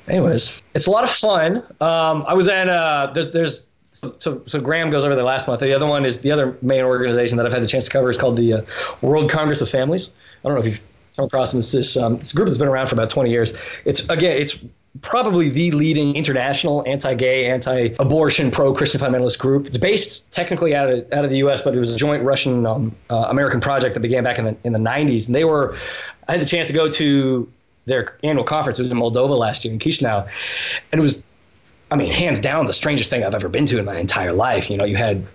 anyways, 0.07 0.61
it's 0.73 0.87
a 0.87 0.91
lot 0.91 1.03
of 1.03 1.09
fun. 1.09 1.57
Um, 1.79 2.25
I 2.27 2.33
was 2.33 2.47
at 2.47 2.69
uh, 2.69 3.11
there, 3.13 3.25
there's 3.25 3.65
so, 3.93 4.41
so, 4.45 4.61
Graham 4.61 4.89
goes 4.89 5.03
over 5.03 5.15
there 5.15 5.23
last 5.23 5.47
month. 5.47 5.59
The 5.59 5.73
other 5.73 5.85
one 5.85 6.05
is 6.05 6.21
the 6.21 6.31
other 6.31 6.57
main 6.61 6.83
organization 6.83 7.37
that 7.37 7.45
I've 7.45 7.51
had 7.51 7.61
the 7.61 7.67
chance 7.67 7.85
to 7.85 7.91
cover 7.91 8.09
is 8.09 8.17
called 8.17 8.37
the 8.37 8.53
uh, 8.53 8.61
World 9.01 9.29
Congress 9.29 9.61
of 9.61 9.69
Families. 9.69 10.09
I 10.43 10.47
don't 10.47 10.53
know 10.53 10.61
if 10.61 10.65
you've 10.65 10.81
come 11.15 11.25
across 11.25 11.51
them. 11.51 11.59
It's 11.59 11.71
this, 11.71 11.97
um, 11.97 12.15
it's 12.15 12.31
a 12.31 12.35
group 12.35 12.47
that's 12.47 12.57
been 12.57 12.69
around 12.69 12.87
for 12.87 12.95
about 12.95 13.09
20 13.09 13.29
years. 13.29 13.53
It's 13.83 14.07
again, 14.09 14.41
it's 14.41 14.57
probably 15.01 15.49
the 15.49 15.71
leading 15.71 16.15
international 16.15 16.83
anti-gay, 16.87 17.47
anti-abortion, 17.47 18.51
pro-Christian 18.51 18.99
fundamentalist 18.99 19.39
group. 19.39 19.67
It's 19.67 19.77
based 19.77 20.29
technically 20.31 20.73
out 20.73 20.89
of 20.89 21.11
out 21.13 21.23
of 21.23 21.29
the 21.29 21.37
U.S., 21.37 21.61
but 21.61 21.75
it 21.75 21.79
was 21.79 21.93
a 21.93 21.97
joint 21.97 22.23
Russian 22.23 22.65
um, 22.65 22.95
uh, 23.09 23.27
American 23.29 23.59
project 23.59 23.93
that 23.93 24.01
began 24.01 24.23
back 24.23 24.39
in 24.39 24.45
the 24.45 24.57
in 24.63 24.73
the 24.73 24.79
90s. 24.79 25.27
And 25.27 25.35
they 25.35 25.43
were, 25.43 25.77
I 26.27 26.33
had 26.33 26.41
the 26.41 26.45
chance 26.45 26.67
to 26.67 26.73
go 26.73 26.89
to 26.89 27.51
their 27.85 28.17
annual 28.23 28.43
conference. 28.43 28.79
Was 28.79 28.89
in 28.89 28.97
Moldova 28.97 29.37
last 29.37 29.65
year 29.65 29.73
in 29.73 29.79
Chisinau, 29.79 30.27
and 30.91 30.99
it 30.99 31.01
was, 31.01 31.23
I 31.89 31.95
mean, 31.95 32.11
hands 32.11 32.39
down 32.39 32.65
the 32.65 32.73
strangest 32.73 33.09
thing 33.09 33.23
I've 33.23 33.35
ever 33.35 33.49
been 33.49 33.65
to 33.67 33.79
in 33.79 33.85
my 33.85 33.97
entire 33.97 34.33
life. 34.33 34.69
You 34.69 34.77
know, 34.77 34.85
you 34.85 34.95
had 34.95 35.25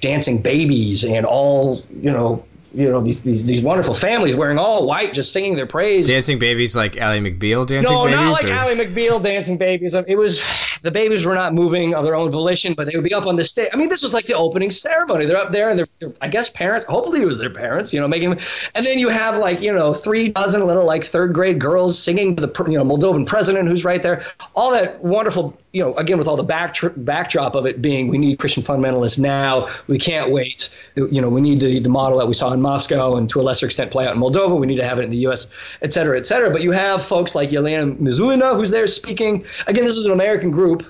dancing 0.00 0.40
babies 0.42 1.04
and 1.04 1.26
all, 1.26 1.82
you 1.90 2.10
know, 2.10 2.44
you 2.72 2.88
know 2.88 3.00
these, 3.00 3.22
these 3.22 3.44
these 3.44 3.62
wonderful 3.62 3.94
families 3.94 4.36
wearing 4.36 4.58
all 4.58 4.86
white, 4.86 5.12
just 5.12 5.32
singing 5.32 5.56
their 5.56 5.66
praise. 5.66 6.08
Dancing 6.08 6.38
babies 6.38 6.76
like 6.76 6.96
Ally 6.96 7.18
McBeal 7.18 7.66
dancing 7.66 7.92
no, 7.92 8.04
babies. 8.04 8.16
No, 8.16 8.22
not 8.22 8.32
like 8.32 8.44
or? 8.44 8.52
Ally 8.52 8.74
McBeal 8.74 9.22
dancing 9.22 9.58
babies. 9.58 9.94
Um, 9.94 10.04
it 10.06 10.16
was 10.16 10.42
the 10.82 10.90
babies 10.90 11.24
were 11.24 11.34
not 11.34 11.52
moving 11.52 11.94
of 11.94 12.04
their 12.04 12.14
own 12.14 12.30
volition, 12.30 12.74
but 12.74 12.86
they 12.86 12.94
would 12.94 13.04
be 13.04 13.12
up 13.12 13.26
on 13.26 13.36
the 13.36 13.44
stage. 13.44 13.70
I 13.72 13.76
mean, 13.76 13.88
this 13.88 14.02
was 14.02 14.14
like 14.14 14.26
the 14.26 14.34
opening 14.34 14.70
ceremony. 14.70 15.26
They're 15.26 15.36
up 15.36 15.50
there, 15.50 15.70
and 15.70 15.78
they're, 15.78 16.12
I 16.20 16.28
guess 16.28 16.48
parents. 16.48 16.86
Hopefully, 16.86 17.22
it 17.22 17.26
was 17.26 17.38
their 17.38 17.50
parents. 17.50 17.92
You 17.92 18.00
know, 18.00 18.08
making. 18.08 18.38
And 18.74 18.86
then 18.86 18.98
you 18.98 19.08
have 19.08 19.36
like 19.38 19.60
you 19.60 19.72
know 19.72 19.92
three 19.92 20.28
dozen 20.28 20.66
little 20.66 20.84
like 20.84 21.04
third 21.04 21.32
grade 21.32 21.58
girls 21.58 21.98
singing 21.98 22.36
to 22.36 22.46
the 22.46 22.64
you 22.70 22.78
know 22.78 22.84
Moldovan 22.84 23.26
president 23.26 23.68
who's 23.68 23.84
right 23.84 24.02
there. 24.02 24.24
All 24.54 24.70
that 24.72 25.02
wonderful. 25.02 25.56
You 25.72 25.82
know, 25.82 25.94
again 25.94 26.18
with 26.18 26.26
all 26.26 26.36
the 26.36 26.42
back 26.42 26.76
backdrop 26.96 27.54
of 27.54 27.66
it 27.66 27.80
being 27.80 28.08
we 28.08 28.18
need 28.18 28.38
Christian 28.38 28.62
fundamentalists 28.62 29.18
now. 29.18 29.68
We 29.86 29.98
can't 29.98 30.30
wait. 30.30 30.70
You 30.94 31.20
know, 31.20 31.28
we 31.28 31.40
need 31.40 31.60
the, 31.60 31.78
the 31.78 31.88
model 31.88 32.18
that 32.18 32.26
we 32.26 32.34
saw 32.34 32.52
in 32.52 32.59
Moscow 32.60 33.16
and 33.16 33.28
to 33.30 33.40
a 33.40 33.42
lesser 33.42 33.66
extent 33.66 33.90
play 33.90 34.06
out 34.06 34.14
in 34.14 34.20
Moldova. 34.20 34.58
We 34.58 34.66
need 34.66 34.76
to 34.76 34.84
have 34.84 34.98
it 34.98 35.04
in 35.04 35.10
the 35.10 35.18
U.S., 35.18 35.50
et 35.82 35.92
cetera, 35.92 36.18
et 36.18 36.26
cetera. 36.26 36.50
But 36.50 36.62
you 36.62 36.70
have 36.72 37.02
folks 37.02 37.34
like 37.34 37.50
Yelena 37.50 37.96
Mizulina 37.96 38.56
who's 38.56 38.70
there 38.70 38.86
speaking. 38.86 39.44
Again, 39.66 39.84
this 39.84 39.96
is 39.96 40.06
an 40.06 40.12
American 40.12 40.50
group 40.50 40.84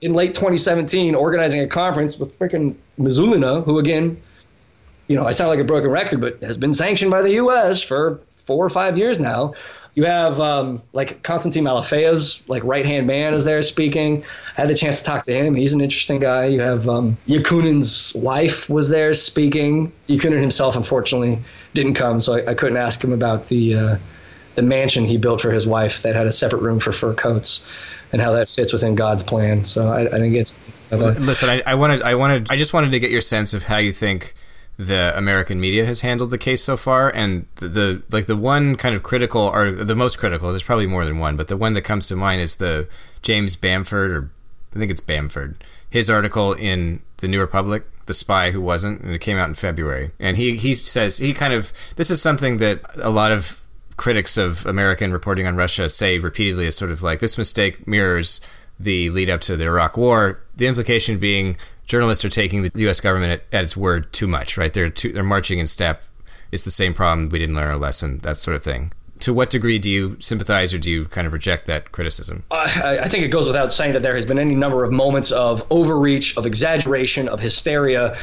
in 0.00 0.14
late 0.14 0.34
2017 0.34 1.14
organizing 1.14 1.60
a 1.60 1.66
conference 1.66 2.18
with 2.18 2.38
freaking 2.38 2.74
Mizulina, 2.98 3.64
who 3.64 3.78
again, 3.78 4.20
you 5.08 5.16
know, 5.16 5.26
I 5.26 5.32
sound 5.32 5.50
like 5.50 5.58
a 5.58 5.64
broken 5.64 5.90
record, 5.90 6.20
but 6.20 6.40
has 6.42 6.56
been 6.56 6.74
sanctioned 6.74 7.10
by 7.10 7.22
the 7.22 7.32
U.S. 7.32 7.82
for 7.82 8.20
four 8.46 8.64
or 8.64 8.70
five 8.70 8.96
years 8.96 9.18
now. 9.18 9.54
You 9.94 10.04
have 10.04 10.40
um, 10.40 10.82
like 10.92 11.22
Konstantin 11.22 11.64
Malafeev's 11.64 12.42
like 12.48 12.62
right 12.64 12.86
hand 12.86 13.06
man 13.06 13.34
is 13.34 13.44
there 13.44 13.60
speaking. 13.62 14.24
I 14.56 14.60
had 14.62 14.70
the 14.70 14.74
chance 14.74 14.98
to 15.00 15.04
talk 15.04 15.24
to 15.24 15.32
him. 15.32 15.54
He's 15.54 15.74
an 15.74 15.80
interesting 15.80 16.20
guy. 16.20 16.46
You 16.46 16.60
have 16.60 16.88
um, 16.88 17.16
Yakunin's 17.26 18.14
wife 18.14 18.68
was 18.68 18.88
there 18.88 19.14
speaking. 19.14 19.92
Yakunin 20.08 20.40
himself, 20.40 20.76
unfortunately, 20.76 21.38
didn't 21.74 21.94
come, 21.94 22.20
so 22.20 22.34
I, 22.34 22.50
I 22.50 22.54
couldn't 22.54 22.76
ask 22.76 23.02
him 23.02 23.12
about 23.12 23.48
the 23.48 23.74
uh, 23.74 23.96
the 24.54 24.62
mansion 24.62 25.04
he 25.04 25.16
built 25.16 25.40
for 25.40 25.50
his 25.50 25.66
wife 25.66 26.02
that 26.02 26.14
had 26.14 26.26
a 26.26 26.32
separate 26.32 26.62
room 26.62 26.80
for 26.80 26.92
fur 26.92 27.14
coats 27.14 27.64
and 28.12 28.20
how 28.20 28.32
that 28.32 28.48
fits 28.48 28.72
within 28.72 28.94
God's 28.94 29.22
plan. 29.22 29.64
So 29.64 29.88
I, 29.88 30.00
I 30.00 30.04
didn't 30.04 30.32
get. 30.32 30.52
Listen, 30.90 31.48
I, 31.48 31.62
I 31.66 31.74
wanted, 31.74 32.02
I 32.02 32.14
wanted, 32.16 32.48
I 32.50 32.56
just 32.56 32.72
wanted 32.72 32.90
to 32.92 32.98
get 32.98 33.10
your 33.10 33.20
sense 33.20 33.54
of 33.54 33.64
how 33.64 33.78
you 33.78 33.92
think 33.92 34.34
the 34.86 35.12
American 35.16 35.60
media 35.60 35.84
has 35.84 36.00
handled 36.00 36.30
the 36.30 36.38
case 36.38 36.64
so 36.64 36.74
far, 36.74 37.10
and 37.10 37.46
the, 37.56 37.68
the 37.68 38.02
like 38.10 38.26
the 38.26 38.36
one 38.36 38.76
kind 38.76 38.94
of 38.94 39.02
critical, 39.02 39.42
or 39.42 39.70
the 39.70 39.94
most 39.94 40.18
critical. 40.18 40.48
There's 40.48 40.62
probably 40.62 40.86
more 40.86 41.04
than 41.04 41.18
one, 41.18 41.36
but 41.36 41.48
the 41.48 41.56
one 41.56 41.74
that 41.74 41.82
comes 41.82 42.06
to 42.06 42.16
mind 42.16 42.40
is 42.40 42.56
the 42.56 42.88
James 43.20 43.56
Bamford, 43.56 44.10
or 44.10 44.30
I 44.74 44.78
think 44.78 44.90
it's 44.90 45.02
Bamford. 45.02 45.62
His 45.88 46.08
article 46.08 46.54
in 46.54 47.02
the 47.18 47.28
New 47.28 47.40
Republic, 47.40 47.84
"The 48.06 48.14
Spy 48.14 48.52
Who 48.52 48.62
Wasn't," 48.62 49.02
and 49.02 49.14
it 49.14 49.20
came 49.20 49.36
out 49.36 49.48
in 49.48 49.54
February. 49.54 50.12
And 50.18 50.38
he 50.38 50.56
he 50.56 50.72
says 50.72 51.18
he 51.18 51.34
kind 51.34 51.52
of 51.52 51.74
this 51.96 52.10
is 52.10 52.22
something 52.22 52.56
that 52.56 52.80
a 52.96 53.10
lot 53.10 53.32
of 53.32 53.60
critics 53.98 54.38
of 54.38 54.64
American 54.64 55.12
reporting 55.12 55.46
on 55.46 55.56
Russia 55.56 55.90
say 55.90 56.18
repeatedly 56.18 56.64
is 56.64 56.74
sort 56.74 56.90
of 56.90 57.02
like 57.02 57.20
this 57.20 57.36
mistake 57.36 57.86
mirrors 57.86 58.40
the 58.78 59.10
lead 59.10 59.28
up 59.28 59.42
to 59.42 59.56
the 59.58 59.66
Iraq 59.66 59.98
War. 59.98 60.40
The 60.56 60.66
implication 60.66 61.18
being 61.18 61.58
journalists 61.90 62.24
are 62.24 62.30
taking 62.30 62.62
the 62.62 62.70
U.S. 62.76 63.00
government 63.00 63.32
at, 63.32 63.42
at 63.52 63.64
its 63.64 63.76
word 63.76 64.12
too 64.12 64.28
much, 64.28 64.56
right? 64.56 64.72
They're 64.72 64.90
too, 64.90 65.12
they're 65.12 65.24
marching 65.24 65.58
in 65.58 65.66
step. 65.66 66.04
It's 66.52 66.62
the 66.62 66.70
same 66.70 66.94
problem. 66.94 67.28
We 67.30 67.40
didn't 67.40 67.56
learn 67.56 67.68
our 67.68 67.76
lesson. 67.76 68.18
That 68.20 68.36
sort 68.36 68.54
of 68.54 68.62
thing. 68.62 68.92
To 69.20 69.34
what 69.34 69.50
degree 69.50 69.78
do 69.80 69.90
you 69.90 70.16
sympathize 70.20 70.72
or 70.72 70.78
do 70.78 70.88
you 70.88 71.04
kind 71.06 71.26
of 71.26 71.32
reject 71.32 71.66
that 71.66 71.90
criticism? 71.90 72.44
I, 72.50 73.00
I 73.02 73.08
think 73.08 73.24
it 73.24 73.28
goes 73.28 73.46
without 73.46 73.72
saying 73.72 73.94
that 73.94 74.02
there 74.02 74.14
has 74.14 74.24
been 74.24 74.38
any 74.38 74.54
number 74.54 74.84
of 74.84 74.92
moments 74.92 75.32
of 75.32 75.66
overreach, 75.68 76.36
of 76.38 76.46
exaggeration, 76.46 77.28
of 77.28 77.40
hysteria 77.40 78.16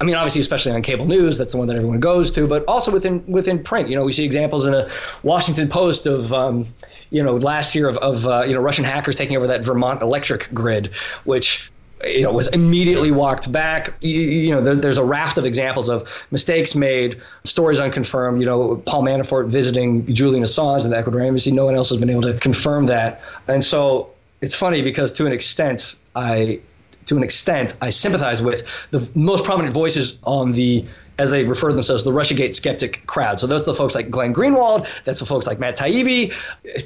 I 0.00 0.04
mean, 0.04 0.16
obviously, 0.16 0.40
especially 0.40 0.72
on 0.72 0.82
cable 0.82 1.06
news, 1.06 1.38
that's 1.38 1.52
the 1.52 1.58
one 1.58 1.68
that 1.68 1.76
everyone 1.76 2.00
goes 2.00 2.32
to, 2.32 2.48
but 2.48 2.64
also 2.64 2.90
within 2.90 3.24
within 3.26 3.62
print. 3.62 3.88
You 3.88 3.96
know, 3.96 4.04
we 4.04 4.10
see 4.10 4.24
examples 4.24 4.66
in 4.66 4.74
a 4.74 4.90
Washington 5.22 5.68
Post 5.68 6.06
of, 6.08 6.32
um, 6.32 6.66
you 7.10 7.22
know, 7.22 7.36
last 7.36 7.76
year 7.76 7.88
of, 7.88 7.96
of 7.98 8.26
uh, 8.26 8.42
you 8.42 8.54
know 8.54 8.60
Russian 8.60 8.84
hackers 8.84 9.14
taking 9.14 9.36
over 9.36 9.46
that 9.46 9.62
Vermont 9.62 10.02
electric 10.02 10.52
grid, 10.52 10.90
which 11.22 11.70
you 12.06 12.22
know 12.22 12.32
was 12.32 12.48
immediately 12.48 13.10
walked 13.10 13.50
back. 13.50 13.94
You, 14.00 14.20
you 14.20 14.54
know, 14.54 14.60
there, 14.60 14.74
there's 14.74 14.98
a 14.98 15.04
raft 15.04 15.38
of 15.38 15.46
examples 15.46 15.88
of 15.88 16.26
mistakes 16.30 16.74
made, 16.74 17.20
stories 17.44 17.78
unconfirmed. 17.78 18.40
You 18.40 18.46
know, 18.46 18.76
Paul 18.76 19.02
Manafort 19.02 19.48
visiting 19.48 20.14
Julian 20.14 20.44
Assange 20.44 20.84
in 20.84 20.90
the 20.90 20.98
Ecuador 20.98 21.20
embassy. 21.20 21.52
No 21.52 21.64
one 21.64 21.74
else 21.74 21.90
has 21.90 21.98
been 21.98 22.10
able 22.10 22.22
to 22.22 22.34
confirm 22.34 22.86
that, 22.86 23.22
and 23.48 23.62
so 23.62 24.10
it's 24.40 24.54
funny 24.54 24.82
because 24.82 25.12
to 25.12 25.26
an 25.26 25.32
extent, 25.32 25.96
I 26.14 26.60
to 27.06 27.16
an 27.16 27.22
extent, 27.22 27.74
I 27.80 27.90
sympathize 27.90 28.42
with 28.42 28.66
the 28.90 29.06
most 29.14 29.44
prominent 29.44 29.74
voices 29.74 30.18
on 30.22 30.52
the 30.52 30.86
as 31.18 31.30
they 31.30 31.44
refer 31.44 31.68
to 31.68 31.74
themselves, 31.74 32.02
the 32.02 32.10
RussiaGate 32.10 32.54
skeptic 32.54 33.06
crowd. 33.06 33.38
So 33.38 33.46
those 33.46 33.62
are 33.62 33.66
the 33.66 33.74
folks 33.74 33.94
like 33.94 34.10
Glenn 34.10 34.34
Greenwald. 34.34 34.88
That's 35.04 35.20
the 35.20 35.26
folks 35.26 35.46
like 35.46 35.60
Matt 35.60 35.76
Taibbi. 35.76 36.34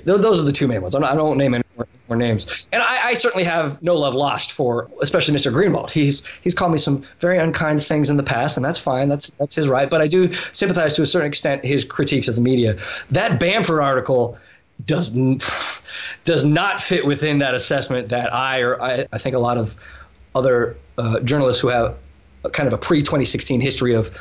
Those 0.04 0.40
are 0.40 0.44
the 0.44 0.52
two 0.52 0.68
main 0.68 0.82
ones. 0.82 0.94
I 0.94 1.14
don't 1.14 1.38
name 1.38 1.54
any 1.54 1.64
more, 2.08 2.16
names. 2.16 2.68
And 2.72 2.82
I, 2.82 3.08
I, 3.08 3.14
certainly 3.14 3.44
have 3.44 3.82
no 3.82 3.96
love 3.96 4.14
lost 4.14 4.52
for, 4.52 4.90
especially 5.00 5.34
Mr. 5.34 5.52
Greenwald. 5.52 5.90
He's 5.90 6.22
he's 6.42 6.54
called 6.54 6.72
me 6.72 6.78
some 6.78 7.04
very 7.20 7.38
unkind 7.38 7.84
things 7.84 8.10
in 8.10 8.16
the 8.16 8.22
past, 8.22 8.56
and 8.56 8.64
that's 8.64 8.78
fine. 8.78 9.08
That's 9.08 9.28
that's 9.30 9.54
his 9.54 9.68
right. 9.68 9.88
But 9.88 10.00
I 10.00 10.08
do 10.08 10.32
sympathize 10.52 10.94
to 10.94 11.02
a 11.02 11.06
certain 11.06 11.28
extent 11.28 11.64
his 11.64 11.84
critiques 11.84 12.28
of 12.28 12.34
the 12.34 12.40
media. 12.40 12.78
That 13.10 13.38
Bamford 13.38 13.80
article 13.80 14.38
does 14.84 15.10
does 16.24 16.44
not 16.44 16.80
fit 16.80 17.06
within 17.06 17.38
that 17.38 17.54
assessment 17.54 18.10
that 18.10 18.32
I 18.32 18.60
or 18.60 18.80
I, 18.80 19.06
I 19.12 19.18
think 19.18 19.34
a 19.34 19.40
lot 19.40 19.58
of 19.58 19.74
other 20.34 20.76
uh, 20.96 21.20
journalists 21.20 21.60
who 21.60 21.68
have 21.68 21.96
kind 22.52 22.66
of 22.66 22.72
a 22.72 22.78
pre 22.78 23.00
2016 23.00 23.60
history 23.60 23.94
of 23.94 24.16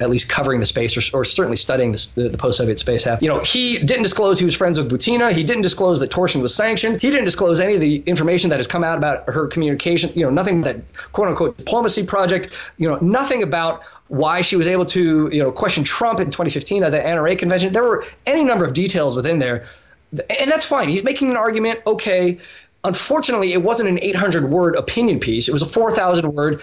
at 0.00 0.10
least 0.10 0.28
covering 0.28 0.60
the 0.60 0.66
space 0.66 0.96
or, 0.96 1.18
or 1.18 1.24
certainly 1.24 1.56
studying 1.56 1.92
the, 1.92 2.28
the 2.28 2.38
post-Soviet 2.38 2.78
space 2.78 3.04
half. 3.04 3.22
You 3.22 3.28
know, 3.28 3.40
he 3.40 3.78
didn't 3.78 4.02
disclose 4.02 4.38
he 4.38 4.44
was 4.44 4.56
friends 4.56 4.78
with 4.78 4.90
Butina. 4.90 5.32
He 5.32 5.44
didn't 5.44 5.62
disclose 5.62 6.00
that 6.00 6.10
Torshin 6.10 6.42
was 6.42 6.54
sanctioned. 6.54 7.00
He 7.00 7.10
didn't 7.10 7.24
disclose 7.24 7.60
any 7.60 7.74
of 7.74 7.80
the 7.80 8.02
information 8.06 8.50
that 8.50 8.58
has 8.58 8.66
come 8.66 8.84
out 8.84 8.98
about 8.98 9.28
her 9.28 9.46
communication. 9.46 10.10
You 10.14 10.24
know, 10.24 10.30
nothing 10.30 10.62
that 10.62 10.80
quote 11.12 11.28
unquote 11.28 11.56
diplomacy 11.56 12.04
project. 12.04 12.50
You 12.78 12.88
know, 12.88 12.98
nothing 13.00 13.42
about 13.42 13.82
why 14.08 14.42
she 14.42 14.56
was 14.56 14.66
able 14.66 14.84
to 14.84 15.30
you 15.32 15.42
know 15.42 15.52
question 15.52 15.84
Trump 15.84 16.20
in 16.20 16.26
2015 16.26 16.84
at 16.84 16.90
the 16.90 16.98
NRA 16.98 17.38
convention. 17.38 17.72
There 17.72 17.82
were 17.82 18.04
any 18.26 18.44
number 18.44 18.64
of 18.64 18.74
details 18.74 19.14
within 19.14 19.38
there, 19.38 19.66
and 20.12 20.50
that's 20.50 20.64
fine. 20.64 20.88
He's 20.88 21.04
making 21.04 21.30
an 21.30 21.36
argument. 21.36 21.80
Okay. 21.86 22.38
Unfortunately, 22.84 23.52
it 23.52 23.62
wasn't 23.62 23.88
an 23.88 24.00
800 24.02 24.50
word 24.50 24.74
opinion 24.74 25.20
piece. 25.20 25.46
It 25.46 25.52
was 25.52 25.62
a 25.62 25.66
4,000 25.66 26.32
word 26.32 26.62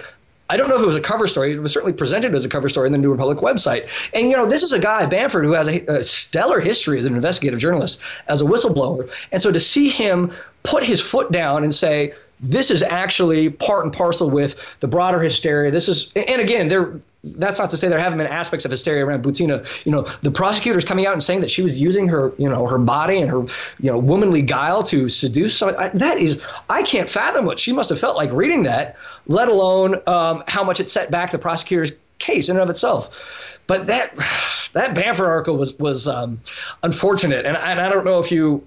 I 0.50 0.58
don't 0.58 0.68
know 0.68 0.76
if 0.78 0.82
it 0.82 0.88
was 0.88 0.96
a 0.96 1.02
cover 1.02 1.28
story. 1.28 1.52
It 1.52 1.62
was 1.62 1.72
certainly 1.72 1.94
presented 1.94 2.34
as 2.34 2.44
a 2.44 2.50
cover 2.50 2.70
story 2.70 2.88
in 2.88 2.92
the 2.92 2.98
New 2.98 3.12
Republic 3.12 3.38
website. 3.38 3.88
And, 4.14 4.30
you 4.30 4.36
know, 4.36 4.48
this 4.48 4.64
is 4.64 4.74
a 4.74 4.80
guy, 4.80 5.06
Bamford, 5.06 5.46
who 5.46 5.52
has 5.52 5.68
a, 5.68 5.86
a, 5.86 6.04
stellar 6.04 6.60
history 6.60 6.98
as 6.98 7.06
an 7.06 7.16
investigative 7.16 7.60
journalist, 7.60 8.00
as 8.28 8.42
a 8.42 8.46
whistleblower. 8.46 9.12
And 9.32 9.40
so 9.40 9.52
to 9.52 9.60
see 9.60 9.90
him 9.90 10.32
put 10.64 10.84
his 10.84 11.02
foot 11.02 11.32
down 11.32 11.64
and 11.64 11.74
say, 11.74 12.16
this 12.40 12.72
is 12.72 12.84
actually 12.84 13.50
part 13.50 13.84
and 13.84 13.94
parcel 13.94 14.30
with 14.30 14.56
the 14.80 14.88
broader 14.88 15.20
hysteria. 15.20 15.72
This 15.72 15.90
is, 15.90 16.12
and 16.16 16.42
again, 16.42 16.68
there. 16.68 17.00
That's 17.22 17.60
not 17.60 17.72
to 17.72 17.78
say 17.78 17.90
there 17.90 18.00
haven't 18.00 18.18
been 18.18 18.28
aspects 18.28 18.64
of 18.64 18.72
hysteria 18.72 19.06
around 19.06 19.26
Butina. 19.26 19.68
You 19.86 19.92
know, 19.92 20.10
the 20.22 20.32
prosecutors 20.32 20.86
coming 20.86 21.06
out 21.06 21.12
and 21.12 21.22
saying 21.22 21.42
that 21.42 21.52
she 21.52 21.62
was 21.62 21.78
using 21.78 22.08
her, 22.08 22.32
you 22.38 22.48
know, 22.48 22.66
her 22.66 22.78
body 22.78 23.20
and 23.20 23.30
her, 23.30 23.42
you 23.78 23.92
know, 23.92 23.98
womanly 23.98 24.42
guile 24.42 24.84
to 24.84 25.10
seduce 25.10 25.58
someone. 25.58 25.98
That 25.98 26.18
is, 26.18 26.42
I 26.70 26.84
can't 26.84 27.10
fathom 27.10 27.44
what 27.44 27.60
she 27.60 27.74
must 27.74 27.90
have 27.90 28.00
felt 28.00 28.16
like 28.16 28.32
reading 28.32 28.64
that. 28.64 28.96
Let 29.28 29.50
alone 29.50 30.00
um, 30.08 30.46
how 30.48 30.64
much 30.64 30.80
it 30.80 30.90
set 30.90 31.12
back 31.12 31.32
the 31.32 31.40
prosecutor's 31.40 31.92
case 32.20 32.48
in 32.48 32.56
and 32.56 32.64
of 32.64 32.70
itself. 32.70 33.60
But 33.68 33.88
that 33.88 34.16
that 34.74 34.96
Bamford 34.96 35.28
article 35.28 35.58
was 35.58 35.78
was 35.78 36.08
um, 36.08 36.40
unfortunate, 36.82 37.46
and, 37.46 37.58
and 37.58 37.82
I 37.82 37.90
don't 37.90 38.06
know 38.06 38.20
if 38.20 38.32
you 38.32 38.66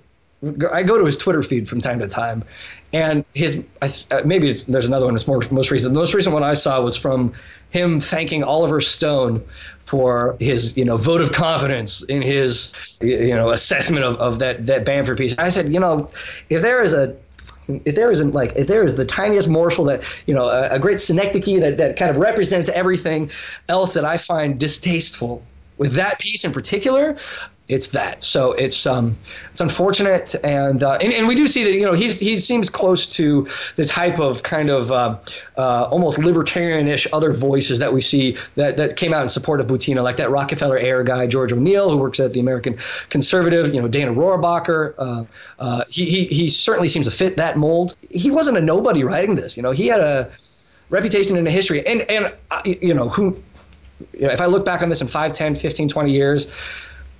I 0.72 0.82
go 0.82 0.98
to 0.98 1.04
his 1.04 1.16
Twitter 1.16 1.42
feed 1.42 1.68
from 1.68 1.80
time 1.80 2.00
to 2.00 2.08
time, 2.08 2.42
and 2.92 3.24
his 3.32 3.62
uh, 3.80 4.22
maybe 4.24 4.54
there's 4.66 4.86
another 4.86 5.04
one 5.04 5.14
that's 5.14 5.26
more 5.26 5.42
most 5.50 5.70
recent. 5.70 5.94
The 5.94 6.00
most 6.00 6.14
recent 6.14 6.34
one 6.34 6.42
I 6.42 6.54
saw 6.54 6.80
was 6.80 6.96
from 6.96 7.34
him 7.70 8.00
thanking 8.00 8.42
Oliver 8.42 8.80
Stone 8.80 9.44
for 9.84 10.36
his 10.40 10.76
you 10.76 10.84
know 10.84 10.96
vote 10.96 11.20
of 11.20 11.32
confidence 11.32 12.02
in 12.02 12.22
his 12.22 12.72
you 13.00 13.34
know 13.34 13.50
assessment 13.50 14.04
of, 14.04 14.16
of 14.16 14.38
that 14.40 14.66
that 14.66 14.84
Bamford 14.84 15.18
piece. 15.18 15.38
I 15.38 15.48
said, 15.48 15.72
you 15.72 15.78
know, 15.78 16.10
if 16.50 16.60
there 16.60 16.82
is 16.82 16.92
a 16.92 17.16
if 17.68 17.94
there 17.94 18.10
isn't 18.10 18.32
like 18.32 18.56
if 18.56 18.66
there 18.66 18.82
is 18.82 18.96
the 18.96 19.04
tiniest 19.04 19.48
morsel 19.48 19.84
that 19.84 20.02
you 20.26 20.34
know 20.34 20.48
a, 20.48 20.70
a 20.70 20.78
great 20.80 20.98
synecdoche 20.98 21.60
that, 21.60 21.76
that 21.76 21.96
kind 21.96 22.10
of 22.10 22.16
represents 22.16 22.68
everything 22.68 23.30
else 23.68 23.94
that 23.94 24.04
I 24.04 24.18
find 24.18 24.58
distasteful 24.58 25.44
with 25.78 25.94
that 25.94 26.18
piece 26.18 26.44
in 26.44 26.52
particular, 26.52 27.16
it's 27.68 27.88
that. 27.88 28.24
So 28.24 28.52
it's 28.52 28.86
um, 28.86 29.16
it's 29.50 29.60
unfortunate, 29.60 30.34
and, 30.44 30.82
uh, 30.82 30.98
and 31.00 31.12
and 31.12 31.28
we 31.28 31.34
do 31.34 31.46
see 31.46 31.64
that 31.64 31.72
you 31.72 31.86
know 31.86 31.94
he's 31.94 32.18
he 32.18 32.38
seems 32.38 32.68
close 32.70 33.06
to 33.16 33.48
the 33.76 33.84
type 33.84 34.18
of 34.18 34.42
kind 34.42 34.68
of 34.68 34.90
uh, 34.90 35.18
uh, 35.56 35.84
almost 35.84 36.18
libertarianish 36.18 37.06
other 37.12 37.32
voices 37.32 37.78
that 37.78 37.92
we 37.92 38.00
see 38.00 38.36
that 38.56 38.76
that 38.76 38.96
came 38.96 39.14
out 39.14 39.22
in 39.22 39.28
support 39.28 39.60
of 39.60 39.68
Butina, 39.68 40.02
like 40.02 40.16
that 40.16 40.30
Rockefeller 40.30 40.76
era 40.76 41.04
guy 41.04 41.26
George 41.26 41.52
O'Neill, 41.52 41.90
who 41.90 41.96
works 41.96 42.20
at 42.20 42.32
the 42.32 42.40
American 42.40 42.78
Conservative. 43.08 43.72
You 43.74 43.80
know 43.80 43.88
Dana 43.88 44.12
Rohrabacher. 44.12 44.94
Uh, 44.98 45.24
uh, 45.58 45.84
he, 45.88 46.10
he 46.10 46.24
he 46.26 46.48
certainly 46.48 46.88
seems 46.88 47.06
to 47.06 47.12
fit 47.12 47.36
that 47.36 47.56
mold. 47.56 47.96
He 48.10 48.30
wasn't 48.30 48.58
a 48.58 48.60
nobody 48.60 49.04
writing 49.04 49.36
this. 49.36 49.56
You 49.56 49.62
know 49.62 49.70
he 49.70 49.86
had 49.86 50.00
a 50.00 50.30
reputation 50.90 51.38
and 51.38 51.46
a 51.46 51.50
history, 51.50 51.86
and 51.86 52.02
and 52.02 52.34
uh, 52.50 52.62
you 52.64 52.92
know 52.92 53.08
who. 53.08 53.42
You 54.12 54.26
know, 54.26 54.32
if 54.32 54.40
I 54.40 54.46
look 54.46 54.64
back 54.64 54.82
on 54.82 54.88
this 54.88 55.00
in 55.00 55.08
5, 55.08 55.32
10, 55.32 55.56
15, 55.56 55.88
20 55.88 56.12
years, 56.12 56.52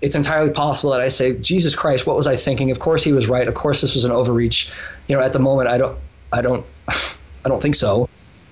it's 0.01 0.17
entirely 0.17 0.51
possible 0.51 0.91
that 0.93 1.01
I 1.01 1.09
say, 1.09 1.35
Jesus 1.35 1.77
Christ, 1.77 2.07
what 2.07 2.17
was 2.17 2.27
I 2.27 2.37
thinking? 2.37 2.71
Of 2.71 2.81
course 2.81 3.05
he 3.05 3.13
was 3.13 3.29
right. 3.29 3.47
Of 3.47 3.55
course 3.55 3.81
this 3.81 3.95
was 3.95 4.05
an 4.05 4.11
overreach. 4.11 4.71
You 5.07 5.17
know, 5.17 5.23
at 5.23 5.33
the 5.33 5.39
moment, 5.39 5.69
I 5.69 5.79
don't, 5.79 5.99
I 6.33 6.43
don't, 6.43 6.67
I 6.89 7.49
don't 7.49 7.63
think 7.63 7.77
so. 7.77 8.09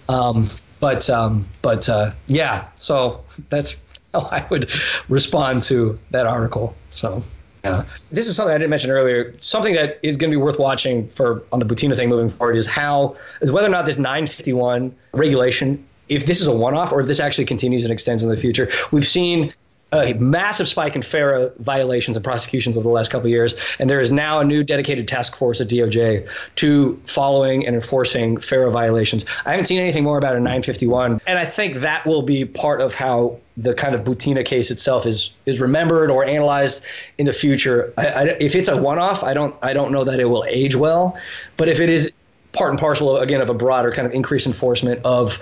Um, 0.08 0.48
but, 0.78 1.10
um, 1.10 1.46
but 1.60 1.88
uh, 1.88 2.12
yeah, 2.26 2.68
so 2.78 3.24
that's 3.48 3.76
how 4.14 4.20
I 4.20 4.46
would 4.50 4.70
respond 5.08 5.62
to 5.64 5.98
that 6.10 6.26
article. 6.26 6.76
So. 6.94 7.22
Yeah. 7.64 7.84
This 8.10 8.26
is 8.26 8.36
something 8.36 8.54
I 8.54 8.58
didn't 8.58 8.70
mention 8.70 8.90
earlier. 8.90 9.34
Something 9.40 9.74
that 9.74 9.98
is 10.02 10.16
going 10.16 10.30
to 10.30 10.36
be 10.36 10.42
worth 10.42 10.58
watching 10.58 11.08
for 11.08 11.42
on 11.52 11.58
the 11.58 11.66
Butina 11.66 11.94
thing 11.94 12.08
moving 12.08 12.30
forward 12.30 12.56
is 12.56 12.66
how 12.66 13.16
is 13.42 13.52
whether 13.52 13.66
or 13.66 13.70
not 13.70 13.84
this 13.84 13.98
951 13.98 14.96
regulation, 15.12 15.86
if 16.11 16.26
this 16.26 16.40
is 16.40 16.48
a 16.48 16.52
one-off 16.52 16.92
or 16.92 17.00
if 17.00 17.06
this 17.06 17.20
actually 17.20 17.46
continues 17.46 17.84
and 17.84 17.92
extends 17.92 18.22
in 18.22 18.28
the 18.28 18.36
future. 18.36 18.68
We've 18.90 19.06
seen 19.06 19.54
a 19.92 20.12
massive 20.14 20.68
spike 20.68 20.94
in 20.94 21.02
FARA 21.02 21.52
violations 21.58 22.16
and 22.16 22.22
prosecutions 22.22 22.76
over 22.76 22.84
the 22.84 22.92
last 22.92 23.11
couple 23.11 23.26
of 23.26 23.30
years, 23.30 23.54
and 23.78 23.90
there 23.90 24.00
is 24.00 24.11
now 24.11 24.40
a 24.40 24.44
new 24.44 24.62
dedicated 24.62 25.08
task 25.08 25.36
force 25.36 25.61
at 25.61 25.68
DOJ 25.68 26.28
to 26.56 27.02
following 27.06 27.66
and 27.66 27.74
enforcing 27.74 28.36
FARA 28.36 28.70
violations. 28.70 29.26
I 29.44 29.50
haven't 29.50 29.64
seen 29.64 29.80
anything 29.80 30.04
more 30.04 30.18
about 30.18 30.36
a 30.36 30.40
951, 30.40 31.20
and 31.26 31.38
I 31.38 31.44
think 31.44 31.80
that 31.80 32.06
will 32.06 32.22
be 32.22 32.44
part 32.44 32.80
of 32.80 32.94
how 32.94 33.38
the 33.56 33.74
kind 33.74 33.94
of 33.94 34.02
Butina 34.02 34.44
case 34.44 34.70
itself 34.70 35.06
is 35.06 35.32
is 35.44 35.61
remembered 35.61 36.11
or 36.11 36.24
analyzed 36.24 36.84
in 37.18 37.26
the 37.26 37.32
future. 37.32 37.92
I, 37.98 38.06
I, 38.06 38.22
if 38.40 38.54
it's 38.54 38.68
a 38.68 38.76
one-off, 38.76 39.24
I 39.24 39.34
don't 39.34 39.56
I 39.61 39.72
don't 39.72 39.92
know 39.92 40.04
that 40.04 40.20
it 40.20 40.26
will 40.26 40.44
age 40.44 40.76
well, 40.76 41.18
but 41.56 41.68
if 41.68 41.80
it 41.80 41.90
is 41.90 42.12
part 42.53 42.70
and 42.70 42.78
parcel 42.78 43.18
again 43.18 43.40
of 43.40 43.48
a 43.48 43.55
broader 43.55 43.92
kind 43.92 44.07
of 44.07 44.12
increased 44.12 44.46
enforcement 44.46 45.05
of 45.05 45.38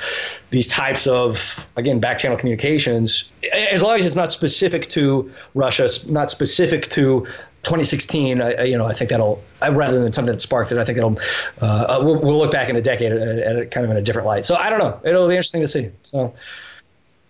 these 0.51 0.69
types 0.69 1.07
of 1.07 1.67
again 1.77 2.01
back 2.01 2.19
channel 2.19 2.37
communications. 2.37 3.31
As 3.53 3.83
long 3.83 3.99
as 3.99 4.05
it's 4.05 4.17
not 4.17 4.33
specific 4.33 4.89
to 4.91 5.33
Russia 5.55 5.89
not 6.07 6.31
specific 6.31 6.89
to 6.91 7.27
2016 7.63 8.41
I, 8.41 8.63
you 8.65 8.77
know 8.77 8.87
I 8.87 8.93
think 8.93 9.11
that'll 9.11 9.43
rather 9.61 10.03
than 10.03 10.13
something 10.13 10.33
that 10.33 10.41
sparked 10.41 10.71
it 10.73 10.79
I 10.79 10.85
think 10.85 10.99
it'll 10.99 11.19
uh, 11.63 11.65
uh, 11.65 12.01
we'll, 12.03 12.21
we'll, 12.21 12.39
look 12.39 12.53
back 12.53 12.69
in 12.69 12.77
a 12.77 12.83
decade 12.83 13.13
at, 13.13 13.39
at 13.39 13.71
kind 13.71 13.85
of 13.85 13.91
in 13.91 13.97
a 13.97 14.03
different 14.03 14.27
light. 14.27 14.45
So 14.45 14.55
I 14.55 14.71
don't 14.71 14.79
know. 14.79 15.01
It'll 15.03 15.29
be 15.29 15.35
interesting 15.35 15.63
to 15.63 15.69
see. 15.69 15.91
So 16.03 16.35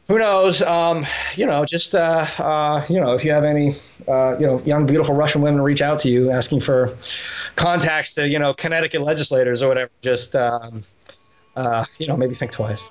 who 0.08 0.18
knows? 0.18 0.62
Um, 0.62 1.06
you 1.34 1.44
know, 1.44 1.66
just 1.66 1.94
uh, 1.94 2.26
uh, 2.38 2.86
you 2.88 2.98
know, 2.98 3.12
if 3.12 3.26
you 3.26 3.32
have 3.32 3.44
any, 3.44 3.72
uh, 4.08 4.38
you 4.38 4.46
know, 4.46 4.62
young 4.64 4.86
beautiful 4.86 5.14
Russian 5.14 5.42
women 5.42 5.60
reach 5.60 5.82
out 5.82 5.98
to 6.00 6.08
you 6.08 6.30
asking 6.30 6.60
for 6.60 6.96
contacts 7.58 8.14
to 8.14 8.26
you 8.26 8.38
know 8.38 8.54
Connecticut 8.54 9.02
legislators 9.02 9.62
or 9.62 9.68
whatever, 9.68 9.90
just 10.00 10.34
um, 10.34 10.84
uh, 11.56 11.84
you 11.98 12.06
know, 12.06 12.16
maybe 12.16 12.34
think 12.34 12.52
twice. 12.52 12.88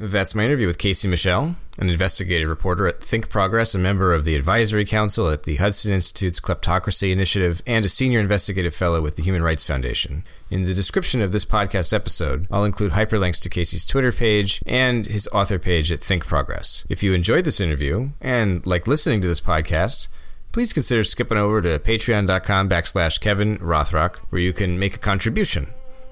That's 0.00 0.34
my 0.34 0.44
interview 0.44 0.66
with 0.66 0.78
Casey 0.78 1.08
Michel, 1.08 1.56
an 1.78 1.88
investigative 1.88 2.48
reporter 2.48 2.86
at 2.86 3.02
Think 3.02 3.30
Progress, 3.30 3.74
a 3.74 3.78
member 3.78 4.12
of 4.12 4.24
the 4.24 4.34
advisory 4.34 4.84
council 4.84 5.30
at 5.30 5.44
the 5.44 5.56
Hudson 5.56 5.92
Institute's 5.92 6.40
Kleptocracy 6.40 7.12
Initiative, 7.12 7.62
and 7.66 7.84
a 7.84 7.88
senior 7.88 8.18
investigative 8.18 8.74
fellow 8.74 9.00
with 9.00 9.16
the 9.16 9.22
Human 9.22 9.42
Rights 9.42 9.62
Foundation. 9.62 10.24
In 10.50 10.64
the 10.64 10.74
description 10.74 11.22
of 11.22 11.32
this 11.32 11.44
podcast 11.44 11.92
episode, 11.92 12.46
I'll 12.50 12.64
include 12.64 12.92
hyperlinks 12.92 13.40
to 13.42 13.48
Casey's 13.48 13.86
Twitter 13.86 14.12
page 14.12 14.62
and 14.66 15.06
his 15.06 15.28
author 15.32 15.58
page 15.58 15.92
at 15.92 16.00
Think 16.00 16.26
Progress. 16.26 16.84
If 16.88 17.02
you 17.02 17.14
enjoyed 17.14 17.44
this 17.44 17.60
interview 17.60 18.10
and 18.20 18.66
like 18.66 18.86
listening 18.86 19.20
to 19.22 19.28
this 19.28 19.40
podcast, 19.40 20.08
please 20.52 20.72
consider 20.72 21.04
skipping 21.04 21.38
over 21.38 21.62
to 21.62 21.78
patreon.com 21.78 22.68
backslash 22.68 23.20
Kevin 23.20 23.58
Rothrock, 23.58 24.16
where 24.30 24.40
you 24.40 24.52
can 24.52 24.78
make 24.78 24.96
a 24.96 24.98
contribution 24.98 25.68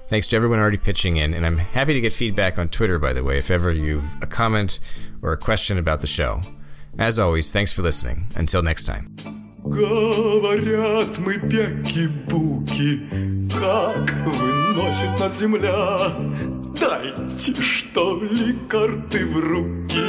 Thanks 0.07 0.27
to 0.27 0.37
everyone 0.37 0.59
already 0.59 0.77
pitching 0.77 1.17
in, 1.17 1.33
and 1.33 1.45
I'm 1.45 1.57
happy 1.57 1.93
to 1.93 1.99
get 1.99 2.13
feedback 2.13 2.57
on 2.57 2.69
Twitter, 2.69 2.97
by 2.97 3.11
the 3.11 3.25
way, 3.25 3.37
if 3.37 3.51
ever 3.51 3.73
you've 3.73 4.05
a 4.21 4.25
comment 4.25 4.79
or 5.22 5.32
a 5.32 5.36
question 5.36 5.78
about 5.78 6.00
the 6.00 6.06
show. 6.06 6.42
As 6.98 7.18
always, 7.18 7.50
thanks 7.50 7.72
for 7.72 7.82
listening. 7.82 8.26
Until 8.34 8.62
next 8.62 8.84
time. 8.84 9.14
Говорят 9.64 11.18
мы 11.18 11.38
пяки-буки, 11.38 13.00
как 13.48 14.12
выносит 14.26 15.20
нас 15.20 15.38
земля. 15.38 16.16
Дайте, 16.78 17.54
что 17.62 18.20
ли, 18.22 18.58
карты 18.68 19.24
в 19.24 19.38
руки, 19.38 20.02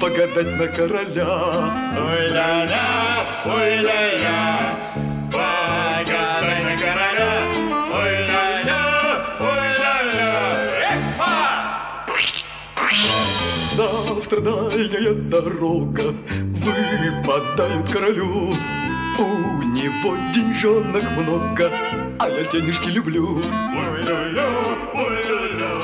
погадать 0.00 0.58
на 0.58 0.68
короля. 0.68 1.50
Ой-ля-ля, 1.98 3.24
ой-ля-ля, 3.44 4.70
погадай 5.32 6.57
страдальная 14.29 15.13
дорога 15.13 16.13
выпадает 16.29 17.89
королю. 17.89 18.53
У 19.17 19.63
него 19.63 20.17
деньжонок 20.31 21.03
много 21.17 21.71
А 22.19 22.29
я 22.29 22.43
денежки 22.45 22.89
люблю. 22.89 23.37
Ой-ой-ой, 23.37 24.39
ой-ой-ой. 24.93 25.78